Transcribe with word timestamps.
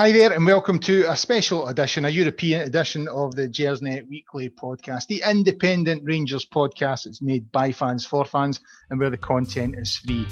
Hi 0.00 0.12
there, 0.12 0.32
and 0.32 0.46
welcome 0.46 0.78
to 0.78 1.04
a 1.10 1.14
special 1.14 1.68
edition, 1.68 2.06
a 2.06 2.08
European 2.08 2.62
edition 2.62 3.06
of 3.08 3.34
the 3.34 3.46
Gersnet 3.46 4.08
Weekly 4.08 4.48
podcast, 4.48 5.08
the 5.08 5.22
independent 5.28 6.04
Rangers 6.06 6.46
podcast. 6.46 7.04
It's 7.04 7.20
made 7.20 7.52
by 7.52 7.70
fans 7.70 8.06
for 8.06 8.24
fans, 8.24 8.60
and 8.88 8.98
where 8.98 9.10
the 9.10 9.18
content 9.18 9.74
is 9.76 9.98
free. 9.98 10.26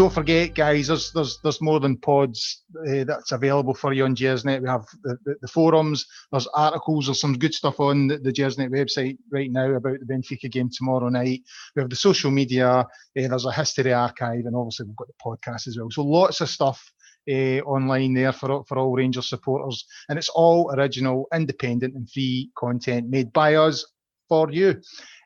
Don't 0.00 0.10
forget, 0.10 0.54
guys, 0.54 0.86
there's 0.86 1.12
there's 1.12 1.38
there's 1.42 1.60
more 1.60 1.78
than 1.78 1.98
pods 1.98 2.62
uh, 2.88 3.04
that's 3.04 3.32
available 3.32 3.74
for 3.74 3.92
you 3.92 4.06
on 4.06 4.16
Gersnet. 4.16 4.62
We 4.62 4.68
have 4.68 4.86
the, 5.02 5.18
the, 5.26 5.34
the, 5.42 5.48
forums, 5.48 6.06
there's 6.32 6.46
articles, 6.54 7.06
there's 7.06 7.20
some 7.20 7.36
good 7.36 7.52
stuff 7.52 7.78
on 7.80 8.06
the, 8.06 8.16
the 8.16 8.32
Gersnet 8.32 8.70
website 8.70 9.18
right 9.30 9.52
now 9.52 9.70
about 9.74 9.98
the 10.00 10.06
Benfica 10.06 10.50
game 10.50 10.70
tomorrow 10.72 11.10
night. 11.10 11.42
We 11.76 11.82
have 11.82 11.90
the 11.90 11.96
social 11.96 12.30
media, 12.30 12.66
uh, 12.66 12.86
there's 13.14 13.44
a 13.44 13.52
history 13.52 13.92
archive, 13.92 14.46
and 14.46 14.56
obviously 14.56 14.86
we've 14.86 14.96
got 14.96 15.08
the 15.08 15.22
podcast 15.22 15.68
as 15.68 15.76
well. 15.78 15.90
So 15.90 16.02
lots 16.02 16.40
of 16.40 16.48
stuff 16.48 16.82
uh, 17.30 17.60
online 17.66 18.14
there 18.14 18.32
for 18.32 18.64
for 18.64 18.78
all 18.78 18.96
Rangers 18.96 19.28
supporters, 19.28 19.84
and 20.08 20.18
it's 20.18 20.30
all 20.30 20.72
original, 20.74 21.26
independent, 21.34 21.94
and 21.94 22.10
free 22.10 22.50
content 22.56 23.10
made 23.10 23.34
by 23.34 23.56
us 23.56 23.84
for 24.30 24.50
you. 24.50 24.80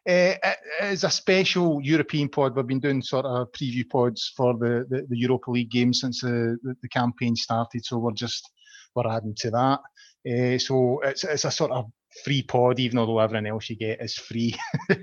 Uh, 0.07 0.35
a 0.81 0.97
special 0.97 1.81
European 1.83 2.29
pod. 2.29 2.55
We've 2.55 2.67
been 2.67 2.81
doing 2.81 3.01
sort 3.01 3.24
of 3.24 3.51
preview 3.52 3.88
pods 3.88 4.33
for 4.37 4.52
the, 4.55 4.87
the, 4.91 5.07
the 5.09 5.16
Europa 5.16 5.51
League 5.51 5.71
game 5.71 5.95
since 5.95 6.21
the, 6.21 6.59
the, 6.63 6.77
the, 6.83 6.88
campaign 6.88 7.35
started. 7.35 7.87
So 7.87 7.96
we're 7.96 8.13
just 8.13 8.51
we're 8.95 9.11
adding 9.11 9.35
to 9.38 9.51
that. 9.51 9.80
Uh, 10.30 10.59
so 10.59 11.01
it's 11.01 11.24
it's 11.24 11.45
a 11.45 11.51
sort 11.51 11.71
of 11.71 11.87
free 12.23 12.43
pod, 12.43 12.79
even 12.79 12.96
though 12.96 13.19
everything 13.19 13.46
else 13.46 13.71
you 13.71 13.77
get 13.77 14.02
is 14.02 14.15
free. 14.15 14.55
uh, 14.91 14.95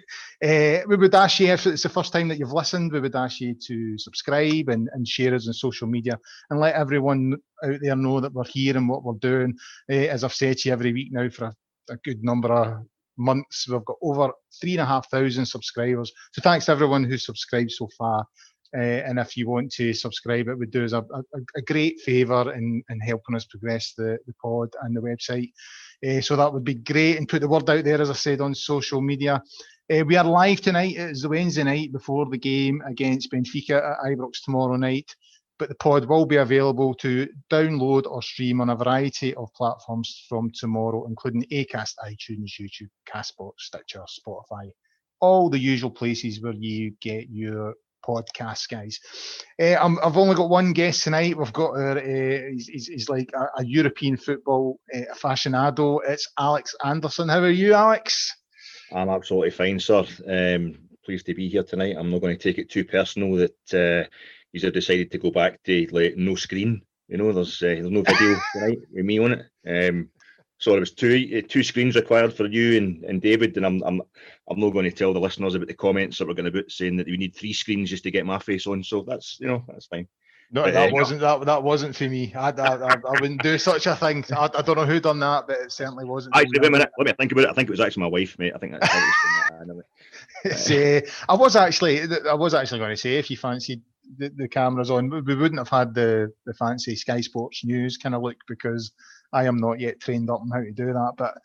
we 0.88 0.96
would 0.96 1.16
ask 1.16 1.40
you 1.40 1.48
if 1.48 1.66
it's 1.68 1.84
the 1.84 1.90
first 1.90 2.14
time 2.14 2.28
that 2.28 2.38
you've 2.38 2.54
listened, 2.54 2.92
we 2.92 3.00
would 3.00 3.16
ask 3.16 3.42
you 3.42 3.56
to 3.56 3.98
subscribe 3.98 4.70
and, 4.70 4.88
and 4.94 5.08
share 5.08 5.34
us 5.36 5.48
on 5.48 5.54
social 5.54 5.88
media 5.88 6.18
and 6.50 6.60
let 6.60 6.76
everyone 6.76 7.36
out 7.64 7.80
there 7.82 7.96
know 7.96 8.20
that 8.20 8.34
we're 8.34 8.46
here 8.46 8.78
and 8.78 8.88
what 8.88 9.04
we're 9.04 9.14
doing. 9.14 9.58
Uh, 9.92 9.96
as 9.96 10.24
I've 10.24 10.34
said 10.34 10.58
to 10.60 10.70
you 10.70 10.74
every 10.74 10.94
week 10.94 11.10
now 11.12 11.28
for 11.30 11.46
a, 11.46 11.54
a 11.90 11.98
good 11.98 12.24
number 12.24 12.54
of 12.54 12.86
months. 13.18 13.68
We've 13.68 13.86
got 13.86 13.98
over 14.02 14.32
three 14.60 14.74
and 14.74 14.82
a 14.82 14.86
half 14.86 15.10
thousand 15.10 15.46
subscribers. 15.46 16.12
So 16.34 16.42
thanks 16.42 16.70
everyone 16.70 17.04
who's 17.04 17.26
subscribed 17.26 17.72
so 17.72 17.90
far. 17.98 18.26
Uh, 18.76 19.04
and 19.06 19.20
if 19.20 19.36
you 19.36 19.50
want 19.50 19.70
to 19.74 19.94
subscribe, 19.94 20.48
it 20.48 20.58
would 20.58 20.72
do 20.72 20.86
us 20.86 20.94
a, 20.94 21.00
a, 21.00 21.24
a 21.58 21.62
great 21.62 22.00
favour 22.00 22.54
in, 22.54 22.82
in 22.90 23.00
helping 23.02 23.36
us 23.36 23.46
progress 23.46 23.94
the, 23.98 24.18
the 24.28 24.34
pod 24.42 24.70
and 24.84 24.96
the 24.96 25.02
website. 25.02 25.52
Uh, 26.08 26.22
so 26.22 26.36
that 26.36 26.52
would 26.52 26.64
be 26.64 26.76
great. 26.76 27.18
And 27.18 27.28
put 27.28 27.42
the 27.42 27.50
word 27.50 27.70
out 27.70 27.84
there, 27.84 28.02
as 28.02 28.10
I 28.10 28.14
said, 28.14 28.40
on 28.40 28.56
social 28.56 29.02
media. 29.02 29.42
Uh, 29.92 30.06
we 30.06 30.16
are 30.16 30.24
live 30.24 30.62
tonight. 30.62 30.96
It's 30.96 31.24
the 31.24 31.30
Wednesday 31.30 31.64
night 31.64 31.92
before 31.92 32.26
the 32.30 32.38
game 32.38 32.82
against 32.88 33.30
Benfica 33.30 33.92
at 33.92 34.00
Ibrox 34.06 34.42
tomorrow 34.46 34.78
night 34.78 35.14
but 35.62 35.70
the 35.70 35.76
pod 35.76 36.06
will 36.06 36.26
be 36.26 36.38
available 36.38 36.92
to 36.96 37.30
download 37.52 38.08
or 38.08 38.20
stream 38.24 38.62
on 38.62 38.72
a 38.72 38.76
variety 38.76 39.36
of 39.36 39.54
platforms 39.54 40.26
from 40.28 40.50
tomorrow, 40.56 41.06
including 41.06 41.46
Acast, 41.52 41.94
iTunes, 42.04 42.60
YouTube, 42.60 42.90
Castbox, 43.08 43.52
Stitcher, 43.60 44.04
Spotify, 44.10 44.72
all 45.20 45.52
the 45.52 45.60
usual 45.60 45.92
places 45.92 46.42
where 46.42 46.54
you 46.54 46.96
get 47.00 47.30
your 47.30 47.76
podcasts, 48.04 48.68
guys. 48.68 49.00
Uh, 49.62 49.76
i 49.76 50.04
have 50.04 50.18
only 50.18 50.34
got 50.34 50.50
one 50.50 50.74
guest 50.74 51.04
tonight. 51.04 51.38
We've 51.38 51.54
got 51.54 51.78
our, 51.78 52.00
uh, 52.00 52.50
he's, 52.54 52.68
he's, 52.68 52.88
he's, 52.88 53.10
like 53.10 53.30
a, 53.36 53.62
a, 53.62 53.64
European 53.64 54.18
football 54.18 54.80
uh, 54.96 55.14
aficionado. 55.14 56.00
It's 56.08 56.28
Alex 56.40 56.74
Anderson. 56.84 57.30
How 57.30 57.42
are 57.42 57.52
you, 57.52 57.76
Alex? 57.76 58.36
I'm 58.92 59.10
absolutely 59.10 59.52
fine, 59.52 59.80
sir. 59.80 60.08
Um, 60.28 60.80
pleased 61.06 61.28
to 61.28 61.36
be 61.36 61.50
here 61.50 61.62
tonight. 61.62 61.98
I'm 62.00 62.10
not 62.10 62.22
going 62.22 62.36
to 62.36 62.44
take 62.44 62.58
it 62.58 62.72
too 62.72 62.84
personal 62.84 63.36
that 63.36 64.10
he's 64.52 64.64
decided 64.64 65.12
to 65.12 65.18
go 65.18 65.32
back 65.32 65.62
to 65.64 65.88
like 65.92 66.18
no 66.18 66.36
screen. 66.36 66.82
You 67.08 67.18
know, 67.18 67.32
there's 67.32 67.62
uh, 67.62 67.68
there's 67.68 67.90
no 67.90 68.02
video 68.02 68.40
tonight 68.54 68.80
with 68.92 69.06
me 69.06 69.20
on 69.20 69.34
it. 69.34 69.90
Um, 69.90 70.10
so 70.58 70.72
there 70.72 70.80
was 70.80 70.92
two 70.92 71.38
uh, 71.38 71.48
two 71.48 71.64
screens 71.64 71.96
required 71.96 72.34
for 72.34 72.46
you 72.46 72.78
and, 72.78 73.04
and 73.06 73.22
David, 73.22 73.58
and 73.58 73.66
I'm 73.66 73.82
I'm 73.84 74.02
I'm 74.50 74.60
not 74.60 74.72
going 74.72 74.86
to 74.86 74.96
tell 74.96 75.14
the 75.14 75.20
listeners 75.20 75.56
about 75.56 75.68
the 75.68 75.74
comments 75.74 76.18
that 76.18 76.28
we're 76.28 76.36
going 76.36 76.46
to 76.46 76.52
put 76.52 76.72
saying 76.72 76.98
that 76.98 77.08
we 77.08 77.18
need 77.18 77.36
three 77.36 77.54
screens 77.54 77.90
just 77.90 78.04
to 78.04 78.12
get 78.12 78.26
my 78.26 78.40
face 78.40 78.68
on. 78.68 78.84
So 78.84 79.02
that's 79.02 79.38
you 79.40 79.48
know 79.48 79.64
that's 79.68 79.88
fine. 79.88 80.08
No, 80.54 80.64
but, 80.64 80.74
that 80.74 80.92
uh, 80.92 80.94
wasn't 80.94 81.22
that 81.22 81.46
that 81.46 81.64
wasn't 81.64 81.96
for 81.96 82.10
me. 82.10 82.34
I, 82.36 82.50
I, 82.50 82.76
I, 82.76 82.94
I 82.94 83.22
wouldn't 83.22 83.42
do 83.42 83.58
such 83.58 83.88
a 83.88 83.96
thing. 83.96 84.26
I, 84.32 84.50
I, 84.54 84.62
don't 84.62 84.76
know 84.76 84.86
who 84.86 85.00
done 85.00 85.20
that, 85.22 85.48
but 85.48 85.60
it 85.60 85.72
certainly 85.72 86.04
wasn't. 86.04 86.36
Actually, 86.36 86.60
wait 86.60 86.68
a 86.68 86.72
minute. 86.72 86.92
Let 86.98 87.08
me 87.08 87.14
think 87.18 87.32
about 87.32 87.46
it. 87.46 87.50
I 87.50 87.54
think 87.54 87.70
it 87.70 87.72
was 87.72 87.80
actually 87.80 88.04
my 88.04 88.10
wife, 88.10 88.38
mate. 88.38 88.52
I 88.54 88.58
think 88.58 88.74
that's. 88.74 88.94
say, 90.66 91.04
I 91.30 91.36
was 91.36 91.56
actually, 91.56 92.02
I 92.30 92.34
was 92.34 92.54
actually 92.54 92.80
going 92.80 92.92
to 92.92 92.98
say, 92.98 93.18
if 93.18 93.32
you 93.32 93.38
fancied 93.38 93.82
the, 94.18 94.30
the 94.36 94.48
cameras 94.48 94.92
on. 94.92 95.10
We 95.10 95.36
wouldn't 95.36 95.60
have 95.60 95.70
had 95.70 95.94
the, 95.94 96.32
the 96.46 96.54
fancy 96.54 96.96
Sky 96.96 97.22
Sports 97.22 97.64
News 97.64 97.98
kind 97.98 98.16
of 98.16 98.22
look 98.22 98.38
because 98.48 98.92
I 99.34 99.46
am 99.46 99.58
not 99.58 99.80
yet 99.80 100.00
trained 100.00 100.30
up 100.30 100.42
on 100.42 100.50
how 100.50 100.60
to 100.60 100.72
do 100.72 100.88
that. 100.88 101.14
But 101.18 101.38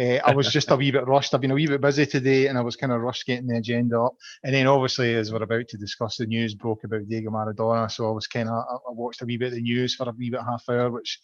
uh, 0.00 0.20
I 0.24 0.34
was 0.34 0.50
just 0.50 0.70
a 0.70 0.76
wee 0.76 0.90
bit 0.90 1.06
rushed. 1.06 1.34
I've 1.34 1.40
been 1.40 1.50
a 1.50 1.54
wee 1.54 1.66
bit 1.66 1.80
busy 1.80 2.06
today 2.06 2.46
and 2.46 2.56
I 2.56 2.62
was 2.62 2.76
kind 2.76 2.92
of 2.92 3.00
rushed 3.00 3.26
getting 3.26 3.46
the 3.46 3.58
agenda 3.58 4.00
up. 4.00 4.14
And 4.42 4.54
then 4.54 4.66
obviously, 4.66 5.14
as 5.14 5.32
we're 5.32 5.42
about 5.42 5.68
to 5.68 5.76
discuss, 5.76 6.16
the 6.16 6.26
news 6.26 6.54
broke 6.54 6.84
about 6.84 7.08
Diego 7.08 7.30
Maradona. 7.30 7.90
So 7.90 8.08
I 8.08 8.12
was 8.12 8.26
kind 8.26 8.48
of, 8.48 8.54
I 8.54 8.90
watched 8.90 9.22
a 9.22 9.26
wee 9.26 9.36
bit 9.36 9.48
of 9.48 9.54
the 9.54 9.62
news 9.62 9.94
for 9.94 10.08
a 10.08 10.12
wee 10.12 10.30
bit 10.30 10.40
half 10.40 10.64
hour, 10.68 10.90
which 10.90 11.18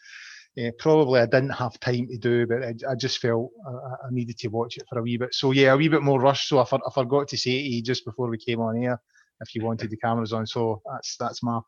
uh, 0.59 0.71
probably 0.79 1.21
I 1.21 1.27
didn't 1.27 1.51
have 1.51 1.79
time 1.81 2.09
to 2.09 2.19
do, 2.19 2.47
but 2.47 2.63
I, 2.63 2.75
I 2.91 2.95
just 2.97 3.19
felt 3.19 3.51
I, 3.67 3.71
I, 3.71 4.11
needed 4.11 4.37
to 4.39 4.49
watch 4.49 4.77
it 4.77 4.85
for 4.89 4.99
a 4.99 5.03
wee 5.03 5.17
bit. 5.17 5.33
So 5.33 5.53
yeah, 5.53 5.73
a 5.73 5.77
wee 5.77 5.89
bit 5.89 6.03
more 6.03 6.21
rushed. 6.21 6.49
So 6.49 6.59
I, 6.59 6.65
for, 6.65 6.81
I 6.87 6.93
forgot 6.93 7.29
to 7.29 7.39
say 7.39 7.53
to 7.53 7.69
you 7.69 7.83
just 7.83 8.05
before 8.05 8.29
we 8.29 8.37
came 8.37 8.61
on 8.61 8.83
air 8.83 9.01
if 9.41 9.55
you 9.55 9.65
wanted 9.65 9.91
the 9.91 9.97
cameras 9.97 10.33
on. 10.33 10.47
So 10.47 10.83
that's 10.91 11.17
that's 11.17 11.43
my 11.43 11.61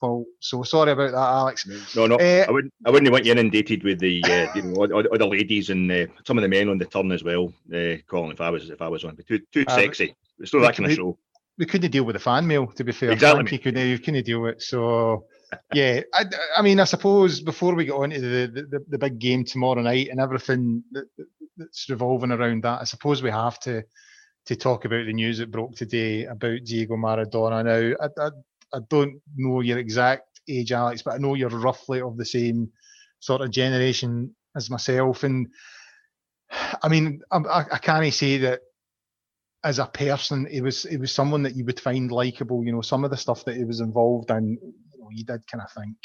fault. 0.00 0.26
So 0.40 0.62
sorry 0.62 0.92
about 0.92 1.12
that, 1.12 1.16
Alex. 1.16 1.66
No, 1.96 2.06
no, 2.06 2.16
uh, 2.16 2.44
I 2.48 2.50
wouldn't. 2.50 2.72
I 2.86 2.90
wouldn't 2.90 3.10
want 3.10 3.24
you 3.24 3.32
inundated 3.32 3.84
with 3.84 3.98
the 3.98 4.22
uh, 4.24 4.54
you 4.54 4.62
know, 4.62 4.86
the 4.86 5.26
ladies 5.26 5.70
and 5.70 5.90
uh, 5.90 6.06
some 6.24 6.38
of 6.38 6.42
the 6.42 6.48
men 6.48 6.68
on 6.68 6.78
the 6.78 6.86
turn 6.86 7.12
as 7.12 7.24
well. 7.24 7.52
Uh, 7.72 7.96
calling 8.06 8.32
if 8.32 8.40
I 8.40 8.50
was 8.50 8.70
if 8.70 8.82
I 8.82 8.88
was 8.88 9.04
on, 9.04 9.14
but 9.14 9.26
too 9.26 9.40
too 9.52 9.64
uh, 9.68 9.74
sexy. 9.74 10.14
It's 10.38 10.54
not 10.54 10.60
that 10.60 10.76
kind 10.76 10.90
of 10.90 10.96
show. 10.96 11.18
We 11.58 11.66
couldn't 11.66 11.90
deal 11.90 12.04
with 12.04 12.14
the 12.14 12.20
fan 12.20 12.46
mail, 12.46 12.68
to 12.68 12.84
be 12.84 12.92
fair. 12.92 13.10
Exactly. 13.10 13.50
You 13.50 13.58
couldn't, 13.58 13.88
you 13.88 13.98
couldn't 13.98 14.24
deal 14.24 14.42
with 14.42 14.56
it. 14.56 14.62
So 14.62 15.24
yeah, 15.74 16.02
I, 16.14 16.24
I, 16.56 16.62
mean, 16.62 16.78
I 16.78 16.84
suppose 16.84 17.40
before 17.40 17.74
we 17.74 17.84
get 17.84 17.94
on 17.94 18.10
to 18.10 18.20
the, 18.20 18.66
the, 18.70 18.84
the 18.88 18.98
big 18.98 19.18
game 19.18 19.44
tomorrow 19.44 19.80
night 19.80 20.08
and 20.08 20.20
everything 20.20 20.84
that, 20.92 21.06
that's 21.56 21.88
revolving 21.90 22.30
around 22.30 22.62
that, 22.62 22.80
I 22.80 22.84
suppose 22.84 23.22
we 23.22 23.30
have 23.30 23.58
to 23.60 23.82
to 24.48 24.56
talk 24.56 24.86
about 24.86 25.04
the 25.04 25.12
news 25.12 25.38
that 25.38 25.50
broke 25.50 25.76
today 25.76 26.24
about 26.24 26.64
Diego 26.64 26.96
Maradona. 26.96 27.62
Now, 27.62 27.96
I, 28.00 28.26
I, 28.26 28.30
I 28.72 28.80
don't 28.88 29.20
know 29.36 29.60
your 29.60 29.76
exact 29.76 30.40
age, 30.48 30.72
Alex, 30.72 31.02
but 31.02 31.14
I 31.14 31.18
know 31.18 31.34
you're 31.34 31.50
roughly 31.50 32.00
of 32.00 32.16
the 32.16 32.24
same 32.24 32.72
sort 33.20 33.42
of 33.42 33.50
generation 33.50 34.34
as 34.56 34.70
myself. 34.70 35.22
And 35.22 35.48
I 36.82 36.88
mean, 36.88 37.20
I, 37.30 37.64
I 37.72 37.78
can't 37.78 38.12
say 38.14 38.38
that 38.38 38.60
as 39.64 39.78
a 39.78 39.86
person, 39.86 40.46
it 40.50 40.62
was 40.62 40.86
it 40.86 40.96
was 40.96 41.12
someone 41.12 41.42
that 41.42 41.54
you 41.54 41.66
would 41.66 41.80
find 41.80 42.10
likable. 42.10 42.64
You 42.64 42.72
know, 42.72 42.80
some 42.80 43.04
of 43.04 43.10
the 43.10 43.18
stuff 43.18 43.44
that 43.44 43.56
he 43.56 43.64
was 43.64 43.80
involved 43.80 44.30
in, 44.30 44.56
you, 44.62 44.98
know, 44.98 45.08
you 45.10 45.24
did 45.24 45.46
kind 45.46 45.62
of 45.62 45.70
think, 45.72 45.96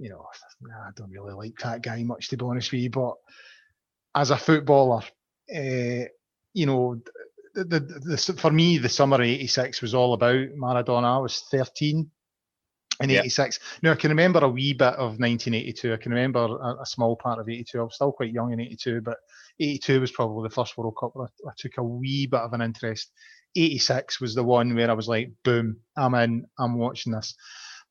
you 0.00 0.10
know, 0.10 0.26
nah, 0.60 0.88
I 0.88 0.90
don't 0.96 1.10
really 1.10 1.34
like 1.34 1.54
that 1.62 1.82
guy 1.82 2.02
much, 2.02 2.30
to 2.30 2.36
be 2.36 2.44
honest 2.44 2.72
with 2.72 2.80
you. 2.80 2.90
But 2.90 3.14
as 4.16 4.32
a 4.32 4.36
footballer, 4.36 5.02
uh, 5.54 6.04
you 6.52 6.66
know, 6.66 7.00
the, 7.54 7.64
the, 7.64 7.80
the, 7.80 8.36
for 8.38 8.50
me, 8.50 8.78
the 8.78 8.88
summer 8.88 9.20
'86 9.20 9.82
was 9.82 9.94
all 9.94 10.14
about 10.14 10.48
Maradona. 10.56 11.16
I 11.16 11.18
was 11.18 11.44
13 11.50 12.10
in 13.00 13.10
'86. 13.10 13.58
Yeah. 13.60 13.88
Now 13.88 13.92
I 13.92 13.96
can 13.96 14.10
remember 14.10 14.40
a 14.40 14.48
wee 14.48 14.72
bit 14.72 14.94
of 14.94 15.18
1982. 15.18 15.92
I 15.92 15.96
can 15.96 16.12
remember 16.12 16.40
a, 16.40 16.82
a, 16.82 16.86
small 16.86 17.16
part 17.16 17.38
of 17.38 17.48
'82. 17.48 17.78
I 17.78 17.82
was 17.82 17.94
still 17.94 18.12
quite 18.12 18.32
young 18.32 18.52
in 18.52 18.60
'82, 18.60 19.00
but 19.00 19.18
'82 19.58 20.00
was 20.00 20.12
probably 20.12 20.48
the 20.48 20.54
first 20.54 20.76
World 20.76 20.96
Cup 20.98 21.12
where 21.14 21.26
I, 21.26 21.50
I 21.50 21.52
took 21.56 21.78
a 21.78 21.82
wee 21.82 22.26
bit 22.26 22.40
of 22.40 22.52
an 22.52 22.62
interest. 22.62 23.10
'86 23.56 24.20
was 24.20 24.34
the 24.34 24.44
one 24.44 24.74
where 24.74 24.90
I 24.90 24.94
was 24.94 25.08
like, 25.08 25.30
boom, 25.44 25.78
I'm 25.96 26.14
in. 26.14 26.46
I'm 26.58 26.78
watching 26.78 27.12
this 27.12 27.34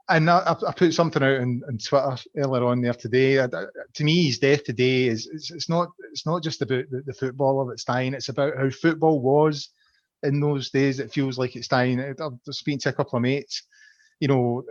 and 0.10 0.30
I, 0.30 0.56
I, 0.68 0.72
put 0.74 0.94
something 0.94 1.22
out 1.22 1.42
on, 1.42 1.62
on 1.68 1.78
Twitter 1.78 2.18
earlier 2.38 2.66
on 2.66 2.82
there 2.82 2.94
today. 2.94 3.40
I, 3.40 3.48
to 3.48 4.04
me, 4.04 4.26
his 4.26 4.40
death 4.40 4.64
today 4.64 5.08
is 5.08 5.28
it's, 5.32 5.52
it's 5.52 5.70
not 5.70 5.90
it's 6.12 6.26
not 6.26 6.44
just 6.44 6.62
about 6.62 6.90
the, 6.90 7.04
the 7.06 7.14
footballer 7.14 7.70
that's 7.70 7.84
dying. 7.84 8.14
It's 8.14 8.30
about 8.30 8.58
how 8.58 8.70
football 8.70 9.22
was 9.22 9.70
in 10.24 10.40
those 10.40 10.70
days. 10.70 11.00
It 11.00 11.14
feels 11.14 11.38
like 11.38 11.56
it's 11.56 11.68
dying. 11.68 12.00
I've 12.00 12.16
speaking 12.50 12.80
to 12.80 12.90
a 12.90 12.94
couple 12.94 13.18
of 13.18 13.24
mates. 13.24 13.64
You 14.20 14.28
know, 14.28 14.64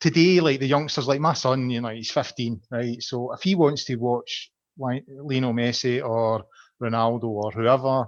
today, 0.00 0.40
like 0.40 0.60
the 0.60 0.66
youngsters, 0.66 1.08
like 1.08 1.20
my 1.20 1.34
son, 1.34 1.68
you 1.68 1.80
know, 1.80 1.88
he's 1.88 2.10
15, 2.10 2.60
right? 2.70 3.02
So 3.02 3.32
if 3.32 3.42
he 3.42 3.54
wants 3.54 3.84
to 3.86 3.96
watch 3.96 4.50
Lionel 4.78 5.52
Messi 5.52 6.02
or 6.02 6.44
Ronaldo 6.82 7.24
or 7.24 7.50
whoever 7.50 8.06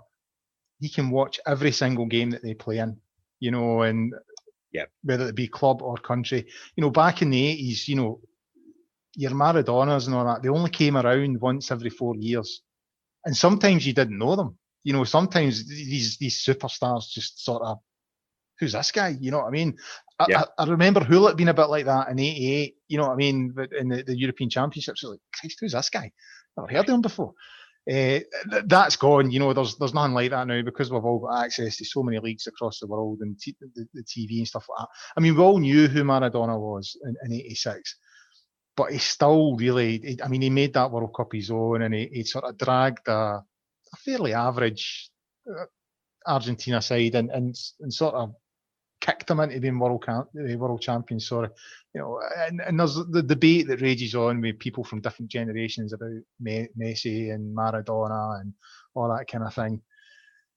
he 0.80 0.88
can 0.88 1.10
watch 1.10 1.40
every 1.46 1.72
single 1.72 2.06
game 2.06 2.30
that 2.30 2.42
they 2.42 2.54
play 2.54 2.78
in, 2.78 2.98
you 3.40 3.50
know, 3.50 3.82
and 3.82 4.14
yeah, 4.72 4.84
whether 5.02 5.28
it 5.28 5.34
be 5.34 5.48
club 5.48 5.82
or 5.82 5.96
country. 5.96 6.46
You 6.76 6.82
know, 6.82 6.90
back 6.90 7.22
in 7.22 7.30
the 7.30 7.46
eighties, 7.46 7.88
you 7.88 7.96
know, 7.96 8.20
your 9.14 9.32
Maradonas 9.32 10.06
and 10.06 10.14
all 10.14 10.24
that, 10.26 10.42
they 10.42 10.48
only 10.48 10.70
came 10.70 10.96
around 10.96 11.40
once 11.40 11.70
every 11.70 11.90
four 11.90 12.14
years. 12.16 12.62
And 13.24 13.36
sometimes 13.36 13.86
you 13.86 13.92
didn't 13.92 14.18
know 14.18 14.36
them. 14.36 14.58
You 14.84 14.92
know, 14.92 15.04
sometimes 15.04 15.68
these 15.68 16.16
these 16.18 16.44
superstars 16.44 17.08
just 17.10 17.44
sort 17.44 17.62
of 17.62 17.78
who's 18.58 18.72
this 18.72 18.92
guy? 18.92 19.16
You 19.20 19.30
know 19.30 19.38
what 19.38 19.48
I 19.48 19.50
mean? 19.50 19.76
I, 20.18 20.26
yeah. 20.28 20.44
I, 20.58 20.64
I 20.64 20.66
remember 20.66 21.04
Gullit 21.04 21.36
being 21.36 21.48
a 21.48 21.54
bit 21.54 21.68
like 21.68 21.86
that 21.86 22.08
in 22.08 22.18
'88. 22.18 22.74
You 22.88 22.98
know 22.98 23.06
what 23.06 23.12
I 23.12 23.16
mean? 23.16 23.52
But 23.54 23.72
in 23.72 23.88
the, 23.88 24.02
the 24.02 24.16
European 24.16 24.50
Championships, 24.50 25.02
like, 25.02 25.20
Christ, 25.34 25.58
who's 25.60 25.72
this 25.72 25.90
guy? 25.90 26.12
I've 26.58 26.70
heard 26.70 26.88
of 26.88 26.94
him 26.94 27.02
before. 27.02 27.34
Uh, 27.88 28.18
th- 28.50 28.64
that's 28.66 28.96
gone. 28.96 29.30
You 29.30 29.38
know, 29.38 29.52
there's 29.52 29.76
there's 29.76 29.94
nothing 29.94 30.14
like 30.14 30.30
that 30.30 30.46
now 30.48 30.60
because 30.62 30.90
we've 30.90 31.04
all 31.04 31.20
got 31.20 31.44
access 31.44 31.76
to 31.76 31.84
so 31.84 32.02
many 32.02 32.18
leagues 32.18 32.48
across 32.48 32.80
the 32.80 32.88
world 32.88 33.18
and 33.20 33.38
t- 33.38 33.56
the, 33.60 33.86
the, 33.94 34.02
TV 34.02 34.38
and 34.38 34.48
stuff 34.48 34.66
like 34.68 34.80
that. 34.80 34.88
I 35.16 35.20
mean, 35.20 35.36
we 35.36 35.42
all 35.42 35.58
knew 35.58 35.86
who 35.86 36.02
Maradona 36.02 36.58
was 36.58 36.96
in 37.22 37.32
'86, 37.32 37.96
but 38.76 38.90
he 38.90 38.98
still 38.98 39.56
really. 39.56 39.98
He, 39.98 40.18
I 40.22 40.26
mean, 40.26 40.42
he 40.42 40.50
made 40.50 40.74
that 40.74 40.90
World 40.90 41.14
Cup 41.16 41.32
his 41.32 41.50
own, 41.50 41.82
and 41.82 41.94
he, 41.94 42.08
he 42.12 42.24
sort 42.24 42.44
of 42.44 42.58
dragged 42.58 43.06
a, 43.06 43.12
a 43.12 43.96
fairly 44.04 44.34
average 44.34 45.08
uh, 45.48 45.66
Argentina 46.26 46.82
side 46.82 47.14
and, 47.14 47.30
and 47.30 47.54
and 47.80 47.94
sort 47.94 48.14
of 48.16 48.34
kicked 49.06 49.28
them 49.28 49.40
into 49.40 49.60
being 49.60 49.78
world 49.78 50.04
camp, 50.04 50.28
world 50.34 50.80
champions. 50.80 51.28
Sorry, 51.28 51.48
you 51.94 52.00
know, 52.00 52.20
and, 52.38 52.60
and 52.60 52.78
there's 52.78 52.96
the 53.10 53.22
debate 53.22 53.68
that 53.68 53.80
rages 53.80 54.14
on 54.14 54.40
with 54.40 54.58
people 54.58 54.82
from 54.84 55.00
different 55.00 55.30
generations 55.30 55.92
about 55.92 56.10
Messi 56.42 57.32
and 57.32 57.56
Maradona 57.56 58.40
and 58.40 58.52
all 58.94 59.08
that 59.08 59.28
kind 59.30 59.44
of 59.44 59.54
thing. 59.54 59.80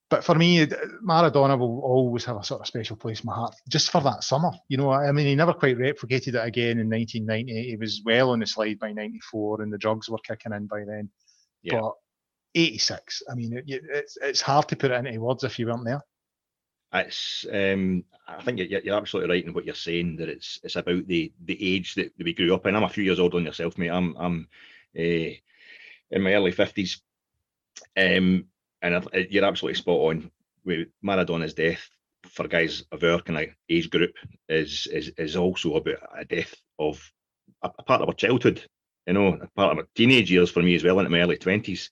But 0.09 0.23
for 0.23 0.33
me, 0.33 0.65
Maradona 1.05 1.57
will 1.59 1.81
always 1.81 2.25
have 2.25 2.37
a 2.37 2.43
sort 2.43 2.61
of 2.61 2.67
special 2.67 2.95
place 2.95 3.19
in 3.19 3.27
my 3.27 3.35
heart, 3.35 3.53
just 3.69 3.91
for 3.91 4.01
that 4.01 4.23
summer. 4.23 4.51
You 4.67 4.77
know, 4.77 4.91
I 4.91 5.11
mean, 5.11 5.27
he 5.27 5.35
never 5.35 5.53
quite 5.53 5.77
replicated 5.77 6.29
it 6.29 6.47
again 6.47 6.79
in 6.79 6.89
1990. 6.89 7.69
He 7.69 7.75
was 7.75 8.01
well 8.03 8.31
on 8.31 8.39
the 8.39 8.47
slide 8.47 8.79
by 8.79 8.91
94, 8.91 9.61
and 9.61 9.71
the 9.71 9.77
drugs 9.77 10.09
were 10.09 10.17
kicking 10.27 10.53
in 10.53 10.65
by 10.65 10.83
then. 10.83 11.11
Yeah. 11.61 11.81
But 11.81 11.93
86, 12.55 13.21
I 13.29 13.35
mean, 13.35 13.53
it, 13.53 13.65
it's 13.67 14.17
it's 14.19 14.41
hard 14.41 14.67
to 14.69 14.75
put 14.75 14.89
it 14.89 15.05
into 15.05 15.21
words 15.21 15.43
if 15.43 15.59
you 15.59 15.67
weren't 15.67 15.85
there 15.85 16.01
it's 16.93 17.45
um, 17.51 18.03
I 18.27 18.41
think 18.41 18.59
you're, 18.59 18.81
you're, 18.81 18.95
absolutely 18.95 19.29
right 19.29 19.45
in 19.45 19.53
what 19.53 19.65
you're 19.65 19.75
saying 19.75 20.17
that 20.17 20.29
it's 20.29 20.59
it's 20.63 20.75
about 20.75 21.07
the 21.07 21.31
the 21.45 21.75
age 21.75 21.95
that 21.95 22.11
we 22.17 22.33
grew 22.33 22.53
up 22.53 22.65
in. 22.65 22.75
I'm 22.75 22.83
a 22.83 22.89
few 22.89 23.03
years 23.03 23.19
older 23.19 23.37
than 23.37 23.45
yourself, 23.45 23.77
mate. 23.77 23.89
I'm 23.89 24.15
I'm 24.17 24.47
uh, 24.97 25.33
in 26.11 26.21
my 26.21 26.33
early 26.33 26.51
fifties, 26.51 27.01
um, 27.95 28.45
and 28.81 29.07
you're 29.29 29.45
absolutely 29.45 29.75
spot 29.75 30.09
on 30.09 30.31
with 30.65 30.87
Maradona's 31.03 31.53
death 31.53 31.89
for 32.27 32.47
guys 32.47 32.83
of 32.91 33.03
our 33.03 33.21
kind 33.21 33.39
of 33.39 33.49
age 33.69 33.89
group 33.89 34.13
is 34.47 34.87
is 34.87 35.09
is 35.17 35.35
also 35.35 35.75
about 35.75 35.99
a 36.17 36.25
death 36.25 36.53
of 36.77 37.01
a, 37.63 37.69
a 37.79 37.83
part 37.83 38.01
of 38.01 38.09
our 38.09 38.13
childhood, 38.13 38.63
you 39.07 39.13
know, 39.13 39.27
a 39.33 39.47
part 39.55 39.71
of 39.71 39.77
my 39.77 39.83
teenage 39.95 40.31
years 40.31 40.49
for 40.49 40.61
me 40.61 40.75
as 40.75 40.83
well 40.83 40.99
into 40.99 41.11
my 41.11 41.21
early 41.21 41.37
twenties. 41.37 41.91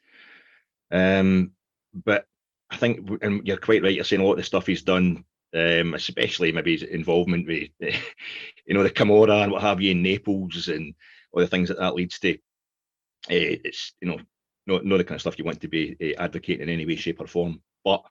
Um, 0.92 1.52
but 1.94 2.26
I 2.70 2.78
think, 2.78 3.10
and 3.22 3.46
you're 3.48 3.58
quite 3.58 3.84
right. 3.84 3.94
You're 3.94 4.04
saying 4.04 4.22
a 4.22 4.26
lot 4.26 4.34
of 4.34 4.38
the 4.38 4.44
stuff 4.44 4.68
he's 4.68 4.82
done, 4.82 5.24
um, 5.56 5.94
especially 5.94 6.52
maybe 6.52 6.74
his 6.78 6.84
involvement 6.84 7.48
with, 7.48 7.70
you 7.80 8.74
know, 8.74 8.84
the 8.84 8.90
Camorra 8.90 9.44
and 9.44 9.52
what 9.52 9.62
have 9.62 9.82
you 9.82 9.92
in 9.92 10.04
Naples 10.04 10.68
and 10.68 10.94
all 11.32 11.42
the 11.42 11.48
things 11.48 11.70
that 11.70 11.80
that 11.80 11.96
leads 11.96 12.20
to. 12.20 12.34
Uh, 12.34 13.60
it's 13.64 13.94
you 14.02 14.10
know, 14.10 14.20
not, 14.66 14.86
not 14.86 14.98
the 14.98 15.04
kind 15.04 15.16
of 15.16 15.22
stuff 15.22 15.40
you 15.40 15.46
want 15.46 15.62
to 15.62 15.68
be 15.68 15.96
uh, 16.02 16.22
advocating 16.22 16.64
in 16.64 16.70
any 16.70 16.86
way, 16.86 16.96
shape, 16.96 17.22
or 17.22 17.28
form. 17.28 17.62
But 17.84 18.04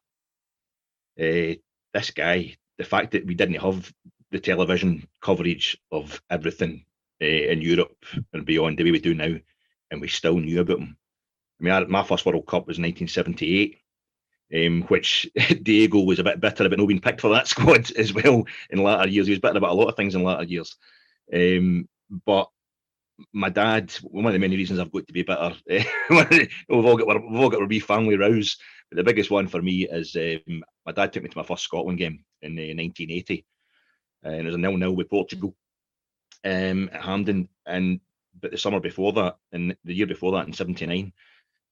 uh, 1.21 1.57
this 1.93 2.11
guy, 2.15 2.57
the 2.79 2.85
fact 2.85 3.13
that 3.13 3.27
we 3.27 3.35
didn't 3.35 3.61
have 3.61 3.93
the 4.31 4.41
television 4.41 5.07
coverage 5.21 5.79
of 5.93 6.21
everything 6.31 6.85
in 7.21 7.63
Europe 7.63 8.05
and 8.33 8.45
beyond 8.45 8.79
the 8.79 8.85
way 8.85 8.91
we 8.91 9.01
do 9.01 9.15
now, 9.15 9.35
and 9.91 10.01
we 10.01 10.09
still 10.09 10.39
knew 10.39 10.61
about 10.61 10.79
him. 10.79 10.97
I 11.61 11.65
mean, 11.65 11.73
I, 11.73 11.85
my 11.85 12.03
first 12.03 12.27
World 12.27 12.47
Cup 12.47 12.67
was 12.67 12.79
1978 12.79 13.79
um, 14.55 14.83
which 14.83 15.29
Diego 15.63 16.01
was 16.01 16.19
a 16.19 16.25
bit 16.25 16.41
bitter 16.41 16.67
about 16.67 16.79
not 16.79 16.87
being 16.87 17.01
picked 17.01 17.21
for 17.21 17.31
that 17.31 17.49
squad 17.49 17.91
as 17.93 18.13
well 18.13 18.45
in 18.71 18.83
latter 18.83 19.09
years. 19.09 19.27
He 19.27 19.33
was 19.33 19.41
bitter 19.41 19.59
about 19.59 19.73
a 19.73 19.75
lot 19.75 19.89
of 19.89 19.97
things 19.97 20.15
in 20.15 20.23
latter 20.23 20.45
years. 20.45 20.77
Um, 21.33 21.89
but 22.25 22.49
my 23.33 23.49
dad, 23.49 23.93
one 24.03 24.27
of 24.27 24.33
the 24.33 24.39
many 24.39 24.57
reasons 24.57 24.79
I've 24.79 24.93
got 24.93 25.07
to 25.07 25.13
be 25.13 25.23
bitter, 25.23 25.55
we've 25.69 26.85
all 26.85 26.97
got 26.97 27.07
we've 27.07 27.41
all 27.41 27.51
got 27.51 27.63
a 27.63 27.67
wee 27.67 27.81
family 27.81 28.17
rows. 28.17 28.57
But 28.91 28.97
the 28.97 29.05
biggest 29.05 29.31
one 29.31 29.49
for 29.49 29.61
me 29.61 29.89
is 29.89 30.15
um, 30.17 30.63
my 30.85 30.93
dad 30.93 31.13
took 31.13 31.23
me 31.23 31.29
to 31.29 31.39
my 31.39 31.45
first 31.45 31.65
Scotland 31.65 31.99
game 31.99 32.25
in 32.43 32.53
uh, 32.53 32.71
1980, 32.77 33.45
and 34.23 34.35
it 34.35 34.45
was 34.45 34.55
a 34.55 34.59
nil-nil 34.59 34.95
with 34.95 35.11
Portugal 35.11 35.57
um, 36.45 36.89
at 36.93 37.03
Hampden. 37.03 37.49
And 37.67 38.01
but 38.41 38.53
the 38.53 38.59
summer 38.59 38.81
before 38.81 39.13
that, 39.15 39.37
and 39.53 39.77
the 39.85 39.95
year 39.95 40.07
before 40.07 40.33
that 40.33 40.47
in 40.47 40.53
'79, 40.53 41.13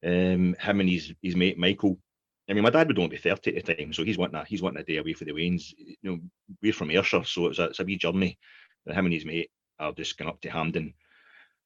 um, 0.03 0.55
him 0.59 0.79
and 0.79 0.89
his 0.89 1.13
his 1.21 1.35
mate 1.35 1.57
Michael 1.57 1.97
I 2.47 2.53
mean, 2.53 2.63
my 2.63 2.69
dad 2.69 2.87
would 2.87 2.99
only 2.99 3.09
be 3.09 3.17
30 3.17 3.57
at 3.57 3.65
the 3.65 3.75
time, 3.75 3.93
so 3.93 4.03
he's 4.03 4.17
wanting 4.17 4.35
a, 4.35 4.45
he's 4.45 4.61
wanting 4.61 4.81
a 4.81 4.85
day 4.85 4.97
away 4.97 5.13
for 5.13 5.25
the 5.25 5.33
Wains. 5.33 5.73
You 5.77 5.95
know, 6.03 6.19
we're 6.61 6.73
from 6.73 6.91
Ayrshire, 6.91 7.23
so 7.23 7.47
it's 7.47 7.59
a, 7.59 7.65
it's 7.65 7.79
a 7.79 7.83
wee 7.83 7.97
journey. 7.97 8.37
And 8.85 8.95
him 8.95 9.05
and 9.05 9.13
his 9.13 9.25
mate 9.25 9.49
are 9.79 9.93
just 9.93 10.17
going 10.17 10.29
up 10.29 10.39
to 10.41 10.49
Hampden 10.49 10.93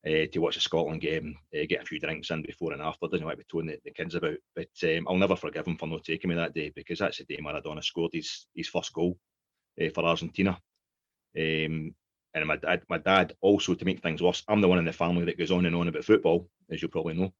uh, 0.07 0.25
to 0.31 0.39
watch 0.39 0.55
a 0.55 0.61
Scotland 0.61 1.01
game, 1.01 1.35
uh, 1.53 1.65
get 1.67 1.81
a 1.81 1.85
few 1.85 1.99
drinks 1.99 2.29
in 2.29 2.41
before 2.41 2.71
and 2.71 2.81
after. 2.81 3.07
Doesn't 3.07 3.25
what 3.25 3.37
to 3.37 3.43
telling 3.43 3.67
the, 3.67 3.79
the, 3.83 3.91
kids 3.91 4.15
about. 4.15 4.37
But 4.55 4.69
um, 4.83 5.07
I'll 5.09 5.17
never 5.17 5.35
forgive 5.35 5.67
him 5.67 5.77
for 5.77 5.87
not 5.87 6.05
taking 6.05 6.29
me 6.29 6.35
that 6.35 6.53
day 6.53 6.71
because 6.73 6.99
that's 6.99 7.17
the 7.17 7.25
day 7.25 7.39
Maradona 7.41 7.83
scored 7.83 8.11
his 8.13 8.47
his 8.55 8.69
first 8.69 8.93
goal 8.93 9.17
uh, 9.81 9.89
for 9.93 10.05
Argentina. 10.05 10.57
Um, 11.37 11.93
and 12.33 12.45
my 12.45 12.55
dad, 12.55 12.83
my 12.89 12.99
dad 12.99 13.33
also 13.41 13.73
to 13.73 13.85
make 13.85 14.01
things 14.01 14.21
worse, 14.21 14.43
I'm 14.47 14.61
the 14.61 14.67
one 14.67 14.79
in 14.79 14.85
the 14.85 14.93
family 14.93 15.25
that 15.25 15.37
goes 15.37 15.51
on 15.51 15.65
and 15.65 15.75
on 15.75 15.87
about 15.87 16.05
football, 16.05 16.47
as 16.71 16.81
you 16.81 16.87
probably 16.87 17.15
know. 17.15 17.33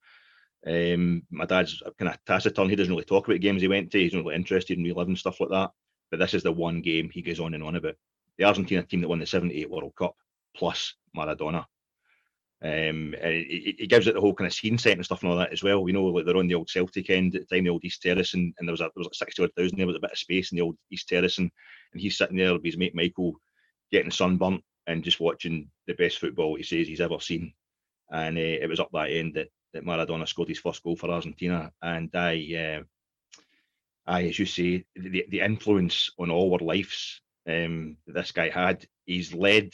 Um, 0.68 1.24
my 1.32 1.46
dad's 1.46 1.82
kind 1.98 2.10
of 2.10 2.18
taciturn. 2.26 2.70
He 2.70 2.76
doesn't 2.76 2.94
really 2.94 3.06
talk 3.06 3.28
about 3.28 3.40
games 3.40 3.62
he 3.62 3.68
went 3.68 3.92
to. 3.92 4.00
He's 4.00 4.14
not 4.14 4.26
really 4.26 4.36
interested 4.36 4.78
in 4.78 4.84
reliving 4.84 5.16
stuff 5.16 5.40
like 5.40 5.50
that. 5.50 5.72
But 6.12 6.20
this 6.20 6.34
is 6.34 6.44
the 6.44 6.52
one 6.52 6.82
game 6.82 7.10
he 7.10 7.22
goes 7.22 7.40
on 7.40 7.54
and 7.54 7.64
on 7.64 7.76
about. 7.76 7.96
The 8.38 8.46
Argentina 8.46 8.84
team 8.84 9.02
that 9.02 9.08
won 9.08 9.20
the 9.20 9.26
78 9.26 9.70
World 9.70 9.94
Cup 9.98 10.16
plus 10.56 10.96
Maradona. 11.16 11.66
Um, 12.62 13.16
it, 13.22 13.76
it, 13.80 13.90
gives 13.90 14.08
it 14.08 14.16
the 14.16 14.22
whole 14.22 14.34
kind 14.34 14.48
of 14.48 14.54
scene 14.54 14.78
set 14.78 14.98
and 14.98 15.06
stuff 15.06 15.24
and 15.24 15.32
all 15.32 15.38
that 15.38 15.54
as 15.54 15.64
well. 15.64 15.88
You 15.88 15.94
know, 15.94 16.06
like 16.06 16.26
they're 16.26 16.36
on 16.36 16.48
the 16.48 16.56
old 16.56 16.70
Celtic 16.70 17.10
end 17.10 17.36
at 17.36 17.48
the 17.48 17.56
time, 17.56 17.64
the 17.64 17.70
old 17.70 17.86
East 17.86 18.02
Terrace, 18.02 18.34
and, 18.34 18.54
and 18.60 18.68
there 18.68 18.74
was 18.74 18.82
a, 18.82 18.84
there 18.84 18.92
was 18.98 19.08
like 19.08 19.14
sixty 19.14 19.48
thousand 19.48 19.78
there 19.78 19.88
was 19.88 19.96
a 19.96 20.02
bit 20.02 20.12
of 20.12 20.18
space 20.18 20.52
in 20.52 20.58
the 20.58 20.62
old 20.62 20.76
East 20.92 21.08
Terrace, 21.08 21.38
and, 21.38 21.50
and 21.94 22.02
he's 22.02 22.18
sitting 22.18 22.36
there 22.36 22.54
with 22.54 22.66
his 22.66 22.78
mate 22.78 22.94
Michael, 22.94 23.36
getting 23.92 24.12
sunburnt 24.12 24.62
and 24.88 25.06
just 25.06 25.22
watching 25.22 25.70
the 25.88 25.94
best 25.94 26.18
football 26.18 26.56
he 26.56 26.64
says 26.64 26.88
he's 26.88 27.00
ever 27.00 27.20
seen. 27.22 27.54
And 28.12 28.38
uh, 28.38 28.42
it 28.42 28.68
was 28.70 28.82
up 28.82 28.90
that 28.92 29.12
end 29.12 29.36
that 29.36 29.48
that 29.74 29.86
Maradona 29.86 30.28
scored 30.28 30.50
his 30.50 30.60
first 30.60 30.84
goal 30.84 30.96
for 30.96 31.10
Argentina, 31.10 31.72
and 31.82 32.10
I, 32.16 32.80
uh, 32.80 32.84
I, 34.06 34.24
as 34.24 34.40
you 34.40 34.46
say, 34.46 34.86
the, 34.96 35.26
the 35.30 35.42
influence 35.42 36.12
on 36.18 36.32
all 36.32 36.54
our 36.54 36.60
lives 36.60 37.22
um, 37.48 37.98
this 38.08 38.32
guy 38.32 38.50
had. 38.50 38.86
He's 39.06 39.34
led 39.34 39.74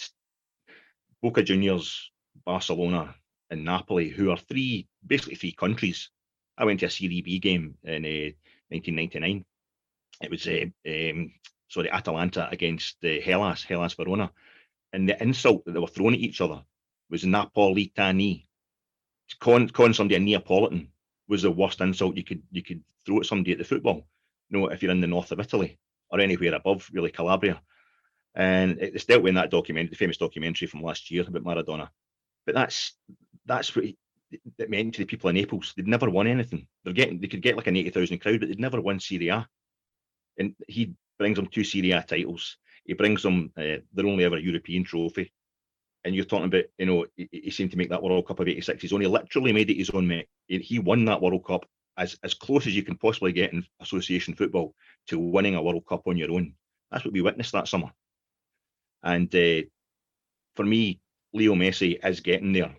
Boca 1.22 1.44
Juniors, 1.44 2.12
Barcelona, 2.46 3.16
and 3.50 3.66
Napoli, 3.66 4.10
who 4.10 4.32
are 4.32 4.38
three, 4.38 4.88
basically 5.06 5.36
three 5.36 5.52
countries. 5.52 6.10
I 6.58 6.66
went 6.66 6.80
to 6.80 6.86
a 6.86 6.90
Serie 6.90 7.22
B 7.22 7.40
game 7.40 7.76
in 7.84 8.06
uh, 8.06 8.32
1999. 8.70 9.46
It 10.22 10.32
was 10.32 10.48
uh, 10.48 10.66
um, 10.88 11.34
sorry 11.68 11.92
Atalanta 11.92 12.48
against 12.50 12.98
uh, 13.04 13.20
Hellas, 13.24 13.64
Hellas 13.64 13.94
Verona, 13.94 14.32
and 14.94 15.10
the 15.10 15.22
insult 15.22 15.66
that 15.66 15.74
they 15.74 15.80
were 15.80 15.88
throwing 15.88 16.16
at 16.16 16.22
each 16.22 16.42
other 16.42 16.64
was 17.10 17.24
Napolitani, 17.24 18.45
calling, 19.40 19.70
calling 19.70 19.94
somebody 19.94 20.16
a 20.16 20.20
Neapolitan 20.20 20.90
was 21.28 21.42
the 21.42 21.52
worst 21.52 21.82
insult 21.82 22.16
you 22.16 22.24
could 22.24 22.44
you 22.52 22.62
could 22.62 22.84
throw 23.06 23.20
at 23.20 23.26
somebody 23.26 23.52
at 23.52 23.58
the 23.58 23.64
football. 23.64 24.08
You 24.50 24.60
know, 24.60 24.68
if 24.68 24.84
you're 24.84 24.92
in 24.92 25.02
the 25.02 25.08
north 25.08 25.32
of 25.32 25.40
Italy 25.40 25.80
or 26.10 26.20
anywhere 26.20 26.54
above, 26.54 26.90
really 26.94 27.12
Calabria. 27.12 27.62
And 28.36 28.78
it's 28.80 29.06
dealt 29.06 29.24
with 29.24 29.30
in 29.30 29.36
that 29.36 29.50
document, 29.50 29.90
the 29.90 29.96
famous 29.96 30.18
documentary 30.18 30.68
from 30.68 30.84
last 30.84 31.10
year 31.10 31.24
about 31.28 31.44
Maradona. 31.44 31.90
But 32.46 32.56
that's 32.56 32.94
that's 33.46 33.76
what 33.76 33.86
it 33.86 34.70
meant 34.70 34.96
to 34.96 35.02
the 35.02 35.06
people 35.06 35.30
in 35.30 35.36
Naples. 35.36 35.74
They'd 35.76 35.88
never 35.88 36.10
won 36.10 36.28
anything. 36.28 36.68
They're 36.84 36.94
getting 36.94 37.20
they 37.20 37.28
could 37.28 37.42
get 37.42 37.56
like 37.56 37.68
an 37.68 37.78
eighty 37.78 37.90
thousand 37.90 38.20
crowd, 38.20 38.42
but 38.42 38.50
they'd 38.50 38.60
never 38.60 38.82
won 38.82 39.00
Serie 39.00 39.30
A. 39.30 39.48
And 40.38 40.54
he 40.68 40.94
brings 41.18 41.38
them 41.38 41.48
two 41.48 41.64
Serie 41.64 41.92
A 41.92 42.04
titles. 42.04 42.58
He 42.84 42.94
brings 42.94 43.24
them 43.24 43.52
uh, 43.58 43.78
their 43.94 44.06
only 44.06 44.26
ever 44.26 44.38
European 44.38 44.84
trophy 44.84 45.32
and 46.06 46.16
you're 46.16 46.24
talking 46.24 46.46
about, 46.46 46.66
you 46.78 46.86
know, 46.86 47.06
he, 47.18 47.28
he, 47.32 47.52
seemed 47.52 47.72
to 47.72 47.78
make 47.78 47.90
that 47.90 48.02
World 48.02 48.28
Cup 48.28 48.40
of 48.40 48.48
'86. 48.48 48.82
He's 48.82 48.94
only 48.94 49.08
literally 49.08 49.52
made 49.52 49.72
it 49.72 49.78
his 49.78 49.90
own, 49.90 50.08
mate. 50.08 50.30
He 50.48 50.80
won 50.80 51.04
that 51.06 51.22
World 51.22 51.44
Cup 51.46 51.66
as 51.98 52.18
as 52.24 52.36
close 52.36 52.68
as 52.68 52.76
you 52.76 52.84
can 52.84 52.96
possibly 52.96 53.34
get 53.34 53.54
in 53.54 53.66
association 53.82 54.36
football 54.36 54.76
to 55.08 55.18
winning 55.20 55.56
a 55.56 55.62
World 55.62 55.86
Cup 55.88 56.04
on 56.08 56.16
your 56.16 56.32
own. 56.32 56.54
That's 56.92 57.04
what 57.04 57.14
we 57.14 57.22
witnessed 57.22 57.54
that 57.54 57.68
summer. 57.68 57.92
And 59.04 59.34
uh, 59.36 59.64
for 60.56 60.64
me, 60.64 61.02
Leo 61.34 61.56
Messi 61.56 62.00
is 62.06 62.20
getting 62.20 62.54
there. 62.54 62.76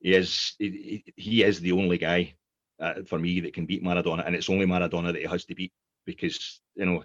He 0.00 0.14
is 0.14 0.54
he, 0.58 1.04
he 1.16 1.42
is 1.42 1.60
the 1.60 1.72
only 1.72 1.98
guy 1.98 2.34
uh, 2.80 3.02
for 3.06 3.18
me 3.18 3.40
that 3.40 3.52
can 3.52 3.66
beat 3.66 3.84
Maradona, 3.84 4.26
and 4.26 4.34
it's 4.34 4.48
only 4.48 4.66
Maradona 4.66 5.12
that 5.12 5.20
he 5.20 5.28
has 5.28 5.44
to 5.44 5.54
beat 5.54 5.72
because 6.06 6.60
you 6.76 6.86
know, 6.86 7.04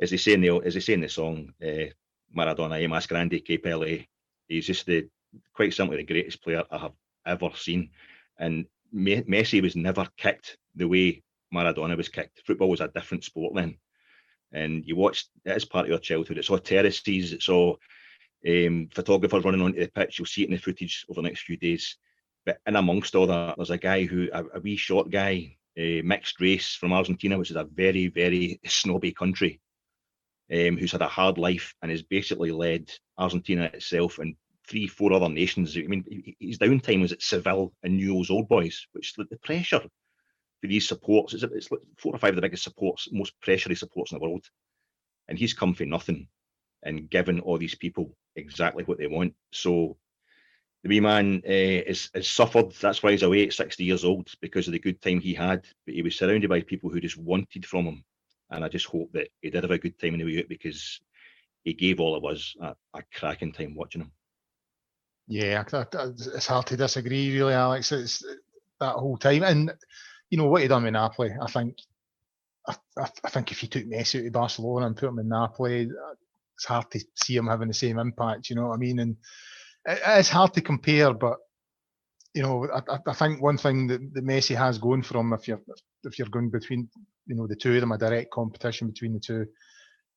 as 0.00 0.10
they 0.10 0.16
say 0.16 0.32
in 0.32 0.40
the 0.40 0.48
as 0.64 0.72
they 0.72 0.80
say 0.80 0.94
in 0.94 1.02
the 1.02 1.08
song, 1.10 1.52
uh, 1.62 1.92
Maradona, 2.34 2.80
e 2.80 2.86
mas 2.86 3.06
grande 3.06 3.44
que 3.44 3.58
Pele. 3.58 4.06
He's 4.48 4.66
just 4.66 4.86
the 4.86 5.08
quite 5.52 5.74
simply 5.74 5.98
the 5.98 6.04
greatest 6.04 6.42
player 6.42 6.64
I 6.70 6.78
have 6.78 6.92
ever 7.26 7.50
seen, 7.54 7.90
and 8.38 8.66
Messi 8.94 9.62
was 9.62 9.76
never 9.76 10.06
kicked 10.16 10.56
the 10.74 10.88
way 10.88 11.22
Maradona 11.52 11.96
was 11.96 12.08
kicked. 12.08 12.42
Football 12.46 12.70
was 12.70 12.80
a 12.80 12.88
different 12.88 13.24
sport 13.24 13.54
then, 13.54 13.76
and 14.52 14.84
you 14.86 14.96
watched 14.96 15.28
it 15.44 15.50
as 15.50 15.64
part 15.64 15.86
of 15.86 15.90
your 15.90 15.98
childhood. 15.98 16.38
It's 16.38 16.50
all 16.50 16.58
terraces, 16.58 17.32
it's 17.32 17.48
all 17.48 17.78
um, 18.46 18.88
photographers 18.94 19.44
running 19.44 19.62
onto 19.62 19.80
the 19.80 19.88
pitch. 19.88 20.18
You'll 20.18 20.26
see 20.26 20.42
it 20.42 20.48
in 20.48 20.54
the 20.54 20.60
footage 20.60 21.04
over 21.08 21.20
the 21.20 21.28
next 21.28 21.42
few 21.42 21.56
days. 21.56 21.96
But 22.44 22.58
in 22.66 22.76
amongst 22.76 23.14
all 23.14 23.26
that, 23.26 23.56
there's 23.56 23.70
a 23.70 23.78
guy 23.78 24.04
who, 24.04 24.28
a, 24.32 24.44
a 24.54 24.60
wee 24.60 24.76
short 24.76 25.10
guy, 25.10 25.56
uh, 25.78 26.02
mixed 26.04 26.40
race 26.40 26.74
from 26.74 26.92
Argentina, 26.92 27.36
which 27.36 27.50
is 27.50 27.56
a 27.56 27.64
very, 27.64 28.06
very 28.08 28.60
snobby 28.66 29.12
country, 29.12 29.60
um, 30.52 30.76
who's 30.76 30.92
had 30.92 31.02
a 31.02 31.08
hard 31.08 31.38
life 31.38 31.74
and 31.82 31.90
has 31.90 32.02
basically 32.02 32.50
led 32.50 32.90
Argentina 33.18 33.64
itself 33.72 34.18
and 34.18 34.36
three, 34.66 34.86
four 34.86 35.12
other 35.12 35.28
nations. 35.28 35.76
I 35.76 35.82
mean, 35.82 36.34
his 36.40 36.58
downtime 36.58 37.02
was 37.02 37.12
at 37.12 37.22
Seville 37.22 37.72
and 37.82 37.96
Newell's 37.96 38.30
Old 38.30 38.48
Boys, 38.48 38.86
which 38.92 39.14
the, 39.14 39.26
pressure 39.42 39.80
for 39.80 40.66
these 40.66 40.88
supports, 40.88 41.34
it's, 41.34 41.42
it's 41.42 41.70
like 41.70 41.80
four 41.98 42.14
or 42.14 42.18
five 42.18 42.30
of 42.30 42.36
the 42.36 42.42
biggest 42.42 42.64
supports, 42.64 43.08
most 43.12 43.34
pressury 43.40 43.76
supports 43.76 44.12
in 44.12 44.18
the 44.18 44.22
world. 44.22 44.44
And 45.28 45.38
he's 45.38 45.54
come 45.54 45.74
for 45.74 45.84
nothing 45.84 46.28
and 46.82 47.10
given 47.10 47.40
all 47.40 47.58
these 47.58 47.74
people 47.74 48.14
exactly 48.36 48.84
what 48.84 48.98
they 48.98 49.06
want. 49.06 49.34
So 49.52 49.96
the 50.82 50.88
wee 50.88 51.00
man 51.00 51.42
uh, 51.44 51.50
is, 51.50 52.10
is 52.14 52.28
suffered. 52.28 52.72
That's 52.80 53.02
why 53.02 53.12
he's 53.12 53.22
away 53.22 53.46
at 53.46 53.52
60 53.52 53.82
years 53.84 54.04
old 54.04 54.30
because 54.40 54.68
of 54.68 54.72
the 54.72 54.78
good 54.78 55.00
time 55.00 55.20
he 55.20 55.34
had. 55.34 55.64
But 55.84 55.94
he 55.94 56.02
was 56.02 56.16
surrounded 56.16 56.48
by 56.48 56.60
people 56.60 56.90
who 56.90 57.00
just 57.00 57.18
wanted 57.18 57.66
from 57.66 57.86
him. 57.86 58.04
And 58.50 58.64
I 58.64 58.68
just 58.68 58.86
hope 58.86 59.12
that 59.12 59.28
he 59.40 59.50
did 59.50 59.64
have 59.64 59.70
a 59.70 59.78
good 59.78 59.98
time 59.98 60.14
in 60.14 60.20
the 60.20 60.24
way 60.24 60.38
out 60.38 60.48
because 60.48 61.00
he 61.64 61.74
gave 61.74 62.00
all 62.00 62.14
of 62.14 62.24
us 62.24 62.54
a, 62.60 62.74
a 62.94 63.02
cracking 63.14 63.52
time 63.52 63.74
watching 63.74 64.02
him. 64.02 64.12
Yeah, 65.28 65.64
it's 65.66 66.46
hard 66.46 66.66
to 66.68 66.76
disagree, 66.76 67.36
really, 67.36 67.54
Alex. 67.54 67.90
It's 67.90 68.24
that 68.78 68.94
whole 68.94 69.16
time, 69.16 69.42
and 69.42 69.72
you 70.30 70.38
know 70.38 70.46
what 70.46 70.62
he 70.62 70.68
done 70.68 70.84
with 70.84 70.92
Napoli. 70.92 71.32
I 71.42 71.50
think, 71.50 71.76
I, 72.68 72.76
I 73.24 73.30
think 73.30 73.50
if 73.50 73.62
you 73.62 73.68
took 73.68 73.84
Messi 73.86 74.20
out 74.20 74.26
of 74.26 74.32
Barcelona 74.32 74.86
and 74.86 74.96
put 74.96 75.08
him 75.08 75.18
in 75.18 75.28
Napoli, 75.28 75.90
it's 76.54 76.64
hard 76.64 76.88
to 76.92 77.04
see 77.16 77.36
him 77.36 77.48
having 77.48 77.66
the 77.66 77.74
same 77.74 77.98
impact. 77.98 78.48
You 78.48 78.56
know 78.56 78.68
what 78.68 78.74
I 78.74 78.78
mean? 78.78 79.00
And 79.00 79.16
it, 79.84 80.00
it's 80.06 80.28
hard 80.28 80.54
to 80.54 80.60
compare, 80.60 81.12
but 81.12 81.38
you 82.32 82.42
know, 82.42 82.68
I, 82.72 82.98
I 83.06 83.12
think 83.14 83.42
one 83.42 83.58
thing 83.58 83.88
that, 83.88 84.14
that 84.14 84.24
Messi 84.24 84.54
has 84.54 84.78
going 84.78 85.02
for 85.02 85.18
him, 85.18 85.32
if 85.32 85.48
you're 85.48 85.60
if 86.04 86.18
you're 86.18 86.28
going 86.28 86.50
between, 86.50 86.88
you 87.26 87.34
know, 87.34 87.46
the 87.46 87.56
two 87.56 87.74
of 87.74 87.80
them, 87.80 87.92
a 87.92 87.98
direct 87.98 88.30
competition 88.30 88.88
between 88.88 89.12
the 89.12 89.20
two, 89.20 89.46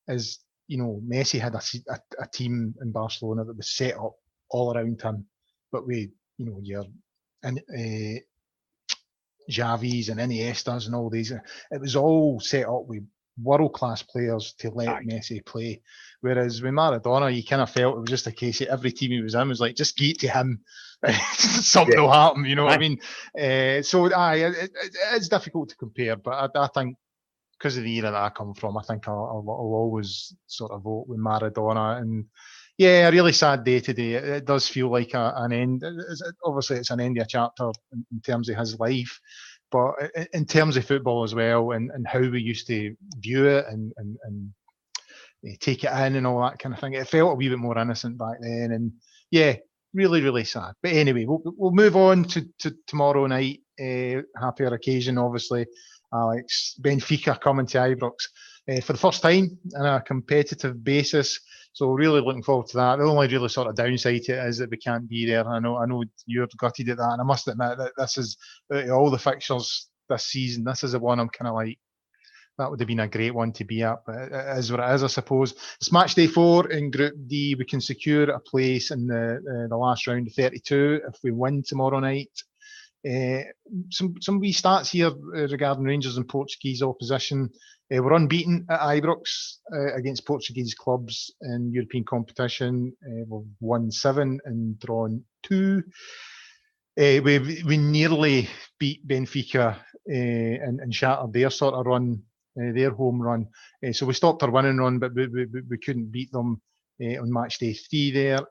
is 0.08 0.39
you 0.68 0.78
know, 0.78 1.01
Messi 1.06 1.39
had 1.39 1.56
a, 1.56 1.62
a, 1.92 2.24
a 2.24 2.28
team 2.32 2.75
in 2.82 2.92
Barcelona 2.92 3.44
that 3.44 3.58
was 3.58 3.75
set 3.75 3.96
up 3.98 4.13
all 4.51 4.74
around 4.74 5.01
him, 5.01 5.25
but 5.72 5.86
we, 5.86 6.12
you 6.38 6.46
know, 6.46 6.60
your 6.62 6.86
and 7.44 7.60
uh, 7.60 8.20
Xavi's 9.50 10.10
and 10.10 10.20
Iniestas 10.20 10.86
and 10.86 10.96
all 10.96 11.10
these, 11.10 11.32
it 11.32 11.82
was 11.82 11.96
all 11.96 12.39
set 12.39 12.68
up 12.68 12.86
with 12.86 13.04
world 13.41 13.74
class 13.74 14.03
players 14.03 14.53
to 14.60 14.69
let 14.72 14.89
Aye. 14.89 15.03
Messi 15.03 15.46
play. 15.46 15.81
Whereas 16.22 16.62
with 16.62 16.74
Maradona, 16.74 17.34
you 17.34 17.43
kind 17.43 17.62
of 17.62 17.69
felt 17.69 17.98
it 17.98 18.01
was 18.01 18.10
just 18.10 18.27
a 18.27 18.31
case 18.31 18.62
of 18.62 18.67
every 18.67 18.91
team 18.91 19.12
he 19.12 19.22
was 19.22 19.36
in 19.36 19.48
was 19.48 19.62
like, 19.62 19.75
just 19.75 19.98
get 19.98 20.19
to 20.19 20.27
him, 20.27 20.62
something 21.38 21.96
yeah. 21.96 22.01
will 22.01 22.12
happen. 22.12 22.46
You 22.46 22.55
know 22.55 22.65
what 22.65 22.74
I 22.74 22.77
mean? 22.77 23.00
Uh, 23.39 23.81
so 23.81 24.13
aye, 24.13 24.36
it, 24.36 24.55
it, 24.55 24.72
it's 25.13 25.29
difficult 25.29 25.69
to 25.69 25.75
compare, 25.77 26.17
but 26.17 26.55
I, 26.55 26.63
I 26.63 26.67
think 26.67 26.98
because 27.58 27.77
of 27.77 27.84
the 27.84 27.96
era 27.98 28.12
that 28.12 28.22
I 28.22 28.29
come 28.29 28.53
from, 28.53 28.77
I 28.77 28.81
think 28.84 29.08
I'll, 29.08 29.15
I'll, 29.15 29.46
I'll, 29.50 29.74
always 29.75 30.34
sort 30.48 30.72
of 30.72 30.84
vote 30.84 31.05
with 31.08 31.19
Maradona. 31.19 32.01
And 32.01 32.25
yeah, 32.77 33.10
a 33.10 33.12
really 33.12 33.34
sad 33.34 33.65
day 33.65 33.81
today. 33.81 34.13
It, 34.13 34.24
it 34.24 34.46
does 34.46 34.67
feel 34.67 34.89
like 34.89 35.13
a, 35.13 35.34
an 35.36 35.51
end. 35.51 35.84
It's, 35.84 36.24
obviously, 36.43 36.77
it's 36.77 36.89
an 36.89 37.01
end 37.01 37.17
of 37.17 37.25
a 37.25 37.27
chapter 37.27 37.72
in, 37.91 38.05
in 38.12 38.22
terms 38.22 38.50
of 38.50 38.58
his 38.58 38.79
life. 38.79 39.19
But 39.72 39.94
in 40.34 40.46
terms 40.46 40.78
of 40.78 40.86
football 40.86 41.24
as 41.24 41.36
well, 41.36 41.72
and, 41.72 41.92
and 41.92 42.08
how 42.08 42.20
we 42.20 42.42
used 42.42 42.68
to 42.68 42.96
view 43.18 43.48
it 43.48 43.66
and, 43.68 43.94
and, 43.98 44.18
and 44.24 44.52
eh, 45.46 45.56
take 45.60 45.84
it 45.84 45.92
in 45.92 46.16
and 46.16 46.26
all 46.26 46.42
that 46.42 46.60
kind 46.60 46.74
of 46.74 46.82
thing, 46.82 46.94
it 46.94 47.08
felt 47.08 47.34
a 47.34 47.36
wee 47.36 47.50
bit 47.50 47.60
more 47.60 47.78
innocent 47.78 48.18
back 48.18 48.38
then. 48.42 48.72
And 48.72 48.92
yeah, 49.32 49.56
really, 49.94 50.22
really 50.22 50.44
sad. 50.44 50.74
But 50.82 50.94
anyway, 50.94 51.26
we'll, 51.26 51.42
we'll 51.46 51.72
move 51.72 51.96
on 51.96 52.24
to, 52.26 52.46
to 52.60 52.76
tomorrow 52.88 53.26
night. 53.28 53.62
Uh, 53.80 54.22
happier 54.40 54.74
occasion, 54.74 55.18
obviously. 55.18 55.66
Alex 56.14 56.76
Benfica 56.82 57.40
coming 57.40 57.68
to 57.68 57.78
Ibrox 57.78 58.14
uh, 58.70 58.82
for 58.82 58.94
the 58.94 59.00
first 59.00 59.22
time 59.22 59.58
on 59.78 59.86
a 59.86 60.02
competitive 60.02 60.84
basis. 60.84 61.40
So 61.74 61.92
really 61.92 62.22
looking 62.22 62.44
forward 62.44 62.68
to 62.68 62.78
that. 62.78 62.98
The 62.98 63.06
only 63.06 63.28
really 63.28 63.50
sort 63.50 63.68
of 63.68 63.76
downside 63.76 64.24
to 64.24 64.34
it 64.34 64.48
is 64.48 64.58
that 64.58 64.70
we 64.70 64.78
can't 64.78 65.08
be 65.08 65.26
there. 65.26 65.48
I 65.48 65.60
know 65.60 65.78
I 65.78 65.86
know 65.86 66.04
you're 66.26 66.48
gutted 66.58 66.90
at 66.90 66.98
that, 66.98 67.12
and 67.14 67.22
I 67.22 67.24
must 67.24 67.48
admit 67.48 67.78
that 67.78 67.94
this 67.98 68.18
is 68.18 68.38
all 68.92 69.10
the 69.10 69.20
fixtures 69.20 69.90
this 70.10 70.26
season. 70.26 70.64
This 70.64 70.84
is 70.84 70.94
the 70.94 71.00
one 71.00 71.20
I'm 71.20 71.30
kind 71.30 71.48
of 71.48 71.56
like 71.56 71.78
that 72.60 72.70
would 72.70 72.80
have 72.80 72.88
been 72.88 73.00
a 73.00 73.08
great 73.08 73.34
one 73.34 73.54
to 73.54 73.64
be 73.64 73.84
at, 73.84 74.00
but 74.06 74.16
it 74.16 74.58
is 74.58 74.70
what 74.70 74.82
it 74.82 74.94
is, 74.94 75.04
I 75.04 75.08
suppose. 75.08 75.54
It's 75.80 75.94
match 75.94 76.14
day 76.16 76.28
four 76.28 76.70
in 76.70 76.92
Group 76.92 77.16
D. 77.28 77.56
We 77.58 77.64
can 77.64 77.80
secure 77.80 78.30
a 78.30 78.40
place 78.40 78.92
in 78.92 79.08
the 79.08 79.38
uh, 79.38 79.68
the 79.70 79.78
last 79.78 80.06
round 80.08 80.28
of 80.28 80.34
32 80.34 81.02
if 81.08 81.16
we 81.24 81.32
win 81.32 81.64
tomorrow 81.64 82.00
night. 82.00 82.32
Uh, 83.08 83.44
some 83.89 84.15
some 84.20 84.39
wee 84.39 84.53
stats 84.53 84.89
here 84.89 85.08
uh, 85.08 85.48
regarding 85.48 85.86
Rangers 85.86 86.18
and 86.18 86.27
Portuguese 86.27 86.82
opposition. 86.82 87.50
Uh, 87.94 88.03
we're 88.03 88.13
unbeaten 88.13 88.65
at 88.70 88.82
Ibrox 88.82 89.58
against 89.96 90.27
Portuguese 90.27 90.74
clubs 90.75 91.32
in 91.41 91.72
European 91.72 92.03
competition. 92.03 92.94
We've 93.27 93.48
won 93.62 93.89
seven 93.89 94.39
and 94.46 94.77
drawn 94.79 95.24
two. 95.44 95.82
We 96.98 97.63
we 97.65 97.77
nearly 97.77 98.50
beat 98.79 99.08
Benfica 99.08 99.77
and, 100.06 100.82
and 100.82 100.94
shattered 100.94 101.34
their 101.34 101.50
sort 101.50 101.74
of 101.74 101.86
run, 101.86 102.22
their 102.56 102.91
home 102.91 103.22
run. 103.22 103.48
so 103.94 104.06
we 104.06 104.13
stopped 104.13 104.44
our 104.44 104.51
winning 104.51 104.77
run, 104.77 105.00
but 105.00 105.15
we, 105.15 105.27
we, 105.27 105.46
we 105.68 105.77
couldn't 105.77 106.12
beat 106.12 106.32
them 106.32 106.62
on 107.01 107.34
match 107.34 107.58
day 107.58 107.74
three 107.74 108.12
there. 108.12 108.41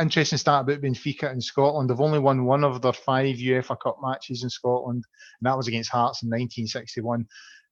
Interesting 0.00 0.38
stat 0.38 0.62
about 0.62 0.80
Benfica 0.80 1.30
in 1.32 1.40
Scotland. 1.40 1.90
They've 1.90 2.00
only 2.00 2.18
won 2.18 2.44
one 2.44 2.64
of 2.64 2.80
their 2.80 2.94
five 2.94 3.36
UEFA 3.36 3.78
Cup 3.78 3.98
matches 4.02 4.42
in 4.42 4.50
Scotland, 4.50 5.04
and 5.40 5.46
that 5.46 5.56
was 5.56 5.68
against 5.68 5.90
Hearts 5.90 6.22
in 6.22 6.28
1961. 6.28 7.26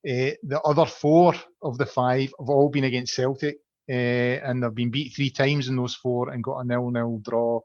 Uh, 0.07 0.37
the 0.43 0.61
other 0.65 0.85
four 0.85 1.35
of 1.62 1.79
the 1.79 1.87
five 1.87 2.33
have 2.39 2.49
all 2.49 2.69
been 2.69 2.85
against 2.85 3.15
Celtic, 3.15 3.57
uh, 3.89 3.93
and 3.93 4.62
they've 4.62 4.75
been 4.75 4.91
beat 4.91 5.15
three 5.15 5.31
times 5.31 5.69
in 5.69 5.77
those 5.77 5.95
four 5.95 6.31
and 6.31 6.45
got 6.45 6.61
a 6.61 6.65
nil-nil 6.65 7.21
draw 7.25 7.61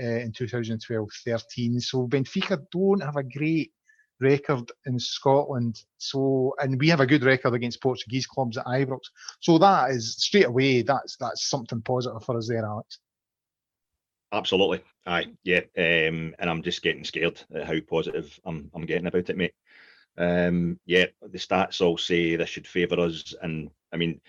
uh, 0.00 0.04
in 0.04 0.32
2012-13. 0.32 1.80
So 1.80 2.08
Benfica 2.08 2.64
don't 2.72 3.02
have 3.02 3.16
a 3.16 3.22
great 3.22 3.72
record 4.20 4.70
in 4.86 4.98
Scotland. 4.98 5.80
So, 5.98 6.54
and 6.58 6.78
we 6.78 6.88
have 6.88 7.00
a 7.00 7.06
good 7.06 7.24
record 7.24 7.54
against 7.54 7.82
Portuguese 7.82 8.26
clubs 8.26 8.56
at 8.56 8.66
Ibrox. 8.66 9.00
So 9.40 9.58
that 9.58 9.90
is 9.90 10.16
straight 10.16 10.46
away. 10.46 10.82
That's 10.82 11.16
that's 11.16 11.48
something 11.48 11.82
positive 11.82 12.22
for 12.24 12.36
us 12.36 12.48
there, 12.48 12.64
Alex. 12.64 12.98
Absolutely, 14.32 14.80
aye, 15.06 15.26
yeah, 15.42 15.60
um, 15.76 16.34
and 16.38 16.48
I'm 16.48 16.62
just 16.62 16.82
getting 16.82 17.04
scared 17.04 17.42
at 17.52 17.64
how 17.66 17.80
positive 17.80 18.38
I'm 18.44 18.70
I'm 18.74 18.86
getting 18.86 19.06
about 19.06 19.28
it, 19.28 19.36
mate. 19.36 19.54
Um, 20.16 20.78
yeah, 20.86 21.06
the 21.22 21.38
stats 21.38 21.80
all 21.80 21.98
say 21.98 22.36
this 22.36 22.48
should 22.48 22.66
favour 22.66 23.00
us. 23.00 23.34
And 23.42 23.70
I 23.92 23.96
mean, 23.96 24.20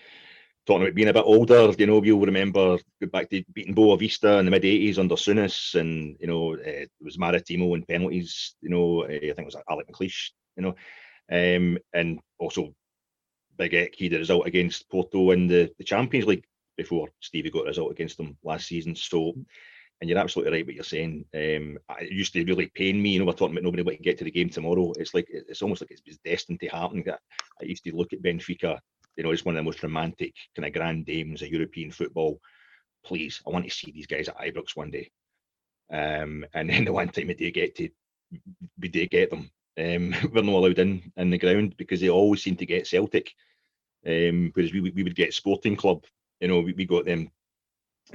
talking 0.66 0.82
about 0.82 0.94
being 0.96 1.08
a 1.08 1.12
bit 1.12 1.24
older, 1.24 1.72
you 1.78 1.86
know, 1.86 2.00
we'll 2.00 2.18
remember 2.20 2.78
back 3.12 3.30
to 3.30 3.44
beating 3.54 3.74
Boavista 3.74 4.38
in 4.40 4.46
the 4.46 4.50
mid 4.50 4.64
80s 4.64 4.98
under 4.98 5.16
Souness, 5.16 5.76
and 5.76 6.16
you 6.20 6.26
know, 6.26 6.54
uh, 6.54 6.58
it 6.64 6.90
was 7.00 7.18
Maritimo 7.18 7.74
and 7.74 7.86
penalties, 7.88 8.56
you 8.62 8.70
know, 8.70 9.04
uh, 9.04 9.08
I 9.08 9.20
think 9.20 9.38
it 9.40 9.46
was 9.46 9.56
Alec 9.70 9.88
McLeish, 9.92 10.30
you 10.56 10.62
know, 10.64 10.74
um, 11.30 11.78
and 11.94 12.20
also 12.38 12.74
Big 13.56 13.74
Eck, 13.74 13.94
he 13.94 14.08
did 14.08 14.18
result 14.18 14.46
against 14.46 14.88
Porto 14.90 15.30
in 15.32 15.46
the, 15.46 15.70
the 15.78 15.84
Champions 15.84 16.26
League 16.26 16.44
before 16.76 17.08
Stevie 17.20 17.50
got 17.50 17.64
a 17.64 17.68
result 17.68 17.92
against 17.92 18.16
them 18.16 18.36
last 18.42 18.66
season. 18.66 18.96
So 18.96 19.34
and 20.02 20.10
you're 20.10 20.18
absolutely 20.18 20.52
right 20.52 20.66
what 20.66 20.74
you're 20.74 20.82
saying. 20.82 21.24
Um, 21.32 21.78
it 22.00 22.10
used 22.10 22.32
to 22.32 22.44
really 22.44 22.66
pain 22.74 23.00
me. 23.00 23.10
You 23.10 23.20
know, 23.20 23.24
we're 23.24 23.34
talking 23.34 23.56
about 23.56 23.62
nobody 23.62 23.96
can 23.96 24.02
get 24.02 24.18
to 24.18 24.24
the 24.24 24.32
game 24.32 24.48
tomorrow. 24.48 24.92
It's 24.98 25.14
like 25.14 25.28
it's 25.30 25.62
almost 25.62 25.80
like 25.80 25.92
it's 25.92 26.18
destined 26.24 26.58
to 26.58 26.66
happen. 26.66 27.04
I 27.08 27.64
used 27.64 27.84
to 27.84 27.94
look 27.94 28.12
at 28.12 28.20
Benfica. 28.20 28.80
You 29.16 29.22
know, 29.22 29.30
it's 29.30 29.44
one 29.44 29.54
of 29.54 29.60
the 29.60 29.62
most 29.62 29.80
romantic 29.80 30.34
kind 30.56 30.66
of 30.66 30.72
grand 30.72 31.06
dames 31.06 31.40
of 31.40 31.50
European 31.50 31.92
football. 31.92 32.40
Please, 33.04 33.40
I 33.46 33.50
want 33.50 33.64
to 33.64 33.70
see 33.70 33.92
these 33.92 34.08
guys 34.08 34.28
at 34.28 34.38
Ibrox 34.38 34.74
one 34.74 34.90
day. 34.90 35.08
Um, 35.92 36.44
and 36.52 36.68
then 36.68 36.84
the 36.84 36.92
one 36.92 37.08
time 37.08 37.28
we 37.28 37.34
do 37.34 37.52
get 37.52 37.76
to, 37.76 37.88
we 38.80 38.88
do 38.88 39.06
get 39.06 39.30
them. 39.30 39.52
Um, 39.78 40.16
we're 40.32 40.42
not 40.42 40.54
allowed 40.54 40.80
in 40.80 41.12
in 41.16 41.30
the 41.30 41.38
ground 41.38 41.76
because 41.76 42.00
they 42.00 42.10
always 42.10 42.42
seem 42.42 42.56
to 42.56 42.66
get 42.66 42.88
Celtic. 42.88 43.30
Um, 44.04 44.50
whereas 44.52 44.72
we, 44.72 44.80
we 44.80 45.04
would 45.04 45.14
get 45.14 45.32
Sporting 45.32 45.76
Club. 45.76 46.02
You 46.40 46.48
know, 46.48 46.58
we, 46.58 46.72
we 46.72 46.86
got 46.86 47.04
them 47.04 47.30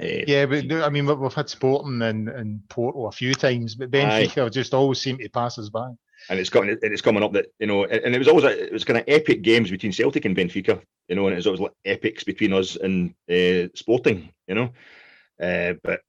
uh, 0.00 0.24
yeah, 0.26 0.46
but 0.46 0.70
I 0.70 0.88
mean, 0.90 1.06
we've 1.06 1.34
had 1.34 1.48
Sporting 1.48 2.02
and, 2.02 2.28
and 2.28 2.66
Porto 2.68 3.06
a 3.06 3.12
few 3.12 3.34
times, 3.34 3.74
but 3.74 3.90
Benfica 3.90 4.46
Aye. 4.46 4.48
just 4.48 4.74
always 4.74 5.00
seem 5.00 5.18
to 5.18 5.28
pass 5.28 5.58
us 5.58 5.68
by. 5.68 5.90
and 6.30 6.38
it's 6.38 6.50
coming, 6.50 6.70
and 6.70 6.92
it's 6.92 7.02
coming 7.02 7.22
up 7.22 7.32
that 7.32 7.46
you 7.58 7.66
know, 7.66 7.84
and, 7.84 8.14
it 8.14 8.18
was 8.18 8.28
always 8.28 8.44
a, 8.44 8.66
it 8.66 8.72
was 8.72 8.84
kind 8.84 8.98
of 8.98 9.04
epic 9.08 9.42
games 9.42 9.70
between 9.70 9.92
Celtic 9.92 10.24
and 10.24 10.36
Benfica, 10.36 10.80
you 11.08 11.16
know, 11.16 11.26
and 11.26 11.32
it 11.32 11.36
was 11.36 11.46
always 11.46 11.60
like 11.60 11.72
epics 11.84 12.22
between 12.22 12.52
us 12.52 12.76
and 12.76 13.10
uh, 13.30 13.68
Sporting, 13.74 14.30
you 14.46 14.54
know, 14.54 14.72
uh, 15.42 15.74
but 15.82 16.00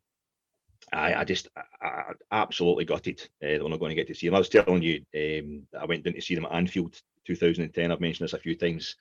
I, 0.94 1.16
I 1.16 1.24
just 1.24 1.48
I, 1.56 1.62
I 1.82 2.14
absolutely 2.32 2.86
gutted 2.86 3.22
uh, 3.44 3.48
that 3.48 3.64
we're 3.64 3.70
not 3.70 3.80
going 3.80 3.90
to 3.90 3.96
get 3.96 4.08
to 4.08 4.16
see 4.16 4.28
them. 4.28 4.36
I 4.36 4.40
was 4.40 4.50
telling 4.50 4.84
you, 4.84 5.04
um, 5.16 5.68
I 5.80 5.86
went 5.86 6.04
down 6.04 6.14
to 6.14 6.22
see 6.22 6.36
them 6.36 6.46
at 6.46 6.52
Anfield 6.52 7.00
2010. 7.26 7.92
I've 7.92 8.02
mentioned 8.02 8.26
this 8.26 8.34
a 8.34 8.40
few 8.40 8.56
times. 8.56 8.96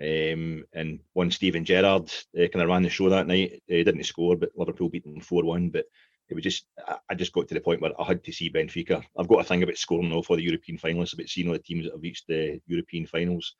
Um, 0.00 0.64
and 0.74 1.00
one 1.14 1.30
Steven 1.30 1.64
Gerrard 1.64 2.12
uh, 2.36 2.48
kind 2.48 2.62
of 2.62 2.68
ran 2.68 2.82
the 2.82 2.90
show 2.90 3.08
that 3.08 3.26
night. 3.26 3.62
He 3.66 3.82
didn't 3.82 4.04
score, 4.04 4.36
but 4.36 4.50
Liverpool 4.54 4.88
beat 4.88 5.04
them 5.04 5.20
4 5.20 5.44
1. 5.44 5.70
But 5.70 5.86
it 6.28 6.34
was 6.34 6.44
just, 6.44 6.66
I 7.08 7.14
just 7.14 7.32
got 7.32 7.48
to 7.48 7.54
the 7.54 7.60
point 7.60 7.80
where 7.80 7.98
I 8.00 8.04
had 8.04 8.24
to 8.24 8.32
see 8.32 8.50
Benfica. 8.50 9.02
I've 9.16 9.28
got 9.28 9.40
a 9.40 9.44
thing 9.44 9.62
about 9.62 9.78
scoring 9.78 10.10
now 10.10 10.22
for 10.22 10.36
the 10.36 10.42
European 10.42 10.78
finalists, 10.78 11.14
about 11.14 11.28
seeing 11.28 11.46
all 11.48 11.54
the 11.54 11.60
teams 11.60 11.84
that 11.84 11.92
have 11.92 12.02
reached 12.02 12.26
the 12.26 12.60
European 12.66 13.06
finals. 13.06 13.54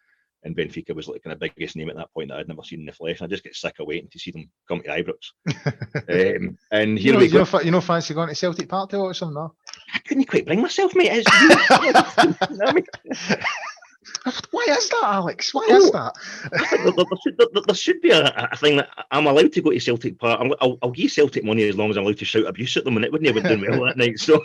And 0.44 0.56
Benfica 0.56 0.94
was 0.94 1.08
like 1.08 1.22
kind 1.24 1.32
of 1.32 1.40
biggest 1.40 1.74
name 1.74 1.88
at 1.90 1.96
that 1.96 2.12
point 2.12 2.28
that 2.28 2.38
I'd 2.38 2.46
never 2.46 2.62
seen 2.62 2.80
in 2.80 2.86
the 2.86 2.92
flesh. 2.92 3.22
I 3.22 3.26
just 3.26 3.42
get 3.42 3.56
sick 3.56 3.74
of 3.80 3.86
waiting 3.86 4.08
to 4.10 4.18
see 4.18 4.30
them 4.30 4.48
come 4.68 4.80
to 4.82 4.88
Ibrox. 4.88 5.32
um, 6.36 6.58
and 6.70 6.98
here 6.98 7.06
you 7.06 7.12
know, 7.12 7.18
we 7.18 7.26
you 7.26 7.38
know, 7.38 7.60
you 7.60 7.70
know, 7.70 7.80
fancy 7.80 8.14
going 8.14 8.28
to 8.28 8.34
Celtic 8.34 8.68
Park 8.68 8.90
to 8.90 8.98
watch 8.98 9.20
them, 9.20 9.34
no? 9.34 9.54
I 9.94 9.98
couldn't 10.00 10.26
quite 10.26 10.46
bring 10.46 10.60
myself, 10.60 10.94
mate. 10.94 11.24
It's 11.24 11.30
you. 12.60 13.36
Why 14.50 14.66
is 14.70 14.88
that, 14.88 15.00
Alex? 15.04 15.54
Why 15.54 15.66
Oh. 15.70 15.76
is 15.76 15.90
that? 15.92 16.12
There, 16.52 16.92
there 16.92 17.04
should, 17.22 17.38
there, 17.38 17.62
there 17.66 17.74
should 17.74 18.00
be 18.00 18.10
a, 18.10 18.48
a 18.52 18.56
thing 18.56 18.76
that 18.78 18.88
I'm 19.10 19.26
allowed 19.26 19.52
to 19.52 19.60
go 19.62 19.70
to 19.70 19.80
Celtic 19.80 20.18
Park. 20.18 20.40
I'm, 20.40 20.52
I'll, 20.60 20.78
I'll 20.82 20.90
give 20.90 21.10
Celtic 21.12 21.44
money 21.44 21.68
as 21.68 21.76
long 21.76 21.90
as 21.90 21.96
I'm 21.96 22.04
allowed 22.04 22.18
to 22.18 22.24
shout 22.24 22.46
abuse 22.46 22.76
at 22.76 22.84
them, 22.84 22.96
and 22.96 23.04
it 23.04 23.12
wouldn't 23.12 23.26
have 23.32 23.42
been 23.42 23.58
doing 23.60 23.70
well 23.70 23.86
that 23.86 23.96
night. 23.96 24.18
So 24.18 24.42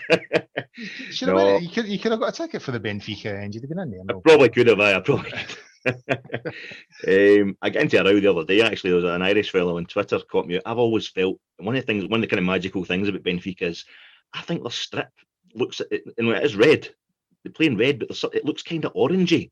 You, 0.77 0.85
should 1.11 1.27
No. 1.29 1.35
went- 1.35 1.63
you, 1.63 1.69
could, 1.69 1.87
you 1.87 1.99
could 1.99 2.11
have 2.11 2.19
got 2.21 2.29
a 2.29 2.43
ticket 2.43 2.61
for 2.61 2.71
the 2.71 2.79
Benfica 2.79 3.43
and 3.43 3.53
you'd 3.53 3.63
have 3.63 3.69
been 3.69 3.79
in 3.79 3.91
there. 3.91 4.01
I 4.09 4.19
probably 4.23 4.49
could 4.49 4.67
have. 4.67 4.79
I, 4.79 4.95
I 4.95 4.99
probably 4.99 5.31
um, 7.07 7.57
I 7.61 7.69
got 7.69 7.81
into 7.83 7.99
a 7.99 8.03
row 8.03 8.19
the 8.19 8.27
other 8.29 8.45
day. 8.45 8.61
Actually, 8.61 8.91
there 8.91 9.01
was 9.01 9.05
an 9.15 9.21
Irish 9.21 9.51
fellow 9.51 9.77
on 9.77 9.85
Twitter 9.85 10.19
caught 10.19 10.47
me. 10.47 10.59
I've 10.65 10.77
always 10.77 11.07
felt 11.07 11.39
one 11.57 11.75
of 11.75 11.81
the 11.81 11.85
things, 11.87 12.05
one 12.05 12.19
of 12.19 12.21
the 12.21 12.27
kind 12.27 12.39
of 12.39 12.45
magical 12.45 12.83
things 12.85 13.07
about 13.07 13.23
Benfica 13.23 13.63
is, 13.63 13.85
I 14.33 14.41
think 14.41 14.61
their 14.63 14.71
strip 14.71 15.09
looks, 15.55 15.81
it, 15.91 16.03
you 16.17 16.23
know, 16.25 16.31
it 16.31 16.43
is 16.45 16.55
red. 16.55 16.87
They're 17.43 17.51
playing 17.53 17.77
red, 17.77 17.99
but 17.99 18.11
it 18.33 18.45
looks 18.45 18.61
kind 18.63 18.85
of 18.85 18.93
orangey 18.93 19.49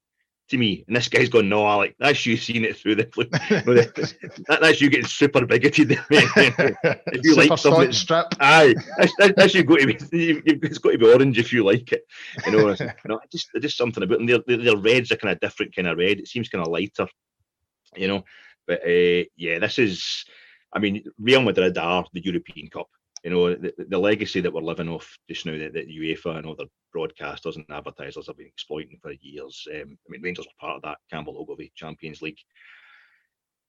to 0.50 0.58
me. 0.58 0.84
And 0.88 0.96
this 0.96 1.08
guy's 1.08 1.30
going, 1.30 1.50
no, 1.50 1.68
Alec, 1.68 1.96
that's 2.00 2.26
you 2.26 2.38
seeing 2.38 2.64
it 2.64 2.78
through 2.78 2.96
the. 2.96 3.10
no, 3.66 3.74
that, 3.74 4.60
that's 4.62 4.82
you 4.82 4.90
getting 4.90 5.06
super 5.06 5.46
bigoted. 5.46 5.92
if 6.10 7.22
you 7.24 7.36
like 7.36 7.58
something- 7.58 7.92
strip. 7.92 8.28
Aye, 8.40 8.76
that's, 8.98 9.14
that, 9.18 9.36
that's 9.36 9.54
you 9.54 9.64
got 9.64 9.80
to 9.80 9.88
be. 9.88 9.98
It's 10.46 10.78
got 10.78 10.92
to 10.92 10.98
be 10.98 11.12
orange 11.12 11.38
if 11.38 11.54
you 11.54 11.64
like 11.64 11.92
it. 11.92 12.04
You 12.46 12.52
know, 12.52 12.70
you 12.80 12.88
know, 13.06 13.20
just 13.32 13.50
just 13.60 13.78
something 13.78 14.04
about 14.04 14.18
them. 14.18 14.28
Their, 14.28 14.40
their, 14.46 14.58
their 14.58 14.78
reds 14.78 15.12
are 15.12 15.18
kind 15.18 15.32
of 15.32 15.40
different 15.40 15.76
kind 15.76 15.88
of 15.88 15.98
red. 15.98 16.20
It 16.20 16.28
seems 16.28 16.50
kind 16.50 16.66
of 16.66 16.72
lighter. 16.72 17.08
You 17.96 18.08
know, 18.08 18.24
but 18.68 18.82
uh, 18.82 19.24
yeah, 19.36 19.60
this 19.60 19.80
is. 19.80 20.26
I 20.72 20.78
mean, 20.78 21.04
Real 21.20 21.42
Madrid 21.42 21.78
are 21.80 22.06
the 22.14 22.24
European 22.24 22.70
Cup. 22.70 22.88
You 23.24 23.32
know, 23.32 23.56
the, 23.56 23.74
the 23.78 23.98
legacy 23.98 24.42
that 24.42 24.54
we're 24.54 24.62
living 24.62 24.90
off 24.90 25.18
just 25.28 25.46
now, 25.46 25.58
that, 25.58 25.74
that 25.74 25.90
UEFA 25.90 26.38
and 26.38 26.48
other 26.48 26.66
broadcasters 26.96 27.56
and 27.56 27.66
advertisers 27.70 28.28
have 28.28 28.38
been 28.38 28.48
exploiting 28.48 28.98
for 29.02 29.12
years. 29.12 29.68
Um, 29.74 29.98
I 30.08 30.10
mean, 30.10 30.22
Rangers 30.22 30.46
were 30.46 30.68
part 30.68 30.78
of 30.78 30.82
that 30.84 30.98
Campbell 31.12 31.38
Ogilvie 31.38 31.72
Champions 31.76 32.22
League 32.22 32.40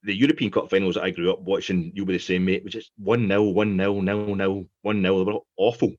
the 0.03 0.15
European 0.15 0.51
Cup 0.51 0.71
finals 0.71 0.95
that 0.95 1.05
I 1.05 1.11
grew 1.11 1.31
up 1.33 1.41
watching, 1.41 1.93
you'll 1.95 2.07
be 2.07 2.15
the 2.15 2.19
same, 2.19 2.45
mate, 2.45 2.65
was 2.65 2.73
just 2.73 2.93
1 2.99 3.29
0, 3.29 3.43
1 3.43 3.77
0, 3.77 4.03
0 4.03 4.37
0, 4.37 4.67
1 4.83 5.03
0. 5.03 5.25
They 5.25 5.33
were 5.33 5.41
awful. 5.57 5.95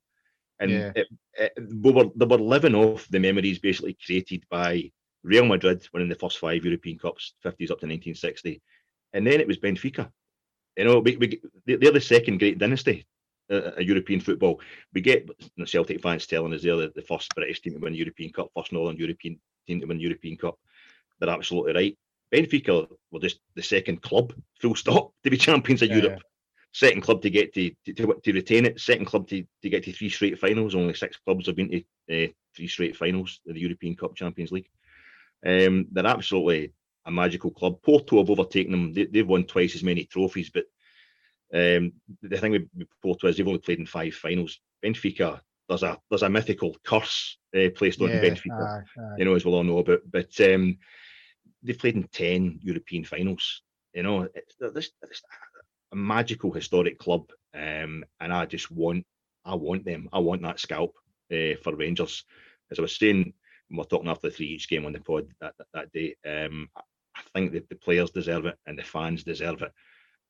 And 0.60 0.72
Yeah. 0.72 0.91
it, 0.96 1.08
it, 1.34 1.53
we 1.84 1.91
were, 1.91 2.05
they 2.15 2.25
were 2.25 2.38
living 2.38 2.75
off 2.75 3.08
the 3.10 3.20
memories 3.20 3.60
basically 3.60 3.98
created 4.05 4.43
by 4.50 4.91
Real 5.24 5.46
Madrid 5.46 5.88
winning 5.93 6.10
the 6.10 6.15
first 6.15 6.39
five 6.39 6.65
European 6.65 6.98
Cups, 6.98 7.36
50s 7.43 7.72
up 7.72 7.79
to 7.79 7.88
1960. 7.88 8.62
And 9.13 9.25
then 9.25 9.39
it 9.39 9.48
was 9.48 9.58
Benfica. 9.60 10.12
You 10.77 10.86
know, 10.86 11.00
we, 11.00 11.17
we, 11.17 11.41
they're 11.65 11.91
the 11.91 12.02
second 12.02 12.39
great 12.39 12.58
dynasty 12.58 13.06
uh, 13.52 13.72
of 13.78 13.82
European 13.84 14.20
football. 14.20 14.60
We 14.94 15.02
get 15.02 15.30
know, 15.58 15.66
Celtic 15.66 16.02
fans 16.02 16.26
telling 16.26 16.54
us 16.54 16.64
they're 16.64 16.76
the, 16.76 16.92
the 16.96 17.02
first 17.02 17.34
British 17.36 17.62
team 17.62 17.74
to 17.74 17.80
win 17.80 17.94
the 17.94 18.00
European 18.00 18.32
Cup, 18.32 18.50
first 18.56 18.72
Northern 18.72 18.98
European 18.98 19.40
team 19.68 19.82
to 19.82 19.88
win 19.88 19.98
the 19.98 20.04
European 20.04 20.38
Cup. 20.38 20.58
They're 21.20 21.30
absolutely 21.30 21.74
right. 21.74 21.98
Benfica 22.34 22.88
were 23.12 23.20
just 23.20 23.40
the 23.56 23.62
second 23.62 24.02
club, 24.02 24.34
full 24.60 24.76
stop, 24.76 25.12
to 25.24 25.30
be 25.30 25.38
champions 25.50 25.82
of 25.82 25.90
Yeah. 25.90 25.98
Europe. 25.98 26.22
Second 26.74 27.02
club 27.02 27.22
to 27.22 27.30
get 27.30 27.54
to, 27.54 27.70
to, 27.86 27.94
to, 27.94 28.22
to 28.24 28.32
retain 28.32 28.66
it. 28.66 28.80
Second 28.80 29.06
club 29.06 29.28
to, 29.28 29.44
to 29.62 29.70
get 29.70 29.84
to 29.84 29.92
three 29.92 30.10
straight 30.10 30.40
finals. 30.40 30.74
Only 30.74 30.94
six 30.94 31.18
clubs 31.18 31.48
have 31.48 31.58
been 31.58 31.70
to 31.70 32.26
uh, 32.26 32.28
three 32.56 32.68
straight 32.68 32.96
finals 32.96 33.42
of 33.46 33.56
the 33.56 33.60
European 33.60 33.98
Cup 33.98 34.16
Champions 34.16 34.54
League. 34.54 34.70
Um, 35.46 35.88
they're 35.92 36.08
absolutely 36.08 36.72
a 37.06 37.12
magical 37.12 37.52
club. 37.52 37.82
Porto 37.82 38.20
have 38.20 38.30
overtaken 38.30 38.72
them. 38.72 38.94
They, 38.94 39.06
they've 39.06 39.28
won 39.28 39.44
twice 39.44 39.76
as 39.76 39.84
many 39.84 40.06
trophies, 40.06 40.50
but 40.50 40.64
um, 41.54 41.92
the 42.22 42.38
thing 42.38 42.52
with 42.52 42.70
Porto 43.02 43.28
is 43.28 43.38
they've 43.38 43.48
only 43.48 43.60
played 43.60 43.80
in 43.80 43.86
five 43.86 44.14
finals. 44.14 44.60
Benfica, 44.84 45.40
there's 45.68 45.84
a 45.84 45.98
there's 46.10 46.24
a 46.24 46.30
mythical 46.30 46.76
curse 46.86 47.38
uh, 47.56 47.70
placed 47.76 48.02
on 48.02 48.10
Yeah, 48.10 48.22
Benfica 48.22 48.62
aye, 48.62 48.84
aye. 49.02 49.16
you 49.18 49.26
know, 49.26 49.36
as 49.36 49.46
we 49.46 49.52
all 49.52 49.64
know 49.64 49.80
about. 49.80 50.02
But 50.10 50.40
um, 50.42 50.78
they've 51.64 51.78
played 51.78 51.96
in 51.96 52.04
10 52.04 52.60
European 52.62 53.04
finals. 53.04 53.62
You 53.94 54.04
know, 54.04 54.28
it's, 54.34 54.56
they're 54.60 54.72
just 54.72 54.94
a 55.92 55.96
magical 55.96 56.52
historic 56.52 56.98
club. 57.00 57.30
Um, 57.54 58.06
and 58.22 58.32
I 58.34 58.46
just 58.46 58.72
want, 58.72 59.06
I 59.44 59.56
want 59.56 59.84
them. 59.84 60.08
I 60.14 60.20
want 60.20 60.42
that 60.44 60.60
scalp 60.60 60.96
uh, 61.32 61.56
for 61.62 61.76
Rangers. 61.76 62.24
As 62.72 62.80
I 62.80 62.84
was 62.84 62.98
saying, 62.98 63.34
we're 63.70 63.84
talking 63.84 64.10
after 64.10 64.30
the 64.30 64.36
three 64.36 64.48
each 64.48 64.70
game 64.70 64.86
on 64.86 64.94
the 64.94 65.00
pod 65.02 65.28
that, 65.42 65.54
that, 65.58 65.68
that 65.74 65.92
day, 65.92 66.16
um, 66.26 66.70
I 66.76 66.82
I 67.14 67.22
think 67.34 67.52
that 67.54 67.70
the 67.70 67.76
players 67.76 68.12
deserve 68.12 68.46
it 68.46 68.58
and 68.66 68.78
the 68.78 68.84
fans 68.84 69.24
deserve 69.24 69.62
it. 69.62 69.72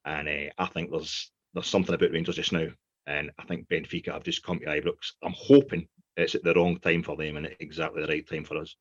And 0.06 0.28
uh, 0.28 0.52
I 0.58 0.66
think 0.68 0.92
there's 0.92 1.32
there's 1.54 1.68
something 1.68 1.94
about 1.94 2.12
Rangers 2.12 2.36
just 2.36 2.54
now. 2.54 2.68
And 3.08 3.32
I 3.40 3.44
think 3.46 3.68
Benfica 3.68 4.14
have 4.14 4.24
just 4.24 4.44
come 4.44 4.60
to 4.60 4.66
Ibrox. 4.66 5.14
I'm 5.24 5.34
hoping 5.36 5.88
it's 6.16 6.36
at 6.36 6.44
the 6.44 6.54
wrong 6.54 6.78
time 6.80 7.04
for 7.04 7.18
them 7.18 7.38
and 7.38 7.50
exactly 7.60 8.02
the 8.02 8.08
right 8.08 8.28
time 8.28 8.44
for 8.44 8.58
us. 8.58 8.76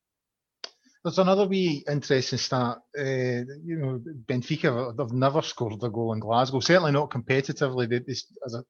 There's 1.03 1.19
another 1.19 1.47
wee 1.47 1.83
interesting 1.89 2.37
stat. 2.37 2.77
Uh, 2.97 3.43
you 3.63 3.77
know, 3.77 4.01
Benfica 4.27 4.95
they've 4.95 5.11
never 5.11 5.41
scored 5.41 5.81
a 5.81 5.89
goal 5.89 6.13
in 6.13 6.19
Glasgow. 6.19 6.59
Certainly 6.59 6.91
not 6.91 7.09
competitively. 7.09 7.89
They, 7.89 7.99
they, 7.99 8.11
as, 8.11 8.53
a, 8.53 8.63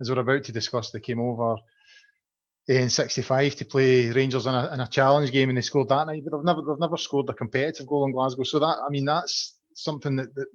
as 0.00 0.10
we're 0.10 0.18
about 0.18 0.42
to 0.44 0.52
discuss, 0.52 0.90
they 0.90 0.98
came 0.98 1.20
over 1.20 1.56
in 2.66 2.90
'65 2.90 3.54
to 3.56 3.64
play 3.64 4.10
Rangers 4.10 4.46
in 4.46 4.54
a, 4.54 4.74
in 4.74 4.80
a 4.80 4.88
challenge 4.88 5.30
game, 5.30 5.48
and 5.48 5.56
they 5.56 5.62
scored 5.62 5.88
that 5.90 6.08
night. 6.08 6.24
But 6.24 6.36
they've 6.36 6.44
never 6.44 6.62
they've 6.62 6.80
never 6.80 6.96
scored 6.96 7.30
a 7.30 7.34
competitive 7.34 7.86
goal 7.86 8.06
in 8.06 8.12
Glasgow. 8.12 8.42
So 8.42 8.58
that 8.58 8.78
I 8.84 8.90
mean 8.90 9.04
that's 9.04 9.56
something 9.74 10.16
that, 10.16 10.34
that 10.34 10.46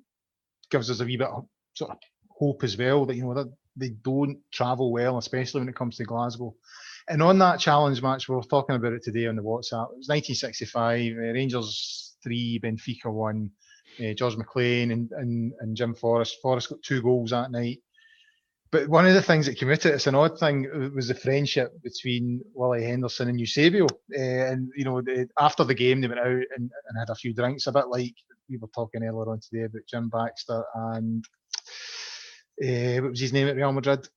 gives 0.71 0.89
us 0.89 0.99
a 0.99 1.05
wee 1.05 1.17
bit 1.17 1.27
of 1.27 1.45
sort 1.73 1.91
of 1.91 1.97
hope 2.29 2.63
as 2.63 2.77
well. 2.77 3.05
That 3.05 3.15
you 3.15 3.23
know 3.23 3.33
that 3.33 3.51
they 3.75 3.89
don't 3.89 4.39
travel 4.51 4.91
well, 4.91 5.17
especially 5.17 5.61
when 5.61 5.69
it 5.69 5.75
comes 5.75 5.97
to 5.97 6.03
Glasgow. 6.03 6.55
And 7.07 7.21
on 7.21 7.39
that 7.39 7.59
challenge 7.59 8.01
match, 8.01 8.29
we 8.29 8.35
were 8.35 8.43
talking 8.43 8.75
about 8.75 8.93
it 8.93 9.03
today 9.03 9.27
on 9.27 9.35
the 9.35 9.41
WhatsApp. 9.41 9.91
It 9.91 9.97
was 9.97 10.09
1965, 10.09 11.13
uh, 11.13 11.19
Rangers 11.33 12.15
three, 12.23 12.59
Benfica 12.63 13.11
one. 13.11 13.51
Uh, 13.99 14.13
George 14.13 14.37
McLean 14.37 14.91
and, 14.91 15.11
and 15.11 15.53
and 15.59 15.75
Jim 15.75 15.93
Forrest. 15.93 16.37
Forrest 16.41 16.69
got 16.69 16.81
two 16.81 17.01
goals 17.01 17.31
that 17.31 17.51
night. 17.51 17.79
But 18.71 18.87
one 18.87 19.05
of 19.05 19.13
the 19.13 19.21
things 19.21 19.47
that 19.47 19.61
it, 19.61 19.85
it's 19.85 20.07
an 20.07 20.15
odd 20.15 20.39
thing, 20.39 20.69
uh, 20.73 20.89
was 20.95 21.09
the 21.09 21.13
friendship 21.13 21.73
between 21.83 22.41
Willie 22.53 22.85
Henderson 22.85 23.27
and 23.27 23.39
Eusebio. 23.39 23.85
Uh, 23.85 24.21
and 24.21 24.71
you 24.77 24.85
know, 24.85 25.01
after 25.37 25.65
the 25.65 25.73
game, 25.73 25.99
they 25.99 26.07
went 26.07 26.21
out 26.21 26.27
and, 26.27 26.45
and 26.55 26.97
had 26.97 27.09
a 27.09 27.15
few 27.15 27.33
drinks, 27.33 27.67
a 27.67 27.71
bit 27.73 27.89
like 27.89 28.15
we 28.51 28.57
were 28.57 28.67
talking 28.75 29.03
earlier 29.03 29.29
on 29.29 29.39
today 29.39 29.63
about 29.63 29.81
Jim 29.89 30.09
Baxter 30.09 30.63
and 30.75 31.25
uh, 32.63 33.01
what 33.01 33.11
was 33.11 33.19
his 33.19 33.33
name 33.33 33.47
at 33.47 33.55
Real 33.55 33.71
Madrid? 33.71 34.07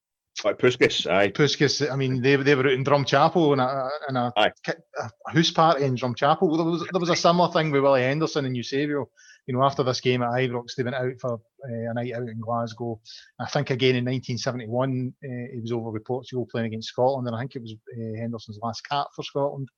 Like 0.45 0.59
Puskas, 0.59 1.11
aye. 1.11 1.31
Puskas, 1.31 1.91
I 1.91 1.97
mean, 1.97 2.21
they, 2.21 2.35
they 2.37 2.55
were 2.55 2.67
out 2.67 2.73
in 2.73 2.85
Drumchapel 2.85 3.53
in 3.53 3.61
a, 3.61 3.89
in 4.09 4.17
a, 4.17 4.33
a 4.37 5.33
house 5.33 5.51
party 5.53 5.85
in 5.85 5.95
Drumchapel. 5.95 6.57
There 6.57 6.67
was, 6.67 6.87
there 6.93 7.01
was 7.01 7.11
a 7.11 7.17
similar 7.17 7.51
thing 7.53 7.71
with 7.71 7.83
Willie 7.83 8.03
Henderson 8.03 8.45
and 8.45 8.57
Eusebio. 8.57 9.09
You 9.47 9.55
know, 9.55 9.63
after 9.63 9.83
this 9.83 10.01
game 10.01 10.23
at 10.23 10.31
Ibrox, 10.31 10.75
they 10.75 10.83
went 10.83 10.97
out 10.97 11.13
for 11.21 11.35
uh, 11.35 11.91
a 11.91 11.95
night 11.95 12.15
out 12.15 12.29
in 12.29 12.41
Glasgow. 12.41 13.01
I 13.39 13.47
think 13.47 13.71
again 13.71 13.95
in 13.95 14.05
1971, 14.05 15.15
uh, 15.23 15.53
he 15.53 15.61
was 15.61 15.71
over 15.71 15.91
with 15.91 16.05
Portugal 16.05 16.49
playing 16.51 16.67
against 16.67 16.89
Scotland, 16.89 17.27
and 17.27 17.37
I 17.37 17.41
think 17.41 17.57
it 17.57 17.63
was 17.63 17.75
uh, 17.97 18.19
Henderson's 18.19 18.59
last 18.63 18.89
cap 18.89 19.09
for 19.15 19.23
Scotland. 19.23 19.69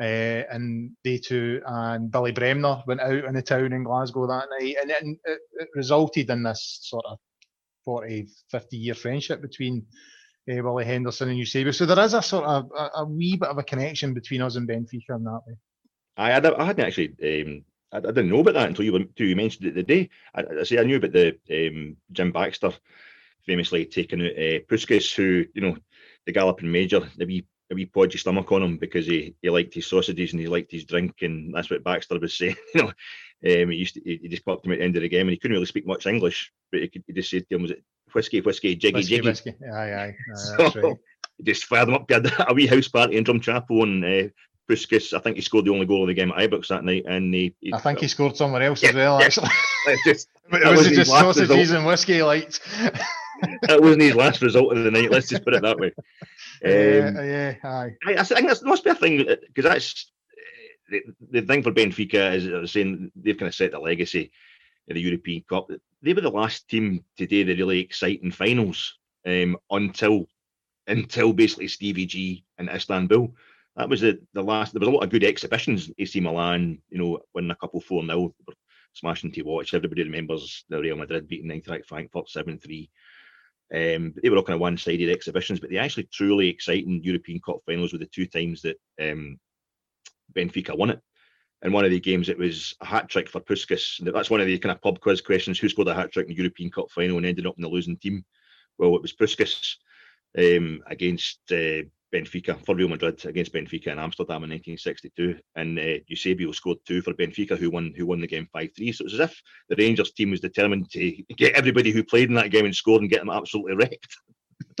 Uh, 0.00 0.44
and 0.50 0.92
they 1.04 1.18
two 1.18 1.60
and 1.66 2.10
Billy 2.10 2.32
Bremner 2.32 2.82
went 2.86 3.02
out 3.02 3.24
in 3.24 3.34
the 3.34 3.42
town 3.42 3.74
in 3.74 3.84
Glasgow 3.84 4.26
that 4.26 4.48
night, 4.58 4.76
and 4.80 4.90
it, 4.90 5.38
it 5.54 5.68
resulted 5.74 6.30
in 6.30 6.42
this 6.42 6.78
sort 6.82 7.04
of 7.04 7.18
40, 7.84 8.28
50 8.50 8.76
year 8.78 8.94
friendship 8.94 9.42
between 9.42 9.84
uh, 10.50 10.62
Willie 10.62 10.86
Henderson 10.86 11.28
and 11.28 11.38
Eusebio. 11.38 11.72
So 11.72 11.84
there 11.84 12.02
is 12.02 12.14
a 12.14 12.22
sort 12.22 12.44
of 12.44 12.70
a, 12.74 12.90
a 12.96 13.04
wee 13.04 13.36
bit 13.36 13.50
of 13.50 13.58
a 13.58 13.62
connection 13.62 14.14
between 14.14 14.40
us 14.40 14.56
and 14.56 14.66
Benfica 14.66 15.16
in 15.16 15.24
that 15.24 15.40
way. 15.46 15.56
I 16.16 16.30
had 16.30 16.46
I 16.46 16.64
hadn't 16.64 16.86
actually 16.86 17.42
um, 17.42 17.64
I, 17.92 17.98
I 17.98 18.00
didn't 18.00 18.30
know 18.30 18.40
about 18.40 18.54
that 18.54 18.68
until 18.68 18.84
you 18.84 18.96
until 18.96 19.26
you 19.26 19.36
mentioned 19.36 19.66
it 19.66 19.72
today. 19.72 20.08
I, 20.34 20.44
I 20.60 20.62
say 20.62 20.78
I 20.78 20.84
knew 20.84 20.96
about 20.96 21.12
the 21.12 21.38
um, 21.50 21.96
Jim 22.12 22.32
Baxter 22.32 22.72
famously 23.46 23.86
taking 23.86 24.20
out 24.20 24.32
uh, 24.32 24.60
Puskas, 24.68 25.14
who 25.14 25.44
you 25.54 25.62
know 25.62 25.76
the 26.26 26.32
Galloping 26.32 26.70
Major, 26.70 27.00
the 27.16 27.26
wee 27.26 27.46
a 27.70 27.74
wee 27.74 27.86
podgy 27.86 28.18
stomach 28.18 28.50
on 28.52 28.62
him 28.62 28.76
because 28.76 29.06
he, 29.06 29.34
he 29.42 29.50
liked 29.50 29.74
his 29.74 29.86
sausages 29.86 30.32
and 30.32 30.40
he 30.40 30.48
liked 30.48 30.72
his 30.72 30.84
drink, 30.84 31.16
and 31.22 31.54
that's 31.54 31.70
what 31.70 31.84
Baxter 31.84 32.18
was 32.18 32.34
saying. 32.38 32.56
you 32.74 32.82
know, 32.82 32.88
um, 32.88 33.70
he 33.70 33.76
used 33.76 33.94
to, 33.94 34.00
he, 34.04 34.28
just 34.28 34.44
popped 34.44 34.66
him 34.66 34.72
at 34.72 34.78
the 34.78 34.84
end 34.84 34.96
of 34.96 35.02
the 35.02 35.08
game, 35.08 35.22
and 35.22 35.30
he 35.30 35.36
couldn't 35.36 35.54
really 35.54 35.66
speak 35.66 35.86
much 35.86 36.06
English, 36.06 36.52
but 36.72 36.80
he, 36.80 36.88
could, 36.88 37.04
he 37.06 37.12
just 37.12 37.30
said 37.30 37.48
to 37.48 37.54
him, 37.54 37.62
"Was 37.62 37.70
it 37.70 37.84
whiskey, 38.12 38.40
whiskey, 38.40 38.76
jiggy, 38.76 38.94
whiskey, 38.94 39.16
jiggy?" 39.16 39.28
Whiskey. 39.28 39.54
Aye, 39.72 39.92
aye. 39.92 40.16
aye 40.32 40.34
so, 40.34 40.80
right. 40.80 40.96
He 41.38 41.44
just 41.44 41.64
fired 41.64 41.88
him 41.88 41.94
up. 41.94 42.06
He 42.08 42.14
had 42.14 42.32
a 42.48 42.54
wee 42.54 42.66
house 42.66 42.88
party 42.88 43.16
in 43.16 43.24
Drumchapel, 43.24 43.82
and 43.82 44.04
uh, 44.04 44.28
Puskas, 44.70 45.14
I 45.14 45.20
think 45.20 45.36
he 45.36 45.42
scored 45.42 45.64
the 45.64 45.72
only 45.72 45.86
goal 45.86 46.02
of 46.02 46.08
the 46.08 46.14
game 46.14 46.32
at 46.32 46.50
Ibrox 46.50 46.68
that 46.68 46.84
night, 46.84 47.04
and 47.06 47.32
he, 47.34 47.54
he 47.60 47.72
I 47.72 47.78
think 47.78 48.00
he 48.00 48.08
scored 48.08 48.36
somewhere 48.36 48.62
else 48.62 48.82
yeah, 48.82 48.90
as 48.90 48.94
well. 48.94 49.18
Yeah. 49.18 49.26
Actually, 49.26 49.48
just, 50.04 50.28
it 50.52 50.76
was 50.76 50.86
it 50.86 50.94
just 50.94 51.10
sausages 51.10 51.70
and 51.72 51.86
whiskey 51.86 52.22
lights. 52.22 52.60
That 53.62 53.80
wasn't 53.80 54.02
his 54.02 54.14
last 54.14 54.42
result 54.42 54.76
of 54.76 54.84
the 54.84 54.90
night. 54.90 55.10
Let's 55.10 55.28
just 55.28 55.44
put 55.44 55.54
it 55.54 55.62
that 55.62 55.78
way. 55.78 55.92
Um, 56.62 56.70
yeah, 56.70 57.22
yeah, 57.22 57.54
aye. 57.64 57.96
I, 58.06 58.14
I 58.14 58.22
think 58.22 58.48
that 58.48 58.62
must 58.64 58.84
be 58.84 58.90
a 58.90 58.94
thing 58.94 59.26
because 59.46 59.64
that's 59.64 60.10
the, 60.90 61.02
the 61.30 61.42
thing 61.42 61.62
for 61.62 61.72
Benfica 61.72 62.34
is 62.34 62.46
I 62.46 62.58
was 62.58 62.72
saying 62.72 63.10
they've 63.16 63.38
kind 63.38 63.48
of 63.48 63.54
set 63.54 63.72
the 63.72 63.78
legacy 63.78 64.30
in 64.88 64.94
the 64.94 65.00
European 65.00 65.42
Cup. 65.48 65.70
They 66.02 66.12
were 66.12 66.20
the 66.20 66.30
last 66.30 66.68
team 66.68 67.04
to 67.18 67.26
do 67.26 67.44
the 67.44 67.54
really 67.54 67.80
exciting 67.80 68.32
finals 68.32 68.98
um, 69.26 69.56
until 69.70 70.26
until 70.86 71.32
basically 71.32 71.68
Stevie 71.68 72.06
G 72.06 72.44
and 72.58 72.68
Istanbul. 72.68 73.32
That 73.76 73.88
was 73.88 74.00
the, 74.00 74.20
the 74.34 74.42
last. 74.42 74.72
There 74.72 74.80
was 74.80 74.88
a 74.88 74.92
lot 74.92 75.04
of 75.04 75.10
good 75.10 75.24
exhibitions. 75.24 75.90
AC 75.98 76.20
Milan, 76.20 76.78
you 76.90 76.98
know, 76.98 77.20
winning 77.34 77.52
a 77.52 77.56
couple 77.56 77.80
four 77.80 78.04
0 78.04 78.34
smashing 78.94 79.32
to 79.32 79.42
watch. 79.42 79.74
Everybody 79.74 80.02
remembers 80.02 80.64
the 80.68 80.80
Real 80.80 80.96
Madrid 80.96 81.28
beating 81.28 81.50
Eintracht 81.50 81.86
Frankfurt 81.86 82.28
seven 82.28 82.58
three. 82.58 82.90
Um, 83.72 84.14
they 84.20 84.28
were 84.28 84.36
all 84.36 84.42
kind 84.42 84.54
of 84.54 84.60
one-sided 84.60 85.08
exhibitions, 85.08 85.60
but 85.60 85.70
the 85.70 85.78
actually 85.78 86.08
truly 86.12 86.48
exciting 86.48 87.02
European 87.04 87.40
Cup 87.40 87.58
finals 87.64 87.92
were 87.92 87.98
the 87.98 88.06
two 88.06 88.26
times 88.26 88.62
that 88.62 88.76
um, 89.00 89.38
Benfica 90.34 90.76
won 90.76 90.90
it. 90.90 91.00
In 91.62 91.72
one 91.72 91.84
of 91.84 91.90
the 91.90 92.00
games, 92.00 92.28
it 92.28 92.38
was 92.38 92.74
a 92.80 92.86
hat 92.86 93.08
trick 93.08 93.28
for 93.28 93.40
Puskas. 93.40 94.00
That's 94.12 94.30
one 94.30 94.40
of 94.40 94.46
the 94.46 94.58
kind 94.58 94.72
of 94.72 94.80
pub 94.80 94.98
quiz 95.00 95.20
questions: 95.20 95.58
who 95.58 95.68
scored 95.68 95.88
a 95.88 95.94
hat 95.94 96.10
trick 96.10 96.26
in 96.26 96.34
the 96.34 96.38
European 96.42 96.70
Cup 96.70 96.90
final 96.90 97.18
and 97.18 97.26
ended 97.26 97.46
up 97.46 97.54
in 97.56 97.62
the 97.62 97.68
losing 97.68 97.98
team? 97.98 98.24
Well, 98.78 98.96
it 98.96 99.02
was 99.02 99.12
Puskas 99.12 99.76
um, 100.38 100.82
against 100.86 101.40
uh, 101.52 101.82
Benfica 102.12 102.64
for 102.64 102.74
Real 102.74 102.88
Madrid 102.88 103.24
against 103.24 103.52
Benfica 103.52 103.88
in 103.88 103.98
Amsterdam 103.98 104.44
in 104.44 104.50
1962, 104.50 105.38
and 105.56 105.78
uh, 105.78 105.98
Eusebio 106.06 106.52
scored 106.52 106.78
two 106.86 107.02
for 107.02 107.14
Benfica, 107.14 107.56
who 107.56 107.70
won 107.70 107.92
who 107.96 108.06
won 108.06 108.20
the 108.20 108.26
game 108.26 108.48
five 108.52 108.70
three. 108.76 108.92
So 108.92 109.04
it's 109.04 109.14
as 109.14 109.20
if 109.20 109.42
the 109.68 109.76
Rangers 109.76 110.12
team 110.12 110.30
was 110.30 110.40
determined 110.40 110.90
to 110.90 111.10
get 111.36 111.54
everybody 111.54 111.90
who 111.90 112.04
played 112.04 112.28
in 112.28 112.34
that 112.34 112.50
game 112.50 112.64
and 112.64 112.74
scored 112.74 113.02
and 113.02 113.10
get 113.10 113.20
them 113.20 113.30
absolutely 113.30 113.76
wrecked. 113.76 114.16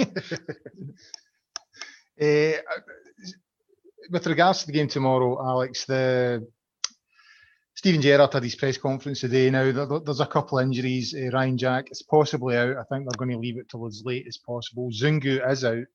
uh, 2.20 2.52
with 4.10 4.26
regards 4.26 4.60
to 4.60 4.66
the 4.66 4.72
game 4.72 4.88
tomorrow, 4.88 5.38
Alex, 5.40 5.84
the 5.84 6.46
Steven 7.74 8.02
Gerrard 8.02 8.32
had 8.32 8.42
his 8.42 8.56
press 8.56 8.76
conference 8.76 9.20
today. 9.20 9.48
Now 9.48 9.72
there's 10.00 10.20
a 10.20 10.26
couple 10.26 10.58
injuries. 10.58 11.14
Uh, 11.14 11.30
Ryan 11.30 11.56
Jack 11.56 11.90
is 11.90 12.02
possibly 12.02 12.56
out. 12.56 12.76
I 12.76 12.84
think 12.84 13.04
they're 13.04 13.16
going 13.16 13.30
to 13.30 13.38
leave 13.38 13.58
it 13.58 13.68
till 13.70 13.86
as 13.86 14.02
late 14.04 14.26
as 14.28 14.36
possible. 14.36 14.90
Zungu 14.90 15.40
is 15.50 15.64
out. 15.64 15.86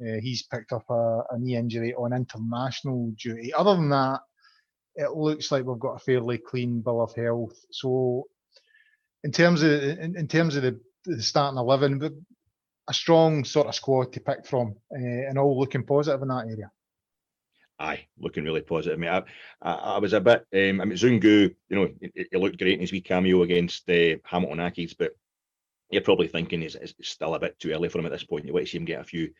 Uh, 0.00 0.20
he's 0.20 0.42
picked 0.42 0.72
up 0.72 0.84
a, 0.90 1.22
a, 1.30 1.38
knee 1.38 1.56
injury 1.56 1.94
on 1.94 2.12
international 2.12 3.12
duty. 3.16 3.52
Other 3.54 3.76
than 3.76 3.90
that, 3.90 4.20
it 4.96 5.12
looks 5.12 5.52
like 5.52 5.64
we've 5.64 5.78
got 5.78 5.96
a 5.96 6.04
fairly 6.04 6.38
clean 6.38 6.80
bill 6.80 7.02
of 7.02 7.14
health. 7.14 7.56
So, 7.70 8.24
in 9.22 9.30
terms 9.30 9.62
of 9.62 9.70
in, 9.70 10.16
in 10.16 10.26
terms 10.26 10.56
of 10.56 10.62
the, 10.62 10.80
the 11.04 11.22
starting 11.22 11.58
eleven, 11.58 11.98
but 11.98 12.12
a 12.88 12.94
strong 12.94 13.44
sort 13.44 13.68
of 13.68 13.74
squad 13.74 14.12
to 14.12 14.20
pick 14.20 14.46
from, 14.46 14.74
uh, 14.92 15.28
and 15.28 15.38
all 15.38 15.58
looking 15.58 15.84
positive 15.84 16.22
in 16.22 16.28
that 16.28 16.46
area. 16.46 16.70
Aye, 17.78 18.06
looking 18.18 18.44
really 18.44 18.60
positive. 18.60 18.98
I 18.98 19.00
mean, 19.00 19.10
I, 19.10 19.22
I, 19.62 19.72
I 19.72 19.98
was 19.98 20.12
a 20.12 20.20
bit. 20.20 20.46
Um, 20.52 20.80
I 20.80 20.84
mean, 20.84 20.98
Zungu, 20.98 21.54
you 21.68 21.76
know, 21.76 21.88
he, 22.00 22.26
he 22.30 22.38
looked 22.38 22.58
great 22.58 22.74
in 22.74 22.80
his 22.80 22.92
wee 22.92 23.00
cameo 23.00 23.42
against 23.42 23.88
uh, 23.88 24.16
Hamilton 24.24 24.58
Accies, 24.58 24.94
but 24.96 25.12
you're 25.90 26.02
probably 26.02 26.28
thinking 26.28 26.62
it's, 26.62 26.74
it's 26.76 26.94
still 27.02 27.34
a 27.34 27.40
bit 27.40 27.58
too 27.58 27.72
early 27.72 27.88
for 27.88 27.98
him 27.98 28.06
at 28.06 28.12
this 28.12 28.24
point. 28.24 28.44
You 28.44 28.52
want 28.52 28.66
to 28.66 28.70
see 28.70 28.78
him 28.78 28.84
get 28.84 29.00
a 29.00 29.04
few 29.04 29.30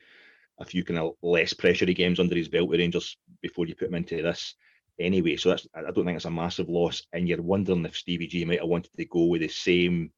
a 0.59 0.65
few 0.65 0.85
kind 0.85 1.01
of 1.01 1.15
less 1.23 1.53
pressurey 1.53 1.95
games 1.95 2.21
under 2.21 2.37
his 2.37 2.49
belt 2.49 2.69
with 2.69 2.81
Rangers 2.81 3.17
before 3.43 3.67
you 3.67 3.75
put 3.75 3.89
him 3.89 3.95
into 3.95 4.23
this 4.23 4.55
anyway. 4.99 5.37
So 5.37 5.51
that's 5.51 5.67
I 5.75 5.83
don't 5.83 6.05
think 6.05 6.17
it's 6.17 6.25
a 6.25 6.31
massive 6.31 6.69
loss. 6.69 7.03
And 7.13 7.29
you're 7.29 7.43
wondering 7.43 7.85
if 7.85 7.97
Stevie 7.97 8.27
G 8.27 8.45
might 8.45 8.61
have 8.61 8.69
wanted 8.69 8.91
to 8.97 9.05
go 9.07 9.25
with 9.25 9.41
the 9.41 9.49
same 9.49 10.13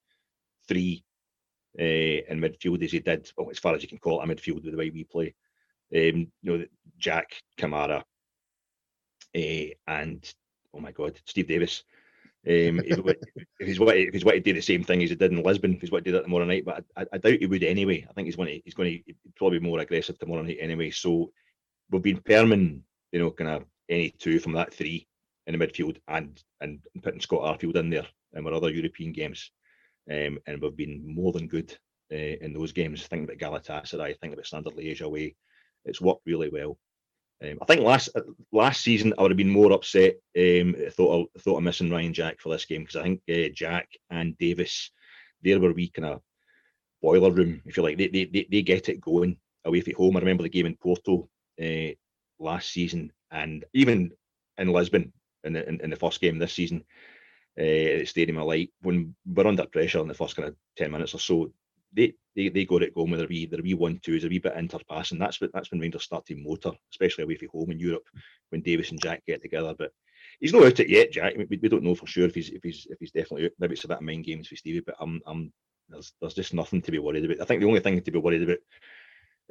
three 0.69 1.05
uh, 1.79 1.83
in 1.83 2.41
midfield 2.41 2.83
as 2.83 2.93
he 2.93 3.01
did, 3.01 3.31
well, 3.37 3.51
as 3.51 3.59
far 3.59 3.75
as 3.75 3.83
you 3.83 3.89
can 3.89 3.99
call 3.99 4.21
it 4.21 4.25
a 4.25 4.35
midfield 4.35 4.63
with 4.63 4.73
the 4.73 4.77
way 4.77 4.91
we 4.91 5.05
play. 5.05 5.35
Um, 5.95 6.33
you 6.43 6.59
know, 6.59 6.65
Jack 6.99 7.37
Kamara 7.59 8.03
uh, 9.37 9.75
and 9.87 10.35
oh 10.75 10.81
my 10.81 10.93
God, 10.93 11.21
Steve 11.25 11.49
Davis. 11.49 11.85
Um, 12.49 12.79
if, 12.79 12.97
he's 13.59 13.81
what 13.81 13.97
if 13.97 14.15
he's 14.15 14.25
what 14.25 14.33
to 14.35 14.41
do 14.41 14.53
the 14.53 14.61
same 14.61 14.85
thing 14.85 15.03
as 15.03 15.11
he 15.11 15.17
did 15.17 15.33
in 15.33 15.43
Lisbon, 15.43 15.75
if 15.75 15.81
he's 15.81 15.91
what 15.91 16.05
to 16.05 16.11
do 16.11 16.17
that 16.17 16.23
tomorrow 16.23 16.45
night, 16.45 16.65
but 16.65 16.85
I, 16.97 17.05
I, 17.13 17.19
doubt 17.19 17.41
he 17.41 17.47
would 17.47 17.65
anyway. 17.65 18.07
I 18.09 18.13
think 18.13 18.27
he's 18.27 18.37
going 18.37 18.49
to 18.49 18.61
he's 18.65 18.75
going 18.75 19.03
to 19.05 19.15
probably 19.35 19.59
be 19.59 19.67
more 19.67 19.81
aggressive 19.81 20.17
tomorrow 20.17 20.43
night 20.43 20.59
anyway. 20.61 20.91
So 20.91 21.33
we've 21.91 22.03
been 22.03 22.21
permanent, 22.21 22.83
you 23.11 23.19
know, 23.19 23.33
kind 23.33 23.51
of 23.51 23.65
any 23.89 24.11
two 24.11 24.39
from 24.39 24.53
that 24.53 24.73
three 24.73 25.09
in 25.49 25.59
the 25.59 25.67
midfield 25.67 25.97
and 26.07 26.41
and 26.61 26.79
putting 27.03 27.21
Scott 27.21 27.59
Arfield 27.61 27.75
in 27.75 27.91
there 27.91 28.07
in 28.35 28.47
our 28.47 28.53
other 28.53 28.71
European 28.71 29.13
games, 29.13 29.51
um, 30.09 30.39
and 30.47 30.63
we've 30.63 30.77
been 30.77 31.03
more 31.05 31.33
than 31.33 31.49
good 31.49 31.77
uh, 32.13 32.17
in 32.17 32.53
those 32.53 32.71
games. 32.71 33.05
Think 33.09 33.29
about 33.29 33.39
Galatasaray, 33.39 34.21
think 34.21 34.35
about 34.35 34.47
Standard 34.47 34.75
Liège 34.75 35.03
away. 35.03 35.35
It's 35.85 36.01
worked 36.01 36.27
really 36.27 36.49
well. 36.49 36.79
Um, 37.43 37.59
I 37.61 37.65
think 37.67 37.83
last 37.83 38.09
uh, 38.15 38.23
last 38.53 38.83
season 38.83 39.13
I 39.19 39.23
would 39.23 39.31
have 39.31 39.37
been 39.37 39.51
more 39.51 39.73
upset. 39.73 40.15
Um, 40.37 40.75
thought 40.91 41.29
I 41.37 41.41
thought 41.41 41.63
missing 41.63 41.91
Ryan 41.91 42.15
Jack 42.15 42.41
for 42.41 42.49
this 42.51 42.65
game 42.65 42.83
because 42.83 42.97
I 42.97 43.03
think 43.03 43.21
uh, 43.31 43.53
Jack 43.53 43.89
and 44.11 44.37
Davis, 44.39 44.91
there 45.43 45.61
were 45.61 45.73
we 45.73 45.91
kind 45.91 46.07
of 46.07 46.23
boiler 47.03 47.31
room, 47.31 47.61
if 47.67 47.77
you 47.77 47.83
like. 47.83 47.99
They, 47.99 48.09
they 48.09 48.47
they 48.51 48.63
get 48.63 48.89
it 48.89 49.01
going 49.01 49.37
away 49.65 49.83
from 49.83 49.95
home. 49.95 50.17
I 50.17 50.21
remember 50.21 50.45
the 50.45 50.49
game 50.49 50.67
in 50.67 50.77
Porto 50.77 51.29
uh, 51.63 51.93
last 52.39 52.71
season, 52.71 53.13
and 53.31 53.65
even 53.75 54.13
in 54.59 54.69
Lisbon 54.69 55.13
in 55.45 55.53
the 55.53 55.69
in, 55.69 55.81
in 55.81 55.91
the 55.91 55.97
first 55.97 56.21
game 56.21 56.39
this 56.39 56.53
season 56.53 56.85
uh, 57.59 57.63
at 57.63 58.09
Stadium 58.09 58.39
of 58.39 58.47
Light 58.47 58.71
when 58.83 59.15
we're 59.27 59.47
under 59.47 59.67
pressure 59.67 60.01
in 60.01 60.09
the 60.09 60.15
first 60.15 60.37
kind 60.37 60.49
of 60.49 60.57
ten 60.77 60.91
minutes 60.91 61.15
or 61.15 61.21
so 61.21 61.53
they 61.93 62.15
they, 62.35 62.49
they 62.49 62.65
got 62.65 62.83
it 62.83 62.95
going 62.95 63.11
with 63.11 63.21
their 63.21 63.29
wee 63.29 63.47
their 63.47 63.63
wee 63.63 63.75
one 63.75 63.99
twos, 64.03 64.25
a 64.25 64.29
wee 64.29 64.39
bit 64.39 64.55
interpass, 64.55 65.13
and 65.13 65.21
That's 65.21 65.41
what 65.41 65.51
that's 65.53 65.71
when 65.71 65.81
Rangers 65.81 66.05
start 66.05 66.27
to 66.27 66.37
motor, 66.37 66.73
especially 66.91 67.25
away 67.25 67.37
from 67.37 67.49
home 67.49 67.71
in 67.71 67.81
Europe 67.81 68.07
when 68.51 68.63
Davis 68.63 68.91
and 68.91 69.01
Jack 69.01 69.25
get 69.27 69.43
together. 69.43 69.75
But 69.77 69.93
he's 70.41 70.53
not 70.53 70.65
out 70.65 70.81
it 70.81 70.89
yet, 70.89 71.13
Jack. 71.13 71.35
We, 71.37 71.47
we 71.51 71.69
don't 71.69 71.83
know 71.83 71.95
for 71.95 72.07
sure 72.07 72.27
if 72.27 72.35
he's 72.35 72.51
if 72.51 72.63
he's 72.63 72.87
if 72.91 72.99
he's 73.01 73.13
definitely 73.13 73.47
out. 73.47 73.53
Maybe 73.59 73.75
it's 73.75 73.85
a 73.85 73.89
bit 73.89 73.99
of 73.99 74.03
mind 74.03 74.25
games 74.25 74.49
for 74.49 74.57
Stevie, 74.57 74.81
but 74.81 74.97
I'm 75.01 75.21
I'm 75.27 75.53
there's 75.89 76.13
there's 76.21 76.35
just 76.35 76.55
nothing 76.55 76.83
to 76.83 76.91
be 76.91 76.99
worried 76.99 77.25
about. 77.25 77.41
I 77.41 77.45
think 77.45 77.61
the 77.61 77.69
only 77.69 77.81
thing 77.81 78.01
to 78.01 78.11
be 78.11 78.19
worried 78.19 78.43
about 78.43 78.59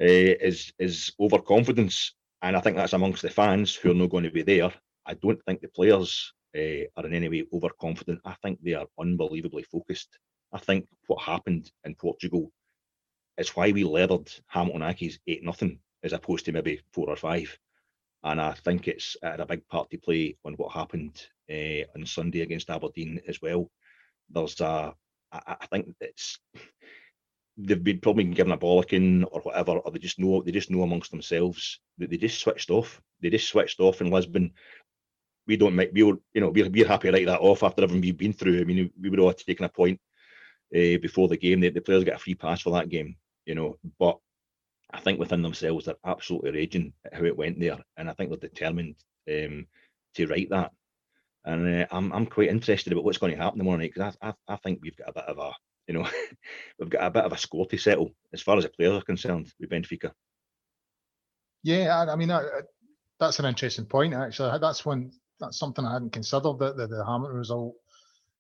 uh, 0.02 0.36
is 0.41 0.74
is 0.80 1.12
overconfidence, 1.19 2.13
and 2.41 2.56
I 2.56 2.62
think 2.62 2.78
that's 2.78 2.93
amongst 2.93 3.21
the 3.21 3.30
fans 3.30 3.76
who 3.76 3.91
are 3.91 3.95
not 3.95 4.10
going 4.10 4.26
to 4.26 4.32
be 4.32 4.43
there. 4.43 4.71
I 5.06 5.13
don't 5.15 5.41
think 5.45 5.62
the 5.62 5.67
players 5.69 6.34
uh, 6.56 6.86
are 6.98 7.06
in 7.06 7.13
any 7.13 7.30
way 7.30 7.45
overconfident. 7.54 8.21
I 8.26 8.36
think 8.41 8.60
they 8.62 8.74
are 8.74 8.88
unbelievably 9.00 9.63
focused. 9.63 10.17
I 10.54 10.60
think 10.60 10.88
what 11.08 11.22
happened 11.22 11.72
in 11.84 11.96
Portugal 11.96 12.52
is 13.38 13.56
why 13.56 13.72
we 13.72 13.84
leathered 13.84 14.32
Hamilton 14.48 14.82
Accies 14.82 15.20
8 15.28 15.44
nothing 15.44 15.80
as 16.04 16.14
opposed 16.14 16.46
to 16.46 16.52
maybe 16.52 16.82
four 16.94 17.10
or 17.10 17.16
five. 17.16 17.58
And 18.24 18.40
I 18.40 18.54
think 18.54 18.88
it's 18.88 19.18
had 19.22 19.40
a 19.40 19.46
big 19.46 19.68
part 19.68 19.90
to 19.90 19.98
play 19.98 20.38
on 20.46 20.54
what 20.54 20.72
happened 20.72 21.22
uh, 21.50 21.86
on 21.96 22.06
Sunday 22.06 22.42
against 22.42 22.70
Aberdeen 22.70 23.22
as 23.28 23.42
well. 23.42 23.70
There's 24.30 24.60
a, 24.62 24.94
I, 25.32 25.58
I 25.62 25.66
think 25.68 25.94
it's 26.00 26.40
they've 27.58 27.84
been 27.84 28.00
probably 28.00 28.24
been 28.26 28.34
given 28.34 28.52
a 28.52 28.58
bollocking 28.58 29.26
or 29.32 29.42
whatever, 29.42 29.74
or 29.74 29.92
they 29.92 30.00
just 30.00 30.20
know 30.20 30.42
they 30.42 30.52
just 30.52 30.72
know 30.72 30.82
amongst 30.82 31.12
themselves 31.12 31.80
that 31.98 32.10
they 32.10 32.18
just 32.18 32.40
switched 32.40 32.72
off. 32.72 33.02
They 33.22 33.30
just 33.30 33.48
switched 33.48 33.80
off 33.80 34.02
in 34.02 34.10
Lisbon. 34.10 34.54
We 35.48 35.58
don't 35.58 35.76
make 35.76 35.92
we 35.94 36.04
were 36.04 36.18
you 36.34 36.42
know 36.42 36.50
we're, 36.50 36.70
we're 36.70 36.88
happy 36.88 37.10
to 37.10 37.14
write 37.14 37.28
that 37.28 37.42
off 37.42 37.64
after 37.64 37.84
everything 37.84 38.02
we've 38.02 38.18
been 38.18 38.34
through. 38.34 38.60
I 38.60 38.64
mean 38.64 38.92
we 39.00 39.10
would 39.10 39.20
all 39.20 39.34
taken 39.34 39.66
a 39.66 39.70
point 39.70 40.00
uh, 40.76 40.98
before 41.02 41.28
the 41.28 41.38
game. 41.38 41.62
The, 41.62 41.70
the 41.70 41.82
players 41.82 42.04
get 42.04 42.16
a 42.16 42.20
free 42.20 42.36
pass 42.36 42.62
for 42.62 42.72
that 42.72 42.90
game, 42.90 43.16
you 43.46 43.56
know. 43.56 43.78
But 43.98 44.20
I 44.92 45.00
think 45.00 45.20
within 45.20 45.42
themselves, 45.42 45.86
they're 45.86 45.96
absolutely 46.06 46.52
raging 46.52 46.94
at 47.06 47.14
how 47.14 47.24
it 47.24 47.38
went 47.38 47.60
there, 47.60 47.78
and 47.98 48.10
I 48.10 48.14
think 48.14 48.30
they're 48.30 48.50
determined 48.50 48.96
um, 49.30 49.68
to 50.16 50.28
write 50.28 50.50
that. 50.50 50.72
And 51.46 51.84
uh, 51.84 51.88
I'm 51.92 52.12
I'm 52.12 52.26
quite 52.26 52.50
interested 52.50 52.92
about 52.92 53.06
what's 53.06 53.18
going 53.18 53.36
to 53.36 53.42
happen 53.42 53.60
tomorrow 53.60 53.78
night 53.78 53.94
because 53.94 54.18
I, 54.22 54.30
I 54.30 54.34
I 54.48 54.56
think 54.58 54.80
we've 54.82 54.98
got 54.98 55.10
a 55.10 55.14
bit 55.14 55.26
of 55.26 55.38
a 55.38 55.52
you 55.88 55.94
know 55.94 56.08
we've 56.80 56.90
got 56.90 57.06
a 57.06 57.12
bit 57.12 57.26
of 57.26 57.34
a 57.34 57.38
score 57.38 57.66
to 57.68 57.78
settle 57.78 58.12
as 58.34 58.42
far 58.42 58.58
as 58.58 58.64
the 58.64 58.70
players 58.70 58.94
are 58.94 59.06
concerned 59.06 59.52
with 59.60 59.70
Benfica. 59.70 60.12
Yeah, 61.64 61.96
I, 61.96 62.14
I 62.14 62.16
mean 62.16 62.32
that's 63.20 63.40
an 63.40 63.46
interesting 63.46 63.86
point 63.86 64.14
actually. 64.14 64.58
That's 64.60 64.86
one 64.86 65.12
that's 65.40 65.60
something 65.60 65.86
I 65.86 65.94
hadn't 65.94 66.14
considered 66.14 66.60
that 66.60 66.78
the, 66.78 66.88
the 66.88 67.06
Hamilton 67.06 67.38
result 67.38 67.76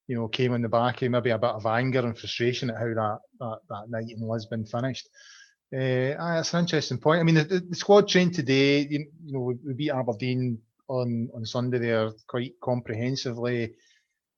you 0.07 0.15
know, 0.15 0.27
came 0.27 0.53
in 0.53 0.61
the 0.61 0.69
back 0.69 1.01
of 1.01 1.11
maybe 1.11 1.31
a 1.31 1.37
bit 1.37 1.49
of 1.49 1.65
anger 1.65 1.99
and 1.99 2.17
frustration 2.17 2.69
at 2.69 2.77
how 2.77 2.85
that, 2.85 3.19
that, 3.39 3.59
that 3.69 3.89
night 3.89 4.09
in 4.09 4.27
Lisbon 4.27 4.65
finished. 4.65 5.07
Uh, 5.73 6.13
that's 6.17 6.53
an 6.53 6.61
interesting 6.61 6.99
point. 6.99 7.19
I 7.19 7.23
mean, 7.23 7.35
the, 7.35 7.65
the 7.67 7.75
squad 7.75 8.07
trained 8.07 8.33
today. 8.33 8.81
You, 8.81 9.07
you 9.25 9.33
know, 9.33 9.39
we, 9.41 9.55
we, 9.65 9.73
beat 9.73 9.91
Aberdeen 9.91 10.59
on 10.87 11.29
on 11.33 11.45
Sunday 11.45 11.79
there 11.79 12.11
quite 12.27 12.53
comprehensively, 12.61 13.73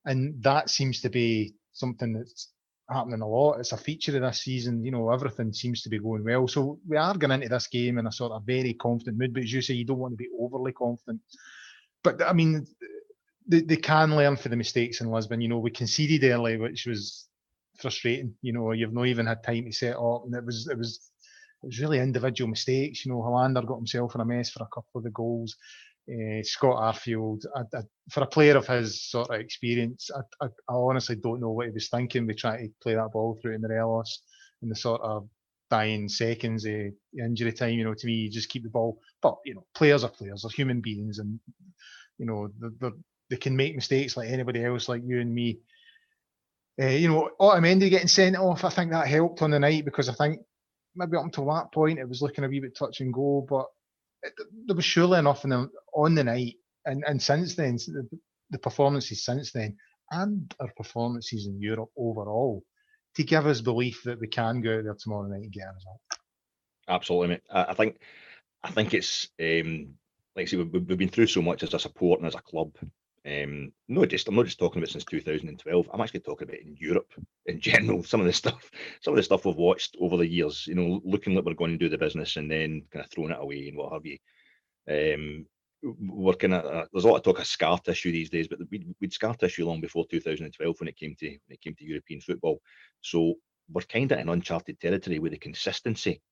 and 0.06 0.42
that 0.42 0.70
seems 0.70 1.02
to 1.02 1.10
be 1.10 1.54
something 1.72 2.14
that's 2.14 2.48
happening 2.90 3.20
a 3.20 3.28
lot. 3.28 3.58
It's 3.60 3.72
a 3.72 3.76
feature 3.76 4.16
of 4.16 4.22
this 4.22 4.42
season. 4.42 4.84
You 4.84 4.90
know, 4.90 5.10
everything 5.10 5.52
seems 5.52 5.82
to 5.82 5.90
be 5.90 5.98
going 5.98 6.24
well. 6.24 6.48
So 6.48 6.80
we 6.88 6.96
are 6.96 7.16
going 7.16 7.30
into 7.30 7.48
this 7.48 7.66
game 7.66 7.98
in 7.98 8.06
a 8.06 8.12
sort 8.12 8.32
of 8.32 8.44
very 8.44 8.74
confident 8.74 9.18
mood. 9.18 9.34
But 9.34 9.44
as 9.44 9.52
you 9.52 9.60
say, 9.60 9.74
you 9.74 9.84
don't 9.84 9.98
want 9.98 10.12
to 10.12 10.16
be 10.16 10.30
overly 10.40 10.72
confident. 10.72 11.20
But 12.02 12.22
I 12.22 12.32
mean, 12.32 12.66
they, 13.48 13.62
they 13.62 13.76
can 13.76 14.14
learn 14.14 14.36
from 14.36 14.50
the 14.50 14.56
mistakes 14.56 15.00
in 15.00 15.10
Lisbon. 15.10 15.40
You 15.40 15.48
know, 15.48 15.58
we 15.58 15.70
conceded 15.70 16.30
early, 16.30 16.58
which 16.58 16.86
was 16.86 17.26
frustrating. 17.80 18.34
You 18.42 18.52
know, 18.52 18.72
you've 18.72 18.92
not 18.92 19.06
even 19.06 19.26
had 19.26 19.42
time 19.42 19.64
to 19.64 19.72
set 19.72 19.96
up, 19.96 20.24
and 20.26 20.34
it 20.34 20.44
was 20.44 20.68
it 20.70 20.76
was 20.78 21.10
it 21.62 21.66
was 21.66 21.80
really 21.80 21.98
individual 21.98 22.48
mistakes. 22.48 23.04
You 23.04 23.12
know, 23.12 23.22
Helander 23.22 23.66
got 23.66 23.76
himself 23.76 24.14
in 24.14 24.20
a 24.20 24.24
mess 24.24 24.50
for 24.50 24.62
a 24.62 24.66
couple 24.66 24.98
of 24.98 25.04
the 25.04 25.10
goals. 25.10 25.56
Uh, 26.10 26.42
Scott 26.42 26.94
Arfield, 26.94 27.44
I, 27.54 27.60
I, 27.76 27.82
for 28.10 28.22
a 28.22 28.26
player 28.26 28.56
of 28.56 28.66
his 28.66 29.02
sort 29.02 29.28
of 29.28 29.40
experience, 29.40 30.10
I, 30.40 30.46
I, 30.46 30.48
honestly 30.68 31.16
don't 31.16 31.40
know 31.40 31.50
what 31.50 31.66
he 31.66 31.72
was 31.72 31.90
thinking 31.90 32.26
We 32.26 32.32
trying 32.32 32.66
to 32.66 32.72
play 32.82 32.94
that 32.94 33.12
ball 33.12 33.38
through 33.42 33.52
to 33.52 33.58
Morelos 33.58 34.22
in 34.62 34.70
the 34.70 34.74
sort 34.74 35.02
of 35.02 35.28
dying 35.70 36.08
seconds 36.08 36.64
of 36.64 36.92
injury 37.18 37.52
time. 37.52 37.78
You 37.78 37.84
know, 37.84 37.92
to 37.92 38.06
me, 38.06 38.14
you 38.14 38.30
just 38.30 38.48
keep 38.48 38.62
the 38.62 38.70
ball. 38.70 38.98
But 39.20 39.36
you 39.44 39.54
know, 39.54 39.66
players 39.74 40.02
are 40.02 40.10
players, 40.10 40.42
they're 40.42 40.50
human 40.50 40.80
beings, 40.80 41.18
and 41.18 41.38
you 42.16 42.24
know, 42.24 42.48
they're, 42.80 42.92
they 43.30 43.36
can 43.36 43.56
make 43.56 43.74
mistakes 43.74 44.16
like 44.16 44.28
anybody 44.28 44.64
else, 44.64 44.88
like 44.88 45.02
you 45.04 45.20
and 45.20 45.34
me. 45.34 45.58
Uh, 46.80 46.86
you 46.86 47.08
know, 47.08 47.30
Otamendi 47.40 47.90
getting 47.90 48.08
sent 48.08 48.36
off, 48.36 48.64
I 48.64 48.70
think 48.70 48.92
that 48.92 49.08
helped 49.08 49.42
on 49.42 49.50
the 49.50 49.58
night 49.58 49.84
because 49.84 50.08
I 50.08 50.14
think 50.14 50.40
maybe 50.94 51.16
up 51.16 51.24
until 51.24 51.46
that 51.46 51.72
point 51.72 51.98
it 51.98 52.08
was 52.08 52.22
looking 52.22 52.44
a 52.44 52.48
wee 52.48 52.60
bit 52.60 52.76
touch 52.76 53.00
and 53.00 53.12
go, 53.12 53.44
but 53.48 53.66
it, 54.22 54.32
there 54.66 54.76
was 54.76 54.84
surely 54.84 55.18
enough 55.18 55.44
in 55.44 55.50
the, 55.50 55.68
on 55.94 56.14
the 56.14 56.24
night, 56.24 56.54
and 56.84 57.04
and 57.06 57.20
since 57.20 57.54
then, 57.54 57.76
the, 57.76 58.08
the 58.50 58.58
performances 58.58 59.24
since 59.24 59.52
then, 59.52 59.76
and 60.10 60.54
our 60.60 60.70
performances 60.76 61.46
in 61.46 61.60
Europe 61.60 61.90
overall, 61.96 62.62
to 63.16 63.24
give 63.24 63.46
us 63.46 63.60
belief 63.60 64.02
that 64.04 64.20
we 64.20 64.28
can 64.28 64.60
go 64.60 64.78
out 64.78 64.84
there 64.84 64.96
tomorrow 64.98 65.28
night 65.28 65.42
and 65.42 65.52
get 65.52 65.64
a 65.64 65.74
result. 65.74 66.00
Absolutely, 66.88 67.28
mate. 67.28 67.42
I, 67.50 67.74
think 67.74 67.98
I 68.62 68.70
think 68.70 68.94
it's 68.94 69.28
um, 69.40 69.94
like 70.34 70.44
I 70.44 70.50
say, 70.50 70.56
we've, 70.56 70.72
we've 70.72 70.98
been 70.98 71.08
through 71.08 71.26
so 71.26 71.42
much 71.42 71.62
as 71.62 71.74
a 71.74 71.78
support 71.78 72.20
and 72.20 72.26
as 72.28 72.34
a 72.34 72.40
club 72.40 72.72
um, 73.28 73.72
no, 73.88 74.06
just 74.06 74.28
I'm 74.28 74.36
not 74.36 74.46
just 74.46 74.58
talking 74.58 74.80
about 74.80 74.90
since 74.90 75.04
2012. 75.04 75.90
I'm 75.92 76.00
actually 76.00 76.20
talking 76.20 76.48
about 76.48 76.60
in 76.60 76.76
Europe 76.78 77.12
in 77.46 77.60
general. 77.60 78.02
Some 78.04 78.20
of 78.20 78.26
the 78.26 78.32
stuff, 78.32 78.70
some 79.02 79.12
of 79.12 79.16
the 79.16 79.22
stuff 79.22 79.44
we've 79.44 79.56
watched 79.56 79.96
over 80.00 80.16
the 80.16 80.26
years. 80.26 80.66
You 80.66 80.74
know, 80.74 81.00
looking 81.04 81.34
like 81.34 81.44
we're 81.44 81.54
going 81.54 81.72
to 81.72 81.78
do 81.78 81.88
the 81.88 81.98
business 81.98 82.36
and 82.36 82.50
then 82.50 82.82
kind 82.90 83.04
of 83.04 83.10
throwing 83.10 83.32
it 83.32 83.38
away 83.40 83.68
and 83.68 83.76
what 83.76 83.92
have 83.92 84.06
you. 84.06 84.18
Um, 84.90 85.46
working 85.82 86.52
uh, 86.52 86.86
there's 86.92 87.04
a 87.04 87.08
lot 87.08 87.16
of 87.16 87.22
talk 87.22 87.38
of 87.38 87.46
scar 87.46 87.78
tissue 87.78 88.12
these 88.12 88.30
days, 88.30 88.48
but 88.48 88.58
we'd, 88.70 88.94
we'd 89.00 89.12
scar 89.12 89.34
tissue 89.34 89.66
long 89.66 89.80
before 89.80 90.06
2012 90.10 90.76
when 90.80 90.88
it 90.88 90.96
came 90.96 91.14
to 91.18 91.28
when 91.28 91.38
it 91.50 91.60
came 91.60 91.74
to 91.74 91.84
European 91.84 92.20
football. 92.20 92.60
So 93.00 93.34
we're 93.70 93.82
kind 93.82 94.10
of 94.10 94.18
in 94.18 94.28
uncharted 94.28 94.80
territory 94.80 95.18
with 95.18 95.32
the 95.32 95.38
consistency 95.38 96.22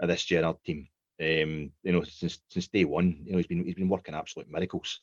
of 0.00 0.08
this 0.08 0.24
Gerrard 0.24 0.56
team. 0.64 0.88
Um, 1.20 1.72
you 1.82 1.92
know, 1.92 2.02
since 2.04 2.38
since 2.48 2.68
day 2.68 2.84
one, 2.84 3.22
you 3.24 3.32
know, 3.32 3.38
he's 3.38 3.46
been 3.46 3.64
he's 3.64 3.74
been 3.74 3.88
working 3.88 4.14
absolute 4.14 4.50
miracles 4.50 5.00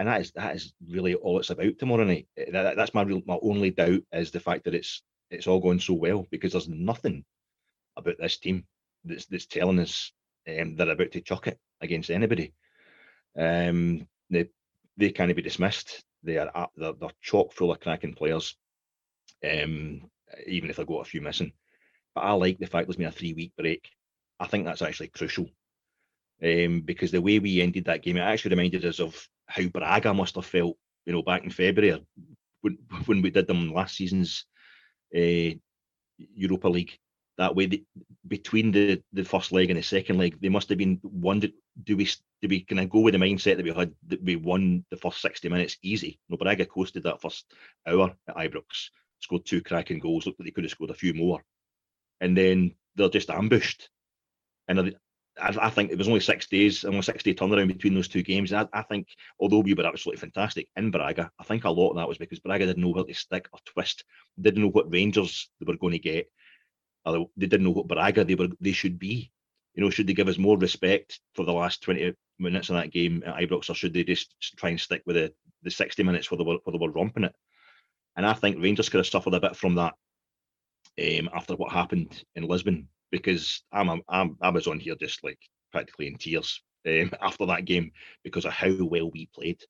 and 0.00 0.08
that 0.08 0.22
is 0.22 0.32
that 0.32 0.56
is 0.56 0.72
really 0.88 1.14
all 1.14 1.38
it's 1.38 1.50
about 1.50 1.78
tomorrow 1.78 2.04
night. 2.04 2.26
Eh, 2.38 2.50
that, 2.52 2.74
that's 2.74 2.94
my 2.94 3.02
real 3.02 3.20
my 3.26 3.38
only 3.42 3.70
doubt 3.70 4.00
is 4.12 4.30
the 4.30 4.40
fact 4.40 4.64
that 4.64 4.74
it's 4.74 5.02
it's 5.30 5.46
all 5.46 5.60
going 5.60 5.78
so 5.78 5.92
well 5.92 6.26
because 6.30 6.52
there's 6.52 6.70
nothing 6.70 7.22
about 7.98 8.16
this 8.18 8.38
team 8.38 8.64
that's 9.04 9.26
that's 9.26 9.44
telling 9.44 9.78
us 9.78 10.10
um, 10.48 10.74
they're 10.74 10.88
about 10.88 11.12
to 11.12 11.20
chuck 11.20 11.48
it 11.48 11.58
against 11.82 12.10
anybody. 12.10 12.54
Um, 13.38 14.08
they 14.30 14.48
they 14.96 15.10
can't 15.10 15.36
be 15.36 15.42
dismissed. 15.42 16.02
They 16.22 16.38
are 16.38 16.70
they're, 16.78 16.94
they're 16.94 17.10
chock 17.20 17.52
full 17.52 17.70
of 17.70 17.80
cracking 17.80 18.14
players. 18.14 18.56
Um, 19.44 20.08
even 20.46 20.70
if 20.70 20.76
they 20.76 20.84
got 20.86 21.02
a 21.02 21.04
few 21.04 21.20
missing, 21.20 21.52
but 22.14 22.22
I 22.22 22.32
like 22.32 22.58
the 22.58 22.66
fact 22.66 22.86
there's 22.86 22.96
been 22.96 23.06
a 23.06 23.12
three 23.12 23.34
week 23.34 23.52
break. 23.54 23.90
I 24.38 24.46
think 24.46 24.64
that's 24.64 24.80
actually 24.80 25.08
crucial 25.08 25.50
um, 26.42 26.80
because 26.80 27.10
the 27.10 27.20
way 27.20 27.38
we 27.38 27.60
ended 27.60 27.84
that 27.84 28.02
game, 28.02 28.16
it 28.16 28.20
actually 28.20 28.50
reminded 28.50 28.84
us 28.84 29.00
of 29.00 29.28
how 29.46 29.66
Braga 29.68 30.14
must 30.14 30.36
have 30.36 30.46
felt, 30.46 30.76
you 31.04 31.12
know, 31.12 31.22
back 31.22 31.44
in 31.44 31.50
February 31.50 32.02
when, 32.62 32.78
when 33.06 33.22
we 33.22 33.30
did 33.30 33.46
them 33.46 33.72
last 33.72 33.96
season's 33.96 34.46
uh, 35.14 35.54
Europa 36.18 36.68
League. 36.68 36.98
That 37.38 37.56
way, 37.56 37.66
the, 37.66 37.84
between 38.28 38.70
the, 38.70 39.02
the 39.12 39.24
first 39.24 39.50
leg 39.50 39.70
and 39.70 39.78
the 39.78 39.82
second 39.82 40.18
leg, 40.18 40.36
they 40.40 40.50
must 40.50 40.68
have 40.68 40.76
been 40.76 41.00
wondered: 41.02 41.52
do 41.84 41.96
we 41.96 42.04
do 42.42 42.48
we 42.48 42.64
kind 42.64 42.80
of 42.80 42.90
go 42.90 43.00
with 43.00 43.14
the 43.14 43.18
mindset 43.18 43.56
that 43.56 43.64
we 43.64 43.72
had 43.72 43.92
that 44.08 44.22
we 44.22 44.36
won 44.36 44.84
the 44.90 44.96
first 44.96 45.22
sixty 45.22 45.48
minutes 45.48 45.78
easy? 45.82 46.18
No, 46.28 46.36
Braga 46.36 46.66
coasted 46.66 47.02
that 47.04 47.22
first 47.22 47.46
hour 47.86 48.14
at 48.28 48.36
Ibrox, 48.36 48.90
scored 49.20 49.46
two 49.46 49.62
cracking 49.62 50.00
goals. 50.00 50.26
Looked 50.26 50.38
like 50.38 50.46
they 50.46 50.50
could 50.50 50.64
have 50.64 50.70
scored 50.70 50.90
a 50.90 50.94
few 50.94 51.14
more, 51.14 51.42
and 52.20 52.36
then 52.36 52.74
they're 52.96 53.08
just 53.08 53.30
ambushed. 53.30 53.88
And 54.68 54.94
I, 55.38 55.54
I, 55.60 55.70
think 55.70 55.90
it 55.90 55.98
was 55.98 56.08
only 56.08 56.20
six 56.20 56.46
days, 56.46 56.84
only 56.84 57.02
six 57.02 57.22
day 57.22 57.34
turnaround 57.34 57.68
between 57.68 57.94
those 57.94 58.08
two 58.08 58.22
games. 58.22 58.52
I, 58.52 58.66
I, 58.72 58.82
think, 58.82 59.08
although 59.38 59.60
we 59.60 59.74
were 59.74 59.86
absolutely 59.86 60.20
fantastic 60.20 60.68
in 60.76 60.90
Braga, 60.90 61.30
I 61.38 61.44
think 61.44 61.64
a 61.64 61.70
lot 61.70 61.90
of 61.90 61.96
that 61.96 62.08
was 62.08 62.18
because 62.18 62.40
Braga 62.40 62.66
didn't 62.66 62.82
know 62.82 62.90
where 62.90 63.04
to 63.04 63.14
stick 63.14 63.48
or 63.52 63.58
twist, 63.64 64.04
didn't 64.40 64.62
know 64.62 64.70
what 64.70 64.92
Rangers 64.92 65.48
they 65.60 65.66
were 65.66 65.78
going 65.78 65.92
to 65.92 65.98
get, 65.98 66.30
or 67.04 67.26
they 67.36 67.46
didn't 67.46 67.64
know 67.64 67.70
what 67.70 67.88
Braga 67.88 68.24
they 68.24 68.34
were 68.34 68.48
they 68.60 68.72
should 68.72 68.98
be. 68.98 69.30
You 69.74 69.84
know, 69.84 69.90
should 69.90 70.06
they 70.06 70.14
give 70.14 70.28
us 70.28 70.38
more 70.38 70.58
respect 70.58 71.20
for 71.34 71.44
the 71.44 71.52
last 71.52 71.82
twenty 71.82 72.14
minutes 72.38 72.70
of 72.70 72.76
that 72.76 72.90
game 72.90 73.22
at 73.24 73.36
Ibrox, 73.36 73.70
or 73.70 73.74
should 73.74 73.94
they 73.94 74.04
just 74.04 74.34
try 74.56 74.70
and 74.70 74.80
stick 74.80 75.02
with 75.06 75.16
the 75.16 75.32
the 75.62 75.70
sixty 75.70 76.02
minutes 76.02 76.30
where 76.30 76.38
they 76.38 76.44
were 76.44 76.58
where 76.64 76.72
they 76.72 76.78
were 76.78 76.92
romping 76.92 77.24
it? 77.24 77.34
And 78.16 78.26
I 78.26 78.32
think 78.32 78.60
Rangers 78.60 78.88
could 78.88 78.98
have 78.98 79.06
suffered 79.06 79.34
a 79.34 79.40
bit 79.40 79.56
from 79.56 79.76
that 79.76 79.94
um, 81.00 81.30
after 81.32 81.54
what 81.54 81.72
happened 81.72 82.24
in 82.34 82.42
Lisbon 82.42 82.88
because 83.10 83.62
I'm, 83.72 84.02
I'm 84.08 84.36
I 84.40 84.50
was 84.50 84.66
on 84.66 84.80
here 84.80 84.94
just 84.94 85.22
like 85.24 85.38
practically 85.72 86.06
in 86.06 86.16
tears 86.16 86.62
um, 86.86 87.10
after 87.20 87.46
that 87.46 87.64
game 87.64 87.92
because 88.24 88.44
of 88.44 88.52
how 88.52 88.74
well 88.84 89.10
we 89.10 89.26
played. 89.34 89.60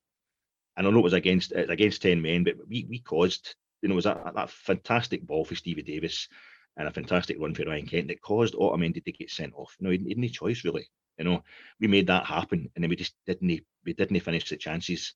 And 0.76 0.86
I 0.86 0.90
know 0.90 1.00
it 1.00 1.04
was 1.04 1.12
against 1.12 1.52
it 1.52 1.70
against 1.70 2.02
ten 2.02 2.22
men, 2.22 2.44
but 2.44 2.54
we 2.68 2.86
we 2.88 3.00
caused 3.00 3.54
you 3.82 3.88
know 3.88 3.94
it 3.94 3.96
was 3.96 4.04
that, 4.04 4.34
that 4.34 4.50
fantastic 4.50 5.26
ball 5.26 5.44
for 5.44 5.54
Stevie 5.54 5.82
Davis 5.82 6.28
and 6.76 6.88
a 6.88 6.92
fantastic 6.92 7.36
run 7.40 7.54
for 7.54 7.64
Ryan 7.64 7.86
Kent 7.86 8.08
that 8.08 8.22
caused 8.22 8.54
Otamendi 8.54 9.04
to 9.04 9.12
get 9.12 9.30
sent 9.30 9.52
off. 9.54 9.76
You 9.78 9.84
know, 9.84 9.90
he, 9.90 10.08
had 10.08 10.18
no 10.18 10.28
choice 10.28 10.64
really. 10.64 10.86
You 11.18 11.24
know, 11.24 11.44
we 11.80 11.88
made 11.88 12.06
that 12.06 12.24
happen, 12.24 12.70
and 12.74 12.82
then 12.82 12.88
we 12.88 12.96
just 12.96 13.14
didn't 13.26 13.60
we 13.84 13.92
didn't 13.92 14.20
finish 14.20 14.48
the 14.48 14.56
chances. 14.56 15.14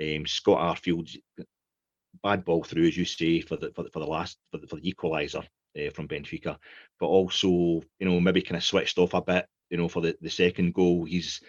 Um, 0.00 0.26
Scott 0.26 0.76
Arfield, 0.76 1.14
bad 2.22 2.44
ball 2.44 2.64
through 2.64 2.88
as 2.88 2.96
you 2.96 3.04
say 3.04 3.40
for 3.40 3.56
the 3.56 3.70
for 3.72 3.84
the, 3.84 3.90
for 3.90 4.00
the 4.00 4.06
last 4.06 4.38
for 4.50 4.58
the, 4.58 4.66
for 4.66 4.76
the 4.76 4.92
equaliser 4.92 5.46
uh, 5.78 5.90
from 5.90 6.08
Benfica, 6.08 6.56
but 6.98 7.06
also 7.06 7.48
you 7.48 7.82
know 8.00 8.20
maybe 8.20 8.42
kind 8.42 8.56
of 8.56 8.64
switched 8.64 8.98
off 8.98 9.14
a 9.14 9.22
bit. 9.22 9.46
You 9.70 9.78
know 9.78 9.88
for 9.88 10.02
the, 10.02 10.16
the 10.20 10.30
second 10.30 10.74
goal, 10.74 11.04
he's 11.04 11.40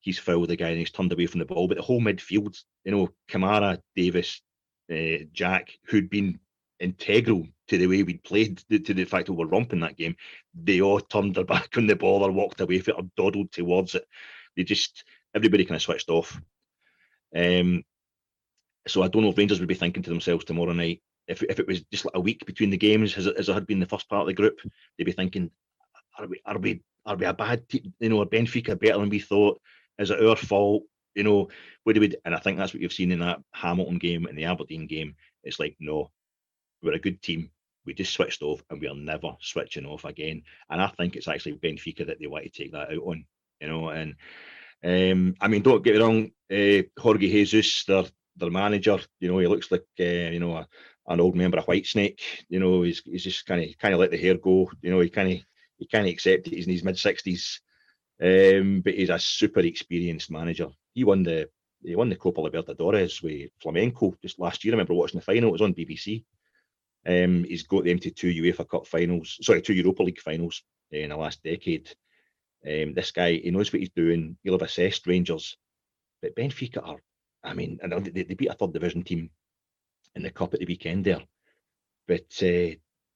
he's 0.00 0.18
fouled 0.18 0.48
the 0.48 0.56
guy 0.56 0.68
and 0.68 0.78
he's 0.78 0.90
turned 0.90 1.12
away 1.12 1.26
from 1.26 1.40
the 1.40 1.46
ball. 1.46 1.66
But 1.66 1.78
the 1.78 1.82
whole 1.82 2.00
midfield, 2.00 2.56
you 2.84 2.92
know, 2.92 3.08
Kamara, 3.28 3.80
Davis, 3.96 4.40
uh, 4.90 5.24
Jack, 5.32 5.72
who'd 5.86 6.08
been 6.08 6.38
integral 6.78 7.46
to 7.68 7.78
the 7.78 7.86
way 7.86 8.02
we'd 8.02 8.22
played, 8.22 8.58
to 8.70 8.94
the 8.94 9.04
fact 9.04 9.26
that 9.26 9.32
we 9.32 9.44
were 9.44 9.50
romping 9.50 9.80
that 9.80 9.96
game, 9.96 10.14
they 10.54 10.80
all 10.80 11.00
turned 11.00 11.34
their 11.34 11.44
back 11.54 11.76
on 11.76 11.86
the 11.86 11.96
ball 11.96 12.22
or 12.22 12.30
walked 12.30 12.60
away 12.60 12.78
from 12.78 12.94
it 12.94 13.00
or 13.00 13.10
dawdled 13.16 13.50
towards 13.52 13.94
it. 13.94 14.06
They 14.56 14.64
just 14.64 15.04
everybody 15.34 15.64
kind 15.64 15.76
of 15.76 15.82
switched 15.82 16.08
off. 16.08 16.40
Um, 17.34 17.82
so 18.86 19.02
I 19.02 19.08
don't 19.08 19.22
know 19.22 19.30
if 19.30 19.38
Rangers 19.38 19.58
would 19.58 19.68
be 19.68 19.74
thinking 19.74 20.02
to 20.04 20.10
themselves 20.10 20.44
tomorrow 20.44 20.72
night, 20.72 21.02
if, 21.28 21.42
if 21.42 21.58
it 21.58 21.66
was 21.66 21.82
just 21.92 22.04
like 22.04 22.14
a 22.14 22.20
week 22.20 22.44
between 22.46 22.70
the 22.70 22.76
games, 22.76 23.16
as 23.16 23.26
as 23.26 23.48
it 23.48 23.54
had 23.54 23.66
been 23.66 23.80
the 23.80 23.86
first 23.86 24.08
part 24.08 24.22
of 24.22 24.26
the 24.26 24.34
group, 24.34 24.58
they'd 24.96 25.04
be 25.04 25.12
thinking, 25.12 25.50
are 26.18 26.26
we 26.26 26.40
are 26.44 26.58
we 26.58 26.82
are 27.04 27.16
we 27.16 27.26
a 27.26 27.34
bad 27.34 27.68
team? 27.68 27.92
You 28.00 28.08
know, 28.08 28.22
are 28.22 28.26
Benfica 28.26 28.78
better 28.78 28.98
than 28.98 29.08
we 29.08 29.20
thought? 29.20 29.60
Is 29.98 30.10
it 30.10 30.24
our 30.24 30.36
fault? 30.36 30.84
You 31.14 31.24
know, 31.24 31.48
what 31.84 31.94
do 31.94 32.00
we? 32.00 32.14
And 32.24 32.34
I 32.34 32.38
think 32.38 32.58
that's 32.58 32.74
what 32.74 32.82
you've 32.82 32.92
seen 32.92 33.12
in 33.12 33.20
that 33.20 33.40
Hamilton 33.52 33.98
game 33.98 34.26
and 34.26 34.36
the 34.36 34.44
Aberdeen 34.44 34.86
game. 34.86 35.14
It's 35.42 35.58
like, 35.58 35.76
no, 35.80 36.10
we're 36.82 36.92
a 36.92 36.98
good 36.98 37.22
team. 37.22 37.50
We 37.86 37.94
just 37.94 38.12
switched 38.12 38.42
off, 38.42 38.62
and 38.68 38.80
we 38.80 38.88
are 38.88 38.94
never 38.94 39.36
switching 39.40 39.86
off 39.86 40.04
again. 40.04 40.42
And 40.68 40.82
I 40.82 40.88
think 40.88 41.16
it's 41.16 41.28
actually 41.28 41.54
Benfica 41.54 42.06
that 42.06 42.18
they 42.20 42.26
want 42.26 42.44
to 42.44 42.50
take 42.50 42.72
that 42.72 42.90
out 42.90 43.02
on. 43.02 43.24
You 43.60 43.68
know, 43.68 43.88
and 43.88 44.16
um, 44.84 45.34
I 45.40 45.48
mean, 45.48 45.62
don't 45.62 45.82
get 45.82 45.94
me 45.94 46.00
wrong, 46.00 46.30
uh, 46.52 46.82
Jorge 47.00 47.30
Jesus, 47.30 47.84
their 47.84 48.04
their 48.36 48.50
manager, 48.50 48.98
you 49.20 49.28
know, 49.28 49.38
he 49.38 49.46
looks 49.46 49.70
like 49.70 49.86
uh, 49.98 50.04
you 50.04 50.40
know 50.40 50.56
a, 50.56 50.68
an 51.08 51.20
old 51.20 51.34
member 51.36 51.58
of 51.58 51.66
Whitesnake. 51.66 52.20
You 52.48 52.60
know, 52.60 52.82
he's 52.82 53.02
he's 53.04 53.24
just 53.24 53.46
kind 53.46 53.62
of 53.62 53.78
kind 53.78 53.94
of 53.94 54.00
let 54.00 54.10
the 54.10 54.18
hair 54.18 54.36
go. 54.36 54.70
You 54.82 54.90
know, 54.90 55.00
he 55.00 55.08
kind 55.08 55.32
of 55.32 55.38
he 55.78 55.86
kind 55.86 56.06
of 56.06 56.12
accepted 56.12 56.52
he's 56.52 56.66
in 56.66 56.72
his 56.72 56.84
mid 56.84 56.98
sixties, 56.98 57.60
um, 58.22 58.80
but 58.82 58.94
he's 58.94 59.10
a 59.10 59.18
super 59.18 59.60
experienced 59.60 60.30
manager. 60.30 60.68
He 60.94 61.04
won 61.04 61.22
the 61.22 61.48
he 61.82 61.94
won 61.94 62.08
the 62.08 62.16
Copa 62.16 62.40
Libertadores 62.40 63.22
with 63.22 63.50
Flamengo 63.62 64.14
just 64.20 64.38
last 64.38 64.64
year. 64.64 64.72
I 64.72 64.76
remember 64.76 64.94
watching 64.94 65.20
the 65.20 65.24
final. 65.24 65.50
It 65.50 65.52
was 65.52 65.62
on 65.62 65.74
BBC. 65.74 66.24
Um, 67.06 67.44
he's 67.44 67.62
got 67.62 67.84
them 67.84 68.00
to 68.00 68.10
two 68.10 68.32
UEFA 68.32 68.68
Cup 68.68 68.86
finals, 68.86 69.38
sorry, 69.40 69.62
two 69.62 69.74
Europa 69.74 70.02
League 70.02 70.20
finals 70.20 70.62
in 70.90 71.10
the 71.10 71.16
last 71.16 71.40
decade. 71.44 71.88
Um, 72.66 72.94
this 72.94 73.12
guy, 73.12 73.34
he 73.34 73.52
knows 73.52 73.72
what 73.72 73.78
he's 73.78 73.90
doing. 73.90 74.36
He'll 74.42 74.54
have 74.54 74.62
assessed 74.62 75.06
Rangers, 75.06 75.56
but 76.20 76.34
Benfica 76.34 76.84
are, 76.84 77.00
I 77.44 77.54
mean, 77.54 77.78
they, 77.80 78.24
they 78.24 78.34
beat 78.34 78.48
a 78.48 78.54
third 78.54 78.72
division 78.72 79.04
team 79.04 79.30
in 80.16 80.22
the 80.22 80.30
cup 80.30 80.54
at 80.54 80.60
the 80.60 80.66
weekend 80.66 81.04
there, 81.04 81.22
but 82.08 82.26
uh, 82.42 82.74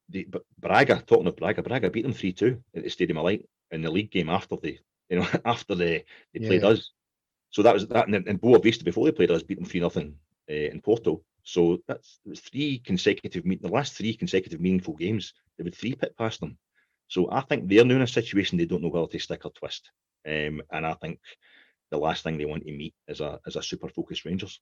they, 0.08 0.24
but 0.28 0.42
Braga, 0.58 1.02
talking 1.06 1.26
of 1.26 1.36
Braga, 1.36 1.62
Braga 1.62 1.90
beat 1.90 2.02
them 2.02 2.12
three 2.12 2.32
two 2.32 2.62
at 2.74 2.84
the 2.84 2.90
Stadium 2.90 3.18
of 3.18 3.24
Light 3.24 3.44
in 3.70 3.82
the 3.82 3.90
league 3.90 4.10
game 4.10 4.28
after 4.28 4.56
the, 4.56 4.78
you 5.08 5.18
know, 5.18 5.26
after 5.44 5.74
the 5.74 6.04
they 6.32 6.46
played 6.46 6.62
yeah. 6.62 6.68
us. 6.68 6.92
So 7.50 7.62
that 7.62 7.74
was 7.74 7.86
that, 7.88 8.06
and, 8.06 8.14
and 8.28 8.40
Boavista 8.40 8.84
before 8.84 9.04
they 9.06 9.12
played 9.12 9.30
us 9.30 9.42
beat 9.42 9.58
them 9.58 9.66
three 9.66 9.80
nothing 9.80 10.14
uh, 10.48 10.54
in 10.54 10.80
Porto. 10.80 11.22
So 11.42 11.78
that's 11.88 12.20
three 12.36 12.78
consecutive 12.78 13.44
meet 13.44 13.62
the 13.62 13.68
last 13.68 13.94
three 13.94 14.14
consecutive 14.14 14.60
meaningful 14.60 14.94
games. 14.94 15.32
They 15.56 15.64
would 15.64 15.74
three 15.74 15.94
pit 15.94 16.14
past 16.16 16.40
them. 16.40 16.58
So 17.08 17.30
I 17.30 17.40
think 17.40 17.68
they're 17.68 17.84
now 17.84 17.96
in 17.96 18.02
a 18.02 18.06
situation 18.06 18.56
they 18.56 18.66
don't 18.66 18.82
know 18.82 18.88
whether 18.88 19.08
to 19.08 19.18
stick 19.18 19.44
or 19.44 19.50
twist. 19.50 19.90
Um, 20.26 20.62
and 20.70 20.86
I 20.86 20.94
think 20.94 21.18
the 21.90 21.98
last 21.98 22.22
thing 22.22 22.38
they 22.38 22.44
want 22.44 22.64
to 22.64 22.72
meet 22.72 22.94
is 23.08 23.20
a 23.20 23.40
is 23.46 23.56
a 23.56 23.62
super 23.62 23.88
focused 23.88 24.24
Rangers. 24.24 24.60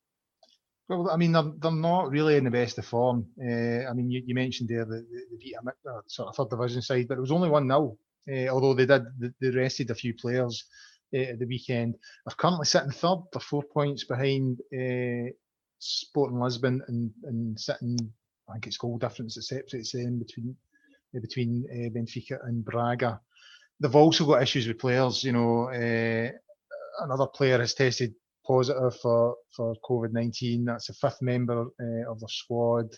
Well, 0.89 1.11
I 1.11 1.17
mean, 1.17 1.33
they're, 1.33 1.53
they're 1.59 1.71
not 1.71 2.11
really 2.11 2.37
in 2.37 2.45
the 2.45 2.51
best 2.51 2.79
of 2.79 2.87
form. 2.87 3.27
Uh, 3.41 3.87
I 3.89 3.93
mean, 3.93 4.11
you, 4.11 4.23
you 4.25 4.35
mentioned 4.35 4.71
there 4.71 4.87
the, 4.87 5.05
uh, 5.87 6.01
sort 6.07 6.29
of 6.29 6.37
third 6.37 6.49
division 6.51 6.81
side, 6.81 7.07
but 7.09 7.19
it 7.19 7.21
was 7.21 7.31
only 7.31 7.51
1 7.51 7.69
0, 7.69 7.99
uh, 8.33 8.49
although 8.49 8.73
they 8.73 8.87
did, 8.87 9.05
they 9.41 9.51
rested 9.51 9.91
a 9.91 9.95
few 9.95 10.15
players 10.15 10.65
uh, 11.15 11.19
at 11.19 11.39
the 11.39 11.47
weekend. 11.47 11.95
They're 12.25 12.35
currently 12.37 12.65
sitting 12.65 12.91
third, 12.91 13.19
they're 13.33 13.41
four 13.41 13.63
points 13.63 14.05
behind 14.05 14.61
Sporting 15.79 16.41
Lisbon 16.41 16.83
and, 16.89 17.11
and 17.25 17.61
sitting, 17.61 17.99
I 18.49 18.55
think 18.55 18.67
it's 18.67 18.79
goal 18.79 18.97
difference 18.99 19.35
that 19.35 19.43
separates 19.43 19.93
them 19.93 20.19
between 20.19 20.57
between 21.15 21.65
Benfica 21.95 22.39
and 22.47 22.63
Braga. 22.63 23.21
They've 23.81 23.95
also 23.95 24.27
got 24.27 24.43
issues 24.43 24.69
with 24.69 24.79
players. 24.79 25.25
You 25.25 25.33
know, 25.33 25.69
another 27.01 27.27
player 27.27 27.59
has 27.59 27.75
tested 27.75 28.15
positive 28.49 28.97
for 29.01 29.37
for 29.55 29.75
COVID 29.89 30.13
nineteen. 30.13 30.65
That's 30.65 30.89
the 30.89 30.95
fifth 30.95 31.23
member 31.23 31.61
uh, 31.61 32.11
of 32.11 32.19
the 32.21 32.29
squad. 32.29 32.89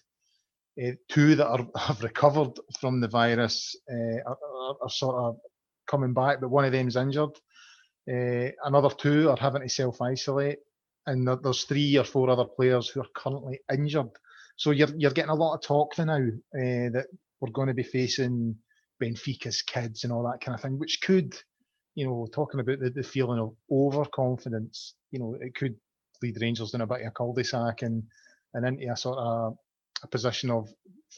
Uh, 0.83 0.93
two 1.09 1.35
that 1.35 1.49
are, 1.49 1.67
have 1.77 2.03
recovered 2.03 2.53
from 2.81 3.01
the 3.01 3.09
virus 3.09 3.77
uh, 3.93 4.21
are, 4.27 4.77
are, 4.81 4.89
sort 4.89 5.17
of 5.17 5.37
coming 5.87 6.15
back, 6.15 6.41
but 6.41 6.49
one 6.51 6.65
of 6.65 6.73
them 6.73 6.89
is 6.89 6.97
injured. 6.97 7.37
another 8.07 8.91
two 8.97 9.29
are 9.29 9.37
having 9.37 9.63
to 9.63 9.69
self 9.69 10.01
isolate, 10.01 10.59
and 11.07 11.29
there's 11.43 11.65
three 11.65 11.99
or 11.99 12.05
four 12.05 12.31
other 12.31 12.47
players 12.47 12.89
who 12.89 13.01
are 13.01 13.13
currently 13.15 13.61
injured. 13.73 14.11
So 14.57 14.71
you're 14.71 14.95
you're 14.97 15.19
getting 15.19 15.31
a 15.31 15.35
lot 15.35 15.55
of 15.55 15.63
talk 15.63 15.99
now 15.99 16.27
that 16.53 17.07
we're 17.41 17.51
going 17.51 17.69
to 17.69 17.75
be 17.75 17.83
facing 17.83 18.57
Benfica's 19.03 19.63
kids 19.63 20.05
and 20.05 20.13
all 20.13 20.23
that 20.25 20.45
kind 20.45 20.55
of 20.55 20.61
thing, 20.61 20.79
which 20.79 21.01
could, 21.03 21.35
you 21.95 22.07
know, 22.07 22.29
talking 22.33 22.61
about 22.61 22.79
the, 22.81 22.91
the 22.91 23.03
feeling 23.03 23.41
of 23.41 23.55
overconfidence, 23.71 24.95
you 25.11 25.19
know, 25.19 25.37
it 25.41 25.55
could 25.55 25.75
lead 26.23 26.41
Rangers 26.41 26.75
in 26.75 26.81
a 26.81 26.87
bit 26.87 27.01
of 27.03 27.09
a 27.09 27.11
cul-de-sac 27.11 27.83
and 27.83 28.03
and 28.55 28.67
into 28.67 28.93
a 28.93 28.97
sort 28.97 29.19
of 29.19 29.55
a 30.03 30.09
position 30.09 30.51
of 30.51 30.69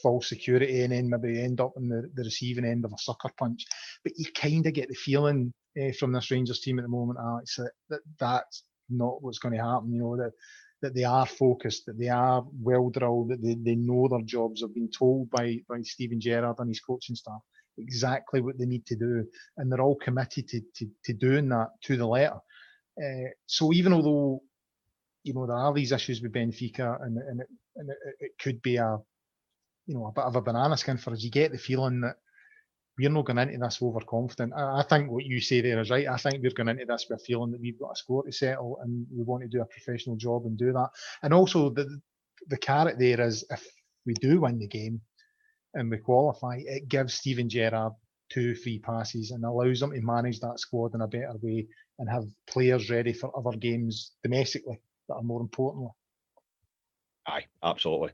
false 0.01 0.27
security 0.27 0.81
and 0.81 0.91
then 0.91 1.09
maybe 1.09 1.41
end 1.41 1.61
up 1.61 1.73
in 1.77 1.87
the, 1.87 2.09
the 2.15 2.23
receiving 2.23 2.65
end 2.65 2.85
of 2.85 2.93
a 2.93 2.97
sucker 2.97 3.29
punch. 3.37 3.65
But 4.03 4.13
you 4.17 4.25
kind 4.33 4.65
of 4.65 4.73
get 4.73 4.89
the 4.89 4.95
feeling 4.95 5.53
uh, 5.81 5.91
from 5.97 6.11
this 6.11 6.29
Rangers 6.31 6.59
team 6.59 6.79
at 6.79 6.83
the 6.83 6.89
moment, 6.89 7.19
Alex, 7.21 7.55
that, 7.57 7.71
that 7.89 8.01
that's 8.19 8.63
not 8.89 9.21
what's 9.21 9.39
going 9.39 9.55
to 9.55 9.63
happen. 9.63 9.93
You 9.93 9.99
know 9.99 10.17
that 10.17 10.31
that 10.81 10.93
they 10.93 11.05
are 11.05 11.25
focused, 11.25 11.85
that 11.85 11.97
they 11.97 12.09
are 12.09 12.43
well 12.59 12.89
drilled, 12.89 13.29
that 13.29 13.41
they, 13.41 13.55
they 13.55 13.75
know 13.75 14.07
their 14.09 14.21
jobs, 14.21 14.61
have 14.61 14.73
been 14.73 14.89
told 14.91 15.29
by, 15.29 15.57
by 15.69 15.81
Steven 15.81 16.19
Gerrard 16.19 16.57
and 16.59 16.67
his 16.67 16.81
coaching 16.81 17.15
staff 17.15 17.39
exactly 17.77 18.41
what 18.41 18.57
they 18.57 18.65
need 18.65 18.85
to 18.87 18.95
do, 18.95 19.25
and 19.57 19.71
they're 19.71 19.81
all 19.81 19.95
committed 19.95 20.47
to, 20.49 20.61
to, 20.75 20.87
to 21.05 21.13
doing 21.13 21.49
that 21.49 21.69
to 21.83 21.97
the 21.97 22.05
letter. 22.05 22.39
Uh, 23.01 23.29
so 23.47 23.73
even 23.73 23.93
although 23.93 24.41
you 25.23 25.33
know 25.33 25.47
there 25.47 25.55
are 25.55 25.73
these 25.73 25.91
issues 25.91 26.21
with 26.21 26.33
Benfica, 26.33 27.01
and 27.03 27.17
and, 27.17 27.41
it, 27.41 27.47
and 27.75 27.89
it, 27.89 27.97
it 28.19 28.31
could 28.39 28.61
be 28.61 28.77
a 28.77 28.97
you 29.87 29.95
know 29.95 30.05
a 30.07 30.11
bit 30.11 30.25
of 30.25 30.35
a 30.35 30.41
banana 30.41 30.77
skin 30.77 30.97
for 30.97 31.11
us, 31.11 31.23
you 31.23 31.31
get 31.31 31.51
the 31.51 31.57
feeling 31.57 32.01
that 32.01 32.15
we're 32.97 33.09
not 33.09 33.25
going 33.25 33.37
into 33.37 33.57
this 33.57 33.81
overconfident. 33.81 34.53
I, 34.55 34.83
think 34.83 35.09
what 35.09 35.25
you 35.25 35.41
say 35.41 35.61
there 35.61 35.79
is 35.79 35.89
right. 35.89 36.07
I 36.07 36.17
think 36.17 36.43
we're 36.43 36.51
going 36.51 36.69
into 36.69 36.85
this 36.85 37.07
with 37.09 37.21
a 37.21 37.23
feeling 37.23 37.51
that 37.51 37.61
we've 37.61 37.79
got 37.79 37.93
a 37.93 37.95
score 37.95 38.23
to 38.23 38.31
settle 38.31 38.77
and 38.83 39.07
we 39.11 39.23
want 39.23 39.41
to 39.41 39.49
do 39.49 39.61
a 39.61 39.65
professional 39.65 40.15
job 40.15 40.45
and 40.45 40.57
do 40.57 40.71
that. 40.73 40.89
And 41.23 41.33
also 41.33 41.69
the 41.69 41.99
the 42.49 42.57
carrot 42.57 42.99
there 42.99 43.21
is 43.21 43.43
if 43.49 43.65
we 44.05 44.13
do 44.15 44.41
win 44.41 44.59
the 44.59 44.67
game 44.67 45.01
and 45.73 45.89
we 45.89 45.97
qualify, 45.97 46.57
it 46.59 46.87
gives 46.87 47.15
Steven 47.15 47.49
Gerrard 47.49 47.93
two 48.29 48.55
free 48.55 48.79
passes 48.79 49.31
and 49.31 49.43
allows 49.43 49.79
them 49.79 49.91
to 49.91 50.01
manage 50.01 50.39
that 50.39 50.59
squad 50.59 50.95
in 50.95 51.01
a 51.01 51.07
better 51.07 51.35
way 51.41 51.67
and 51.99 52.09
have 52.09 52.25
players 52.47 52.89
ready 52.89 53.13
for 53.13 53.31
other 53.37 53.57
games 53.57 54.11
domestically 54.23 54.79
that 55.07 55.15
are 55.15 55.23
more 55.23 55.41
important. 55.41 55.89
Aye, 57.27 57.45
absolutely. 57.61 58.11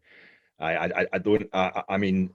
I 0.60 0.76
I, 0.76 1.06
I 1.14 1.18
don't. 1.18 1.50
I, 1.54 1.84
I 1.90 1.98
mean 1.98 2.32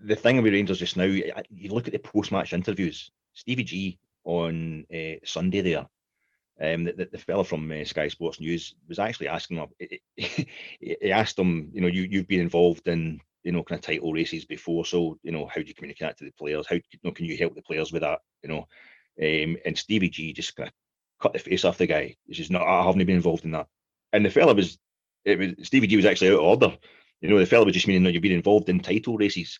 the 0.00 0.16
thing 0.16 0.42
with 0.42 0.52
Rangers 0.52 0.78
just 0.78 0.96
now, 0.96 1.04
you 1.04 1.72
look 1.72 1.88
at 1.88 1.92
the 1.92 1.98
post-match 1.98 2.52
interviews. 2.52 3.10
Stevie 3.32 3.64
G 3.64 3.98
on 4.24 4.86
uh, 4.94 5.14
Sunday 5.24 5.60
there, 5.60 5.86
um, 6.60 6.84
the, 6.84 7.08
the, 7.10 7.18
fella 7.18 7.44
from 7.44 7.70
uh, 7.70 7.84
Sky 7.84 8.08
Sports 8.08 8.40
News 8.40 8.74
was 8.88 8.98
actually 8.98 9.28
asking 9.28 9.58
him. 9.58 9.68
He 10.80 11.12
asked 11.12 11.38
him, 11.38 11.70
you 11.72 11.80
know, 11.80 11.86
you 11.86 12.02
you've 12.02 12.28
been 12.28 12.40
involved 12.40 12.88
in 12.88 13.20
you 13.44 13.52
know 13.52 13.62
kind 13.62 13.78
of 13.78 13.84
title 13.84 14.12
races 14.12 14.44
before, 14.44 14.84
so 14.84 15.18
you 15.22 15.32
know 15.32 15.46
how 15.46 15.60
do 15.60 15.66
you 15.66 15.74
communicate 15.74 16.16
to 16.16 16.24
the 16.24 16.32
players? 16.32 16.66
How 16.68 16.76
you 16.76 16.82
know, 17.02 17.12
can 17.12 17.26
you 17.26 17.36
help 17.36 17.54
the 17.54 17.62
players 17.62 17.92
with 17.92 18.02
that? 18.02 18.20
You 18.42 18.48
know, 18.48 18.58
um, 19.22 19.56
and 19.64 19.76
Stevie 19.76 20.10
G 20.10 20.32
just 20.32 20.56
kind 20.56 20.68
of 20.68 20.74
cut 21.20 21.32
the 21.32 21.38
face 21.38 21.64
off 21.64 21.78
the 21.78 21.86
guy. 21.86 22.16
He's 22.26 22.36
just 22.36 22.50
not. 22.50 22.62
I 22.62 22.84
haven't 22.84 23.04
been 23.04 23.16
involved 23.16 23.44
in 23.44 23.52
that. 23.52 23.66
And 24.12 24.24
the 24.24 24.30
fella 24.30 24.54
was, 24.54 24.78
it 25.24 25.38
was 25.38 25.66
Stevie 25.66 25.86
G 25.86 25.96
was 25.96 26.06
actually 26.06 26.30
out 26.30 26.40
of 26.40 26.44
order. 26.44 26.78
You 27.20 27.28
know, 27.28 27.38
the 27.38 27.46
fella 27.46 27.64
was 27.64 27.74
just 27.74 27.88
meaning 27.88 28.04
that 28.04 28.12
you've 28.12 28.22
been 28.22 28.32
involved 28.32 28.68
in 28.68 28.80
title 28.80 29.16
races 29.16 29.58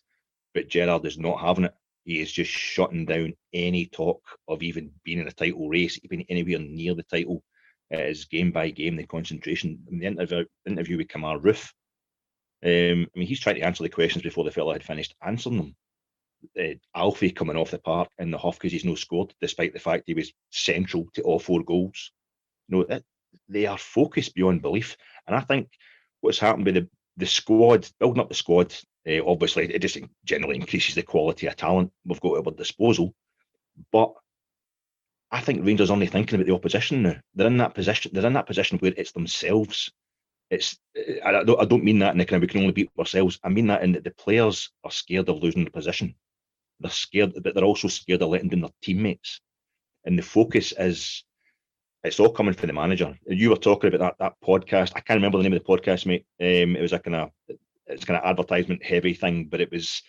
but 0.53 0.67
Gerrard 0.67 1.05
is 1.05 1.17
not 1.17 1.39
having 1.39 1.65
it. 1.65 1.73
He 2.05 2.19
is 2.19 2.31
just 2.31 2.51
shutting 2.51 3.05
down 3.05 3.33
any 3.53 3.85
talk 3.85 4.21
of 4.47 4.63
even 4.63 4.91
being 5.03 5.19
in 5.19 5.27
a 5.27 5.31
title 5.31 5.69
race, 5.69 5.99
even 6.03 6.25
anywhere 6.29 6.59
near 6.59 6.95
the 6.95 7.03
title. 7.03 7.43
It 7.91 7.99
is 7.99 8.25
game 8.25 8.51
by 8.51 8.69
game 8.69 8.95
the 8.95 9.05
concentration. 9.05 9.79
In 9.91 9.99
the 9.99 10.07
interview, 10.07 10.45
interview 10.65 10.97
with 10.97 11.07
Kemar 11.07 11.41
Roofe, 11.41 11.71
um, 12.63 13.07
I 13.15 13.19
mean, 13.19 13.27
he's 13.27 13.39
trying 13.39 13.55
to 13.55 13.61
answer 13.61 13.83
the 13.83 13.89
questions 13.89 14.23
before 14.23 14.43
the 14.43 14.51
fella 14.51 14.73
had 14.73 14.83
finished 14.83 15.15
answering 15.21 15.57
them. 15.57 15.75
Uh, 16.57 16.75
Alfie 16.95 17.31
coming 17.31 17.57
off 17.57 17.71
the 17.71 17.79
park 17.79 18.09
in 18.17 18.31
the 18.31 18.37
huff 18.37 18.57
because 18.57 18.71
he's 18.71 18.85
no 18.85 18.95
scored, 18.95 19.33
despite 19.41 19.73
the 19.73 19.79
fact 19.79 20.03
he 20.05 20.13
was 20.13 20.33
central 20.51 21.07
to 21.13 21.21
all 21.21 21.39
four 21.39 21.63
goals. 21.63 22.11
You 22.67 22.85
know, 22.89 22.99
they 23.47 23.65
are 23.65 23.77
focused 23.77 24.35
beyond 24.35 24.61
belief. 24.61 24.97
And 25.27 25.35
I 25.35 25.41
think 25.41 25.69
what's 26.21 26.39
happened 26.39 26.65
with 26.65 26.75
the, 26.75 26.89
the 27.17 27.25
squad, 27.25 27.89
building 27.99 28.21
up 28.21 28.29
the 28.29 28.35
squad, 28.35 28.73
uh, 29.07 29.23
obviously, 29.25 29.73
it 29.73 29.79
just 29.79 29.97
generally 30.25 30.55
increases 30.55 30.95
the 30.95 31.03
quality 31.03 31.47
of 31.47 31.55
talent 31.55 31.91
we've 32.05 32.19
got 32.21 32.37
at 32.37 32.47
our 32.47 32.53
disposal. 32.53 33.13
But 33.91 34.13
I 35.31 35.41
think 35.41 35.65
Rangers 35.65 35.89
are 35.89 35.93
only 35.93 36.07
thinking 36.07 36.35
about 36.35 36.47
the 36.47 36.55
opposition 36.55 37.03
now. 37.03 37.15
They're 37.35 37.47
in 37.47 37.57
that 37.57 37.75
position. 37.75 38.11
They're 38.13 38.25
in 38.25 38.33
that 38.33 38.47
position 38.47 38.79
where 38.79 38.93
it's 38.95 39.11
themselves. 39.11 39.91
It's. 40.49 40.77
I 41.23 41.31
don't, 41.31 41.61
I 41.61 41.65
don't 41.65 41.83
mean 41.83 41.99
that 41.99 42.11
in 42.11 42.17
the 42.17 42.25
kind 42.25 42.37
of 42.37 42.41
we 42.41 42.47
can 42.47 42.61
only 42.61 42.73
beat 42.73 42.89
ourselves. 42.97 43.39
I 43.43 43.49
mean 43.49 43.67
that 43.67 43.83
in 43.83 43.93
that 43.93 44.03
the 44.03 44.11
players 44.11 44.71
are 44.83 44.91
scared 44.91 45.29
of 45.29 45.41
losing 45.41 45.63
the 45.63 45.71
position. 45.71 46.15
They're 46.79 46.91
scared, 46.91 47.33
but 47.43 47.53
they're 47.53 47.63
also 47.63 47.87
scared 47.87 48.21
of 48.21 48.29
letting 48.29 48.49
down 48.49 48.61
their 48.61 48.69
teammates. 48.81 49.41
And 50.05 50.17
the 50.17 50.23
focus 50.23 50.73
is, 50.77 51.23
it's 52.03 52.19
all 52.19 52.31
coming 52.31 52.53
from 52.53 52.67
the 52.67 52.73
manager. 52.73 53.17
You 53.27 53.49
were 53.49 53.57
talking 53.57 53.93
about 53.93 54.17
that 54.17 54.23
that 54.23 54.47
podcast. 54.47 54.93
I 54.95 55.01
can't 55.01 55.17
remember 55.17 55.37
the 55.37 55.43
name 55.43 55.53
of 55.53 55.63
the 55.63 55.77
podcast, 55.77 56.05
mate. 56.05 56.25
Um, 56.39 56.75
it 56.75 56.81
was 56.81 56.93
a 56.93 56.99
kind 56.99 57.15
of 57.15 57.31
it's 57.87 58.05
kind 58.05 58.17
of 58.17 58.25
advertisement 58.25 58.83
heavy 58.83 59.13
thing, 59.13 59.45
but 59.45 59.61
it 59.61 59.71
was 59.71 60.01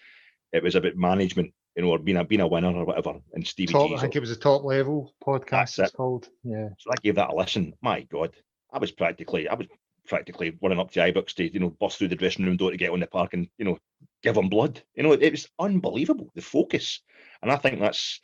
it 0.52 0.62
was 0.62 0.74
about 0.74 0.96
management, 0.96 1.52
you 1.76 1.82
know, 1.82 1.90
or 1.90 1.98
being 1.98 2.18
a 2.18 2.24
being 2.24 2.40
a 2.40 2.46
winner 2.46 2.74
or 2.74 2.84
whatever. 2.84 3.18
And 3.32 3.46
Stevie 3.46 3.72
top. 3.72 3.90
I 3.92 4.00
think 4.00 4.16
it 4.16 4.20
was 4.20 4.30
a 4.30 4.36
top 4.36 4.64
level 4.64 5.12
podcast. 5.24 5.78
It's 5.78 5.90
it. 5.90 5.92
called. 5.92 6.28
Yeah. 6.44 6.68
So 6.78 6.90
I 6.92 7.00
gave 7.02 7.16
that 7.16 7.30
a 7.30 7.34
listen. 7.34 7.74
My 7.82 8.02
God, 8.02 8.34
I 8.72 8.78
was 8.78 8.92
practically 8.92 9.48
I 9.48 9.54
was 9.54 9.66
practically 10.06 10.56
running 10.62 10.78
up 10.78 10.90
to 10.92 11.00
Ibrox 11.00 11.34
to 11.34 11.52
you 11.52 11.60
know 11.60 11.70
bust 11.70 11.98
through 11.98 12.08
the 12.08 12.16
dressing 12.16 12.44
room 12.44 12.56
door 12.56 12.70
to 12.70 12.76
get 12.76 12.90
on 12.90 13.00
the 13.00 13.06
park 13.06 13.34
and 13.34 13.48
you 13.58 13.64
know 13.64 13.78
give 14.22 14.34
them 14.34 14.48
blood. 14.48 14.82
You 14.94 15.02
know, 15.02 15.12
it, 15.12 15.22
it 15.22 15.32
was 15.32 15.48
unbelievable 15.58 16.30
the 16.34 16.42
focus, 16.42 17.00
and 17.42 17.50
I 17.50 17.56
think 17.56 17.80
that's 17.80 18.20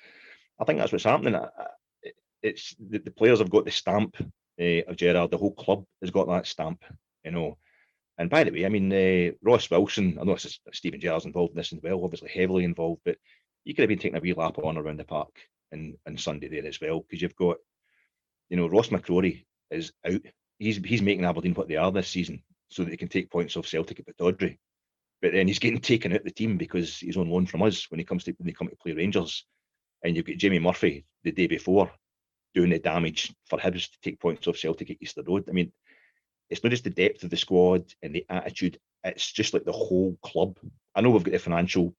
I 0.61 0.65
think 0.65 0.79
that's 0.79 0.93
what's 0.93 1.05
happening. 1.05 1.41
It's 2.43 2.75
the, 2.79 2.99
the 2.99 3.11
players 3.11 3.39
have 3.39 3.51
got 3.51 3.65
the 3.65 3.71
stamp 3.71 4.17
uh, 4.61 4.83
of 4.87 4.97
Gerrard. 4.97 5.31
The 5.31 5.39
whole 5.39 5.55
club 5.55 5.85
has 6.01 6.11
got 6.11 6.29
that 6.29 6.47
stamp. 6.47 6.83
You 7.25 7.33
know, 7.33 7.59
and 8.19 8.31
by 8.31 8.45
the 8.45 8.53
way, 8.53 8.65
I 8.65 8.69
mean 8.69 8.93
uh, 8.93 9.33
Ross 9.43 9.71
Wilson. 9.71 10.19
I 10.21 10.25
know 10.25 10.35
this 10.35 10.45
is 10.45 10.61
Steven 10.73 11.01
Gerrard's 11.01 11.25
involved 11.25 11.53
in 11.53 11.57
this 11.57 11.73
as 11.73 11.81
well, 11.83 12.05
obviously 12.05 12.31
heavily 12.31 12.65
involved, 12.65 13.03
but 13.05 13.17
you 13.65 13.75
could 13.75 13.83
have 13.83 13.89
been 13.89 13.99
taking 13.99 14.17
a 14.17 14.21
wee 14.21 14.33
lap 14.33 14.59
on 14.59 14.79
around 14.79 14.99
the 14.99 15.05
park 15.05 15.35
and 15.73 15.97
on 16.07 16.17
Sunday 16.17 16.49
there 16.49 16.67
as 16.67 16.81
well, 16.81 17.01
because 17.01 17.21
you've 17.21 17.37
got, 17.37 17.57
you 18.49 18.57
know, 18.57 18.69
Ross 18.69 18.89
McCrorie 18.89 19.45
is 19.71 19.93
out. 20.07 20.21
He's 20.59 20.77
he's 20.79 21.03
making 21.03 21.25
Aberdeen 21.25 21.55
what 21.55 21.69
they 21.69 21.77
are 21.77 21.93
this 21.93 22.09
season, 22.09 22.43
so 22.71 22.83
that 22.85 22.91
they 22.91 22.97
can 22.97 23.09
take 23.09 23.31
points 23.31 23.57
off 23.57 23.67
Celtic 23.67 24.01
at 24.01 24.07
Pittodrie. 24.07 24.59
but 25.23 25.33
then 25.33 25.49
he's 25.49 25.59
getting 25.59 25.81
taken 25.81 26.13
out 26.13 26.19
of 26.19 26.25
the 26.25 26.31
team 26.31 26.57
because 26.57 26.99
he's 26.99 27.17
on 27.17 27.29
loan 27.29 27.47
from 27.47 27.63
us 27.63 27.91
when 27.91 27.99
he 27.99 28.05
comes 28.05 28.25
to 28.25 28.33
when 28.33 28.47
they 28.47 28.53
come 28.53 28.69
to 28.69 28.77
play 28.77 28.93
Rangers, 28.93 29.45
and 30.03 30.17
you've 30.17 30.27
got 30.27 30.37
Jamie 30.37 30.59
Murphy 30.59 31.05
the 31.25 31.33
day 31.33 31.47
before 31.47 31.91
doing 32.55 32.71
the 32.71 32.79
damage 32.79 33.35
for 33.51 33.59
Hibs 33.59 33.91
to 33.91 33.99
take 34.03 34.21
points 34.21 34.47
off 34.47 34.57
Celtic 34.57 34.91
at 34.91 34.97
Easter 35.01 35.23
Road. 35.27 35.45
I 35.49 35.53
mean, 35.53 35.73
it's 36.49 36.65
not 36.65 36.71
just 36.71 36.85
the 36.85 36.91
depth 36.91 37.23
of 37.23 37.31
the 37.31 37.37
squad 37.37 37.93
and 38.03 38.15
the 38.15 38.25
attitude; 38.29 38.79
it's 39.05 39.31
just 39.31 39.53
like 39.53 39.65
the 39.65 39.73
whole 39.73 40.17
club. 40.23 40.59
I 40.95 41.01
know 41.03 41.11
we've 41.11 41.23
got 41.23 41.33
the 41.33 41.39
financial 41.39 41.95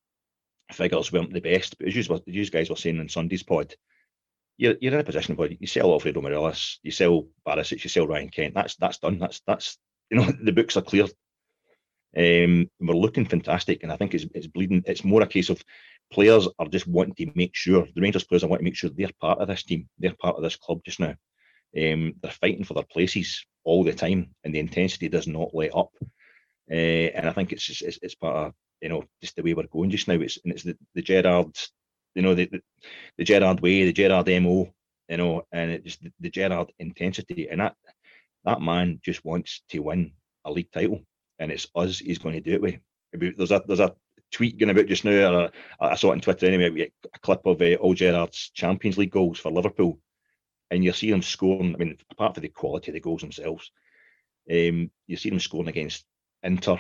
figures 0.72 1.12
weren't 1.12 1.34
the 1.34 1.42
best, 1.42 1.78
but 1.78 1.88
as 1.88 1.96
you, 1.96 2.22
you 2.26 2.50
guys 2.50 2.70
were 2.70 2.76
saying 2.76 2.98
in 2.98 3.10
Sunday's 3.10 3.44
pod, 3.44 3.76
you're, 4.58 4.76
you're 4.82 4.94
in 4.94 5.00
a 5.00 5.04
position 5.04 5.36
where 5.36 5.52
you 5.52 5.68
sell 5.68 5.92
Alfredo 5.92 6.22
Morelos, 6.22 6.80
you 6.84 6.92
sell 6.92 7.28
Barisic, 7.48 7.84
you 7.84 7.90
sell 7.90 8.08
Ryan 8.08 8.30
Kent. 8.30 8.54
That's 8.56 8.76
that's 8.76 8.98
done. 8.98 9.20
That's 9.20 9.42
that's 9.46 9.78
you 10.10 10.18
know 10.18 10.32
the 10.44 10.52
books 10.52 10.78
are 10.78 10.82
clear. 10.82 11.06
Um, 12.16 12.70
we're 12.80 12.96
looking 12.96 13.26
fantastic, 13.26 13.84
and 13.84 13.92
I 13.92 13.98
think 13.98 14.14
it's 14.14 14.26
it's 14.34 14.48
bleeding. 14.48 14.84
It's 14.86 15.04
more 15.04 15.22
a 15.22 15.28
case 15.28 15.50
of 15.50 15.64
players 16.12 16.48
are 16.58 16.68
just 16.68 16.88
wanting 16.88 17.28
to 17.28 17.32
make 17.36 17.56
sure 17.56 17.88
the 17.94 18.02
Rangers 18.02 18.24
players 18.24 18.44
are 18.44 18.48
wanting 18.48 18.66
to 18.66 18.70
make 18.70 18.76
sure 18.76 18.90
they're 18.90 19.10
part 19.22 19.40
of 19.40 19.48
this 19.48 19.64
team, 19.64 19.88
they're 20.00 20.16
part 20.20 20.38
of 20.38 20.44
this 20.44 20.56
club 20.56 20.80
just 20.86 21.00
now. 21.00 21.16
Um, 21.78 22.14
they're 22.22 22.32
fighting 22.32 22.64
for 22.64 22.74
their 22.74 22.84
places 22.84 23.46
all 23.64 23.84
the 23.84 23.94
time, 23.94 24.34
and 24.44 24.56
the 24.56 24.60
intensity 24.60 25.10
does 25.10 25.28
not 25.28 25.54
let 25.54 25.76
up. 25.76 25.92
Uh, 26.72 26.74
and 27.16 27.30
I 27.30 27.34
think 27.34 27.52
it's 27.52 27.64
just 27.64 27.82
it's, 27.84 28.00
it's 28.02 28.16
part 28.16 28.48
of 28.48 28.54
you 28.82 28.90
know 28.90 29.04
just 29.22 29.36
the 29.36 29.44
way 29.44 29.54
we're 29.54 29.68
going 29.68 29.92
just 29.92 30.08
now. 30.08 30.16
It's 30.16 30.40
and 30.44 30.54
it's 30.54 30.64
the, 30.64 30.78
the 30.96 31.02
Gerrard, 31.02 31.56
you 32.18 32.24
know 32.24 32.34
the, 32.34 32.46
the, 32.48 32.62
the 33.20 33.24
Gerrard 33.24 33.62
way, 33.62 33.86
the 33.86 33.94
Gerrard 33.94 34.28
mo, 34.42 34.74
you 35.08 35.18
know, 35.18 35.44
and 35.52 35.72
it's 35.72 35.84
just 35.84 36.04
the, 36.04 36.12
the 36.20 36.32
Gerrard 36.32 36.74
intensity, 36.80 37.48
and 37.48 37.62
that 37.62 37.76
that 38.44 38.60
man 38.60 39.00
just 39.04 39.24
wants 39.24 39.62
to 39.70 39.80
win 39.80 40.12
a 40.44 40.52
league 40.52 40.72
title, 40.72 41.02
and 41.38 41.52
it's 41.52 41.68
us 41.76 42.00
he's 42.00 42.18
going 42.18 42.34
to 42.34 42.42
do 42.42 42.54
it 42.54 42.62
with. 42.62 42.76
There's 43.14 43.52
a 43.52 43.62
there's 43.68 43.80
a 43.80 43.96
tweet 44.32 44.58
going 44.58 44.72
about 44.72 44.88
just 44.88 45.06
now, 45.06 45.32
or 45.32 45.52
I 45.80 45.96
saw 45.96 46.10
it 46.10 46.14
on 46.14 46.22
Twitter 46.22 46.48
anyway, 46.48 46.92
a 47.14 47.20
clip 47.20 47.46
of 47.46 47.62
uh, 47.62 47.76
all 47.76 47.94
Gerrard's 47.94 48.50
Champions 48.50 48.98
League 48.98 49.12
goals 49.12 49.40
for 49.40 49.52
Liverpool, 49.52 50.00
and 50.72 50.84
you 50.84 50.94
see 50.94 51.12
him 51.12 51.22
scoring. 51.22 51.76
I 51.76 51.78
mean, 51.78 51.98
apart 52.10 52.34
from 52.34 52.42
the 52.42 52.50
quality 52.50 52.90
of 52.90 52.94
the 52.96 53.00
goals 53.00 53.22
themselves, 53.22 53.72
um, 54.52 54.90
you 55.06 55.18
see 55.18 55.30
him 55.30 55.40
scoring 55.40 55.68
against 55.68 56.04
Inter, 56.42 56.80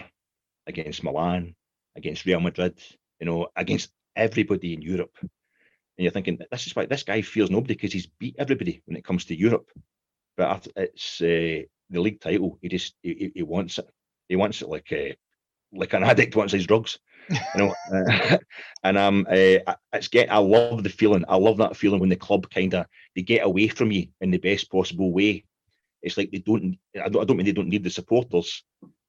against 0.65 1.03
Milan, 1.03 1.53
against 1.95 2.25
Real 2.25 2.39
Madrid, 2.39 2.81
you 3.19 3.27
know, 3.27 3.49
against 3.55 3.91
everybody 4.17 4.73
in 4.73 4.81
Europe. 4.81 5.15
And 5.21 6.03
you're 6.03 6.11
thinking, 6.11 6.39
this 6.51 6.67
is 6.67 6.75
why 6.75 6.85
this 6.85 7.03
guy 7.03 7.21
fears 7.21 7.49
nobody 7.49 7.73
because 7.73 7.93
he's 7.93 8.07
beat 8.07 8.35
everybody 8.37 8.81
when 8.85 8.97
it 8.97 9.05
comes 9.05 9.25
to 9.25 9.37
Europe. 9.37 9.69
But 10.35 10.67
it's 10.75 11.21
uh, 11.21 11.65
the 11.89 12.01
league 12.01 12.21
title. 12.21 12.59
He 12.61 12.69
just 12.69 12.95
he, 13.01 13.31
he 13.33 13.43
wants 13.43 13.79
it. 13.79 13.89
He 14.29 14.35
wants 14.35 14.61
it 14.61 14.69
like 14.69 14.91
uh, 14.91 15.15
like 15.73 15.93
an 15.93 16.03
addict 16.11 16.35
wants 16.35 16.53
his 16.53 16.67
drugs. 16.67 16.99
you 17.29 17.37
know, 17.55 17.75
uh, 17.93 18.37
and 18.83 18.97
um, 18.97 19.25
uh, 19.29 19.75
it's 19.93 20.07
get. 20.07 20.31
I 20.31 20.37
love 20.37 20.83
the 20.83 20.89
feeling. 20.89 21.25
I 21.27 21.37
love 21.37 21.57
that 21.57 21.75
feeling 21.75 21.99
when 21.99 22.09
the 22.09 22.15
club 22.15 22.49
kind 22.51 22.73
of 22.75 22.85
they 23.15 23.23
get 23.23 23.45
away 23.45 23.67
from 23.67 23.91
you 23.91 24.07
in 24.21 24.31
the 24.31 24.37
best 24.37 24.71
possible 24.71 25.11
way. 25.11 25.45
It's 26.03 26.17
like 26.17 26.31
they 26.31 26.39
don't. 26.39 26.77
I 26.95 27.09
don't, 27.09 27.21
I 27.21 27.25
don't 27.25 27.37
mean 27.37 27.45
they 27.45 27.51
don't 27.51 27.69
need 27.69 27.83
the 27.83 27.89
supporters, 27.89 28.63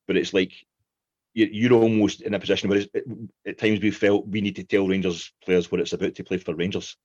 but 0.07 0.17
it's 0.17 0.33
like 0.33 0.53
you're 1.47 1.81
almost 1.81 2.23
in 2.23 2.35
a 2.35 2.41
position 2.41 2.69
where 2.69 2.83
at 3.47 3.59
times 3.59 3.81
we 3.81 3.91
felt 3.91 4.27
we 4.27 4.41
need 4.41 4.57
to 4.57 4.65
tell 4.65 4.89
Rangers 4.89 5.33
players 5.45 5.71
what 5.71 5.81
it's 5.81 5.93
about 5.93 6.15
to 6.15 6.25
play 6.25 6.39
for 6.39 6.55
Rangers. 6.55 6.97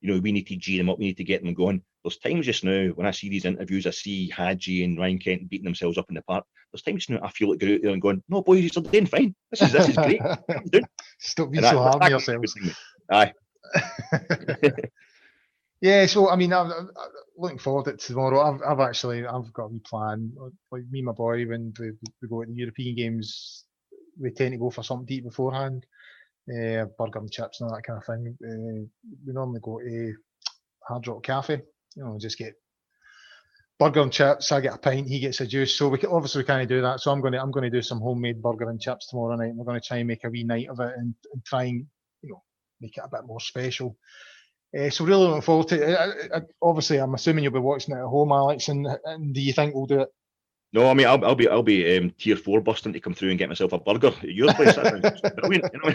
You 0.00 0.12
know, 0.12 0.20
we 0.20 0.32
need 0.32 0.46
to 0.48 0.56
G 0.56 0.76
them 0.76 0.90
up, 0.90 0.98
we 0.98 1.06
need 1.06 1.16
to 1.16 1.24
get 1.24 1.42
them 1.42 1.54
going. 1.54 1.82
There's 2.02 2.18
times 2.18 2.46
just 2.46 2.64
now 2.64 2.88
when 2.88 3.06
I 3.06 3.10
see 3.10 3.28
these 3.28 3.44
interviews, 3.44 3.86
I 3.86 3.90
see 3.90 4.28
Hagi 4.28 4.84
and 4.84 4.98
Ryan 4.98 5.18
Kent 5.18 5.48
beating 5.48 5.64
themselves 5.64 5.96
up 5.96 6.06
in 6.08 6.14
the 6.14 6.22
park. 6.22 6.44
There's 6.72 6.82
times 6.82 7.08
now 7.08 7.20
I 7.22 7.30
feel 7.30 7.50
like 7.50 7.60
going 7.60 7.74
out 7.74 7.82
there 7.82 7.92
and 7.92 8.02
going, 8.02 8.22
"No, 8.28 8.42
boys, 8.42 8.62
you're 8.62 8.82
doing 8.82 9.06
fine. 9.06 9.34
This 9.50 9.62
is 9.62 9.72
this 9.72 9.88
is 9.88 9.96
great. 9.96 10.20
Stop 11.18 11.50
being 11.50 11.64
so 11.64 11.78
hard 11.78 12.02
on 12.02 12.10
yourselves." 12.10 12.54
Aye. 13.10 13.32
yeah, 15.80 16.06
so 16.06 16.28
I 16.28 16.36
mean, 16.36 16.52
I'm, 16.52 16.70
I'm, 16.70 16.90
looking 17.36 17.58
forward 17.58 17.84
to 17.86 17.96
tomorrow. 17.96 18.40
I've, 18.40 18.62
I've 18.62 18.80
actually 18.80 19.26
I've 19.26 19.52
got 19.52 19.64
a 19.64 19.68
wee 19.68 19.80
plan. 19.80 20.32
Like 20.70 20.82
me 20.90 20.98
and 20.98 21.06
my 21.06 21.12
boy, 21.12 21.46
when 21.46 21.72
we, 21.78 21.92
we 22.20 22.28
go 22.28 22.42
to 22.42 22.50
the 22.50 22.56
European 22.56 22.96
games, 22.96 23.64
we 24.20 24.30
tend 24.30 24.52
to 24.52 24.58
go 24.58 24.70
for 24.70 24.82
something 24.82 25.06
deep 25.06 25.24
beforehand, 25.24 25.86
uh, 26.50 26.86
burger 26.98 27.18
and 27.18 27.30
chips 27.30 27.60
and 27.60 27.70
all 27.70 27.76
that 27.76 27.82
kind 27.82 27.98
of 27.98 28.06
thing. 28.06 28.36
Uh, 28.42 28.86
we 29.26 29.32
normally 29.32 29.60
go 29.62 29.78
to 29.78 30.14
Hard 30.86 31.06
Rock 31.06 31.22
Cafe, 31.22 31.62
you 31.96 32.04
know, 32.04 32.18
just 32.18 32.38
get 32.38 32.54
burger 33.78 34.00
and 34.00 34.12
chips. 34.12 34.52
I 34.52 34.60
get 34.60 34.74
a 34.74 34.78
pint, 34.78 35.08
he 35.08 35.20
gets 35.20 35.40
a 35.40 35.46
juice. 35.46 35.74
So 35.74 35.88
we 35.88 35.98
can, 35.98 36.10
obviously 36.10 36.42
we 36.42 36.46
can't 36.46 36.68
do 36.68 36.82
that. 36.82 37.00
So 37.00 37.10
I'm 37.10 37.20
going 37.20 37.32
to 37.32 37.40
I'm 37.40 37.50
going 37.50 37.70
to 37.70 37.76
do 37.76 37.82
some 37.82 38.00
homemade 38.00 38.42
burger 38.42 38.68
and 38.70 38.80
chips 38.80 39.08
tomorrow 39.08 39.36
night. 39.36 39.54
We're 39.54 39.64
going 39.64 39.80
to 39.80 39.86
try 39.86 39.98
and 39.98 40.08
make 40.08 40.24
a 40.24 40.30
wee 40.30 40.44
night 40.44 40.68
of 40.68 40.80
it 40.80 40.92
and, 40.96 41.14
and 41.32 41.44
try 41.44 41.64
and 41.64 41.86
you 42.22 42.30
know 42.30 42.42
make 42.80 42.96
it 42.96 43.04
a 43.04 43.08
bit 43.08 43.26
more 43.26 43.40
special. 43.40 43.96
Uh, 44.78 44.90
so 44.90 45.04
really 45.04 45.26
looking 45.26 45.42
forward 45.42 45.68
to 45.68 45.90
it. 45.90 45.96
I, 45.96 46.38
I, 46.38 46.40
obviously, 46.60 46.98
I'm 46.98 47.14
assuming 47.14 47.44
you'll 47.44 47.52
be 47.52 47.60
watching 47.60 47.94
it 47.94 48.00
at 48.00 48.06
home, 48.06 48.32
Alex. 48.32 48.68
And, 48.68 48.86
and 49.04 49.32
do 49.32 49.40
you 49.40 49.52
think 49.52 49.72
we'll 49.72 49.86
do 49.86 50.00
it 50.00 50.08
no, 50.74 50.90
I 50.90 50.94
mean 50.94 51.06
I'll, 51.06 51.24
I'll 51.24 51.36
be 51.36 51.48
I'll 51.48 51.62
be 51.62 51.96
um, 51.96 52.10
tier 52.18 52.36
four 52.36 52.60
busting 52.60 52.92
to 52.92 53.00
come 53.00 53.14
through 53.14 53.30
and 53.30 53.38
get 53.38 53.48
myself 53.48 53.72
a 53.72 53.78
burger 53.78 54.08
at 54.08 54.24
your 54.24 54.52
place. 54.54 54.74
brilliant. 55.36 55.72
You 55.72 55.80
know? 55.84 55.94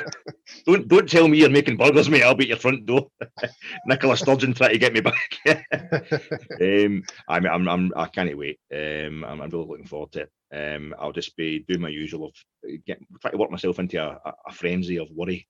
Don't 0.66 0.88
don't 0.88 1.10
tell 1.10 1.28
me 1.28 1.38
you're 1.38 1.50
making 1.50 1.76
burgers, 1.76 2.10
mate. 2.10 2.24
I'll 2.24 2.34
be 2.34 2.46
at 2.46 2.50
your 2.50 2.58
front 2.58 2.86
door. 2.86 3.08
Nicola 3.86 4.16
Sturgeon 4.16 4.54
trying 4.54 4.72
to 4.72 4.78
get 4.78 4.94
me 4.94 5.02
back. 5.02 5.38
um, 5.46 7.04
I 7.28 7.40
mean 7.42 7.52
I'm, 7.52 7.68
I'm 7.68 7.92
I 7.94 8.08
can't 8.08 8.38
wait. 8.38 8.62
Um, 8.74 9.26
I'm, 9.26 9.42
I'm 9.42 9.50
really 9.50 9.68
looking 9.68 9.86
forward 9.86 10.14
to 10.14 10.22
it. 10.22 10.32
Um, 10.52 10.96
I'll 10.98 11.12
just 11.12 11.36
be 11.36 11.60
doing 11.68 11.82
my 11.82 11.90
usual 11.90 12.28
of 12.28 12.34
uh, 12.66 12.78
get 12.88 13.00
try 13.22 13.32
to 13.32 13.38
work 13.38 13.52
myself 13.52 13.80
into 13.80 14.02
a, 14.02 14.18
a, 14.24 14.34
a 14.48 14.54
frenzy 14.54 14.98
of 14.98 15.12
worry. 15.12 15.46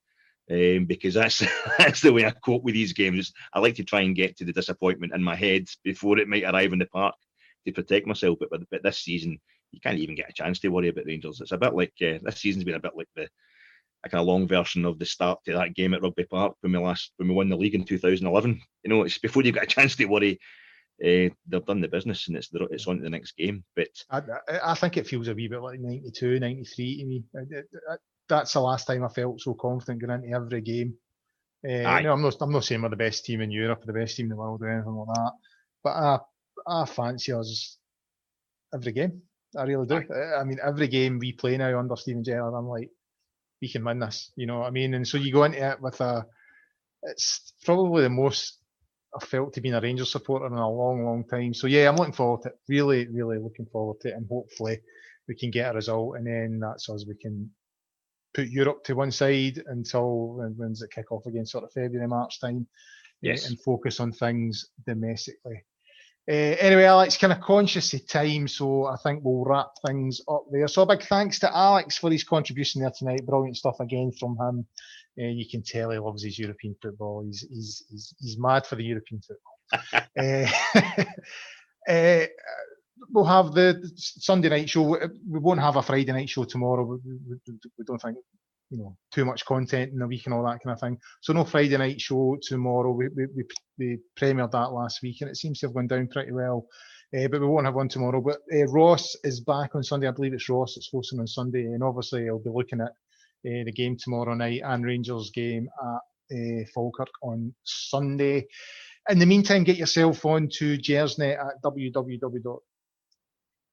Um, 0.51 0.86
because 0.86 1.13
that's 1.13 1.43
that's 1.77 2.01
the 2.01 2.11
way 2.11 2.25
I 2.25 2.32
cope 2.32 2.63
with 2.63 2.73
these 2.73 2.93
games. 2.93 3.32
I 3.53 3.59
like 3.59 3.75
to 3.75 3.84
try 3.84 4.01
and 4.01 4.15
get 4.15 4.38
to 4.38 4.45
the 4.45 4.53
disappointment 4.53 5.13
in 5.13 5.21
my 5.21 5.36
head 5.36 5.67
before 5.84 6.17
it 6.17 6.27
might 6.27 6.45
arrive 6.45 6.73
in 6.73 6.80
the 6.80 6.88
park 6.88 7.13
to 7.66 7.72
protect 7.72 8.07
myself. 8.07 8.38
But, 8.39 8.62
but 8.70 8.84
this 8.84 8.99
season, 8.99 9.39
you 9.72 9.80
can't 9.80 9.99
even 9.99 10.16
get 10.16 10.30
a 10.30 10.34
chance 10.34 10.60
to 10.60 10.70
worry 10.70 10.89
about 10.89 11.05
Rangers. 11.05 11.41
It's 11.41 11.51
a 11.51 11.57
bit 11.57 11.76
like 11.76 11.93
uh, 12.01 12.20
this 12.22 12.38
season's 12.38 12.64
been 12.64 12.76
a 12.76 12.80
bit 12.80 12.95
like 12.95 13.10
the 13.16 13.28
a 14.03 14.10
kind 14.10 14.22
of 14.22 14.28
long 14.28 14.47
version 14.47 14.86
of 14.86 14.97
the 14.97 15.05
start 15.05 15.39
to 15.45 15.53
that 15.53 15.74
game 15.74 15.93
at 15.93 16.01
Rugby 16.01 16.24
Park 16.24 16.55
when 16.62 16.72
we 16.72 16.80
last 16.80 17.12
when 17.18 17.28
we 17.28 17.36
won 17.36 17.49
the 17.49 17.57
league 17.57 17.76
in 17.76 17.84
2011. 17.84 18.62
You 18.84 18.89
know, 18.89 19.03
it's 19.03 19.18
before 19.20 19.43
you 19.43 19.51
get 19.51 19.64
a 19.64 19.68
chance 19.68 19.95
to 19.97 20.05
worry. 20.05 20.39
Uh, 21.01 21.32
they've 21.47 21.66
done 21.66 21.80
the 21.80 21.88
business 21.88 22.28
and 22.28 22.36
it's 22.36 22.49
it's 22.53 22.86
on 22.86 22.97
to 22.97 23.03
the 23.03 23.10
next 23.10 23.38
game. 23.38 23.64
But 23.74 23.88
I, 24.12 24.22
I 24.62 24.74
think 24.74 24.97
it 24.97 25.07
feels 25.07 25.30
a 25.30 25.34
wee 25.34 25.47
bit 25.47 25.62
like 25.62 25.80
92, 25.80 26.41
93 26.41 26.97
to 26.97 27.05
me. 27.05 27.24
That's 28.28 28.51
the 28.51 28.60
last 28.60 28.86
time 28.86 29.05
I 29.05 29.07
felt 29.07 29.39
so 29.39 29.53
confident 29.53 30.01
going 30.01 30.24
into 30.24 30.36
every 30.36 30.60
game. 30.60 30.95
Uh, 31.66 31.70
you 31.70 32.03
know, 32.03 32.12
I'm 32.12 32.22
not 32.22 32.36
I'm 32.41 32.51
not 32.51 32.66
saying 32.66 32.82
we're 32.82 32.89
the 32.89 32.97
best 32.97 33.24
team 33.24 33.39
in 33.39 33.49
Europe 33.49 33.84
or 33.84 33.86
the 33.86 33.97
best 33.97 34.18
team 34.18 34.26
in 34.26 34.30
the 34.30 34.36
world 34.36 34.62
or 34.62 34.70
anything 34.70 34.93
like 34.93 35.16
that, 35.16 35.32
but 35.86 35.89
I 35.91 36.20
I 36.70 36.86
fancy 36.86 37.34
us 37.34 37.78
every 38.74 38.91
game. 38.91 39.22
I 39.57 39.63
really 39.63 39.88
do. 39.88 40.03
I 40.38 40.43
mean, 40.43 40.59
every 40.63 40.88
game 40.88 41.17
we 41.20 41.34
play 41.34 41.57
now 41.57 41.80
under 41.80 41.95
Steven 41.95 42.24
Gerrard, 42.24 42.53
I'm 42.53 42.67
like, 42.67 42.89
we 43.61 43.70
can 43.70 43.84
win 43.84 43.99
this. 43.99 44.32
You 44.36 44.45
know 44.45 44.59
what 44.59 44.67
I 44.67 44.72
mean? 44.72 44.93
And 44.93 45.07
so 45.07 45.17
you 45.17 45.34
go 45.34 45.43
into 45.43 45.67
it 45.67 45.82
with 45.82 45.99
a, 46.01 46.26
it's 47.03 47.53
probably 47.63 48.03
the 48.03 48.09
most 48.09 48.59
I've 49.15 49.28
felt 49.28 49.53
to 49.53 49.61
be 49.61 49.70
a 49.70 49.82
Rangers 49.82 50.11
supporter 50.11 50.45
in 50.45 50.53
a 50.53 50.70
long, 50.70 51.03
long 51.03 51.24
time. 51.28 51.53
So 51.53 51.67
yeah, 51.67 51.89
I'm 51.89 51.95
looking 51.95 52.13
forward 52.13 52.43
to 52.43 52.49
it. 52.49 52.59
Really, 52.67 53.07
really 53.07 53.39
looking 53.39 53.65
forward 53.65 53.99
to 54.01 54.09
it, 54.09 54.15
and 54.15 54.28
hopefully 54.30 54.80
we 55.28 55.36
can 55.36 55.51
get 55.51 55.72
a 55.72 55.76
result, 55.76 56.17
and 56.17 56.28
then 56.28 56.59
that's 56.59 56.89
us. 56.89 57.05
We 57.07 57.15
can 57.15 57.49
put 58.34 58.49
Europe 58.49 58.84
to 58.84 58.93
one 58.93 59.11
side 59.11 59.63
until 59.65 60.36
when, 60.36 60.53
when's 60.57 60.84
it 60.84 60.91
kick 60.91 61.11
off 61.11 61.26
again, 61.26 61.45
sort 61.45 61.63
of 61.63 61.72
February, 61.74 62.07
March 62.07 62.39
time, 62.39 62.67
eh, 63.24 63.30
yes. 63.30 63.49
and 63.49 63.59
focus 63.61 63.99
on 63.99 64.11
things 64.11 64.67
domestically. 64.86 65.63
Uh, 66.30 66.55
anyway, 66.59 66.84
Alex, 66.84 67.17
kind 67.17 67.34
of 67.34 67.41
conscious 67.41 67.91
of 67.93 68.07
time, 68.07 68.47
so 68.47 68.86
I 68.86 68.97
think 68.97 69.21
we'll 69.23 69.43
wrap 69.43 69.71
things 69.84 70.21
up 70.30 70.43
there. 70.51 70.67
So 70.67 70.84
a 70.84 70.86
big 70.86 71.01
thanks 71.01 71.39
to 71.39 71.55
Alex 71.55 71.97
for 71.97 72.11
his 72.11 72.23
contribution 72.23 72.82
there 72.82 72.91
tonight. 72.95 73.25
Brilliant 73.25 73.57
stuff 73.57 73.80
again 73.80 74.11
from 74.11 74.38
him. 74.38 74.67
Uh, 75.19 75.25
you 75.25 75.45
can 75.49 75.63
tell 75.63 75.89
he 75.89 75.97
loves 75.97 76.23
his 76.23 76.38
European 76.38 76.75
football. 76.82 77.23
He's 77.25 77.47
he's 77.49 77.84
he's, 77.89 78.13
he's 78.19 78.38
mad 78.38 78.67
for 78.67 78.75
the 78.75 78.84
European 78.84 79.21
football. 79.21 80.45
uh, 81.89 82.25
we'll 83.11 83.25
have 83.25 83.53
the 83.53 83.91
Sunday 83.95 84.49
night 84.49 84.69
show. 84.69 84.84
We 84.84 85.39
won't 85.39 85.61
have 85.61 85.77
a 85.77 85.82
Friday 85.82 86.11
night 86.11 86.30
show 86.30 86.43
tomorrow. 86.43 86.84
We, 86.84 86.97
we, 87.27 87.38
we 87.77 87.86
don't 87.86 87.99
think 87.99 88.17
you 88.70 88.78
know 88.78 88.95
too 89.11 89.26
much 89.26 89.45
content 89.45 89.91
in 89.93 90.01
a 90.01 90.07
week 90.07 90.26
and 90.26 90.34
all 90.34 90.43
that 90.43 90.59
kind 90.63 90.74
of 90.74 90.80
thing. 90.80 90.97
So 91.22 91.34
no 91.34 91.43
Friday 91.43 91.78
night 91.78 91.99
show 91.99 92.38
tomorrow. 92.41 92.91
We 92.91 93.09
we, 93.09 93.26
we, 93.36 93.43
we 93.78 93.97
premiered 94.20 94.51
that 94.51 94.72
last 94.72 95.01
week 95.01 95.17
and 95.22 95.30
it 95.30 95.38
seems 95.38 95.59
to 95.59 95.67
have 95.67 95.74
gone 95.74 95.88
down 95.88 96.07
pretty 96.07 96.32
well. 96.32 96.67
Uh, 97.15 97.28
but 97.28 97.41
we 97.41 97.47
won't 97.47 97.65
have 97.65 97.76
one 97.76 97.89
tomorrow. 97.89 98.22
But 98.22 98.38
uh, 98.53 98.67
Ross 98.67 99.15
is 99.24 99.39
back 99.41 99.74
on 99.74 99.84
Sunday. 99.84 100.07
I 100.07 100.11
believe 100.11 100.34
it's 100.34 100.47
Ross 100.47 100.76
that's 100.76 100.89
hosting 100.91 101.20
on 101.20 101.26
Sunday, 101.28 101.63
and 101.63 101.84
obviously 101.84 102.30
I'll 102.30 102.38
be 102.38 102.51
looking 102.51 102.82
at 102.82 102.89
uh, 102.89 103.63
the 103.65 103.72
game 103.72 103.97
tomorrow 103.97 104.36
night 104.36 104.61
and 104.63 104.86
Rangers 104.86 105.32
game 105.34 105.67
at 105.82 106.67
Falkirk 106.76 107.09
on 107.24 107.55
Sunday. 107.63 108.45
In 109.09 109.17
the 109.17 109.26
meantime, 109.26 109.63
get 109.63 109.78
yourself 109.78 110.24
on 110.24 110.49
to 110.57 110.78
Gersnet 110.78 111.39
at 111.39 111.63
www 111.63 112.59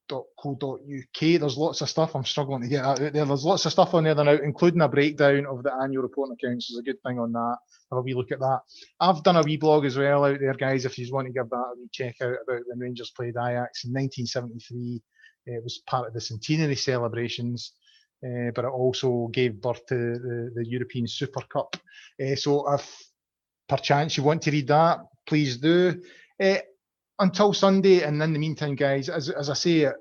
.co.uk. 0.08 1.20
There's 1.20 1.56
lots 1.56 1.80
of 1.80 1.88
stuff. 1.88 2.14
I'm 2.14 2.24
struggling 2.24 2.62
to 2.62 2.68
get 2.68 2.84
out 2.84 2.98
there. 2.98 3.10
There's 3.10 3.44
lots 3.44 3.66
of 3.66 3.72
stuff 3.72 3.94
on 3.94 4.04
there 4.04 4.14
now, 4.14 4.32
including 4.32 4.80
a 4.80 4.88
breakdown 4.88 5.46
of 5.46 5.62
the 5.62 5.72
annual 5.82 6.02
reporting 6.02 6.36
accounts. 6.40 6.68
There's 6.68 6.80
a 6.80 6.82
good 6.82 7.02
thing 7.02 7.18
on 7.18 7.32
that. 7.32 7.56
Have 7.90 7.98
a 7.98 8.02
wee 8.02 8.14
look 8.14 8.32
at 8.32 8.40
that. 8.40 8.60
I've 9.00 9.22
done 9.22 9.36
a 9.36 9.42
wee 9.42 9.56
blog 9.56 9.84
as 9.84 9.96
well 9.96 10.24
out 10.24 10.38
there, 10.40 10.54
guys. 10.54 10.84
If 10.84 10.98
you 10.98 11.12
want 11.12 11.26
to 11.26 11.32
give 11.32 11.50
that 11.50 11.56
a 11.56 11.74
wee 11.78 11.88
check 11.92 12.16
out 12.20 12.36
about 12.46 12.62
when 12.66 12.78
Rangers 12.78 13.12
played 13.16 13.36
Ajax 13.36 13.84
in 13.84 13.92
1973, 13.92 15.02
it 15.46 15.62
was 15.62 15.82
part 15.86 16.08
of 16.08 16.14
the 16.14 16.20
centenary 16.20 16.76
celebrations. 16.76 17.72
Uh, 18.24 18.50
but 18.54 18.64
it 18.64 18.68
also 18.68 19.28
gave 19.28 19.60
birth 19.60 19.84
to 19.86 19.94
the, 19.94 20.50
the 20.54 20.66
European 20.66 21.06
Super 21.06 21.42
Cup. 21.52 21.76
Uh, 22.20 22.34
so 22.34 22.72
if 22.72 23.04
perchance 23.68 24.16
you 24.16 24.22
want 24.22 24.42
to 24.42 24.50
read 24.50 24.68
that, 24.68 25.00
please 25.26 25.58
do. 25.58 26.00
Uh, 26.42 26.58
until 27.18 27.52
Sunday, 27.52 28.02
and 28.02 28.22
in 28.22 28.32
the 28.32 28.38
meantime, 28.38 28.74
guys, 28.74 29.08
as, 29.08 29.30
as 29.30 29.50
I 29.50 29.54
say 29.54 29.84
at, 29.84 29.94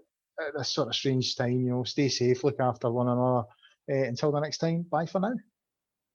this 0.58 0.74
sort 0.74 0.90
of 0.90 0.96
strange 0.96 1.36
time, 1.36 1.62
you 1.62 1.70
know, 1.72 1.84
stay 1.84 2.10
safe, 2.10 2.44
look 2.44 2.60
after 2.60 2.92
one 2.92 3.08
another. 3.08 3.44
Eh, 3.90 4.06
until 4.06 4.32
the 4.32 4.40
next 4.42 4.58
time, 4.58 4.86
bye 4.90 5.06
for 5.06 5.20
now. 5.20 5.34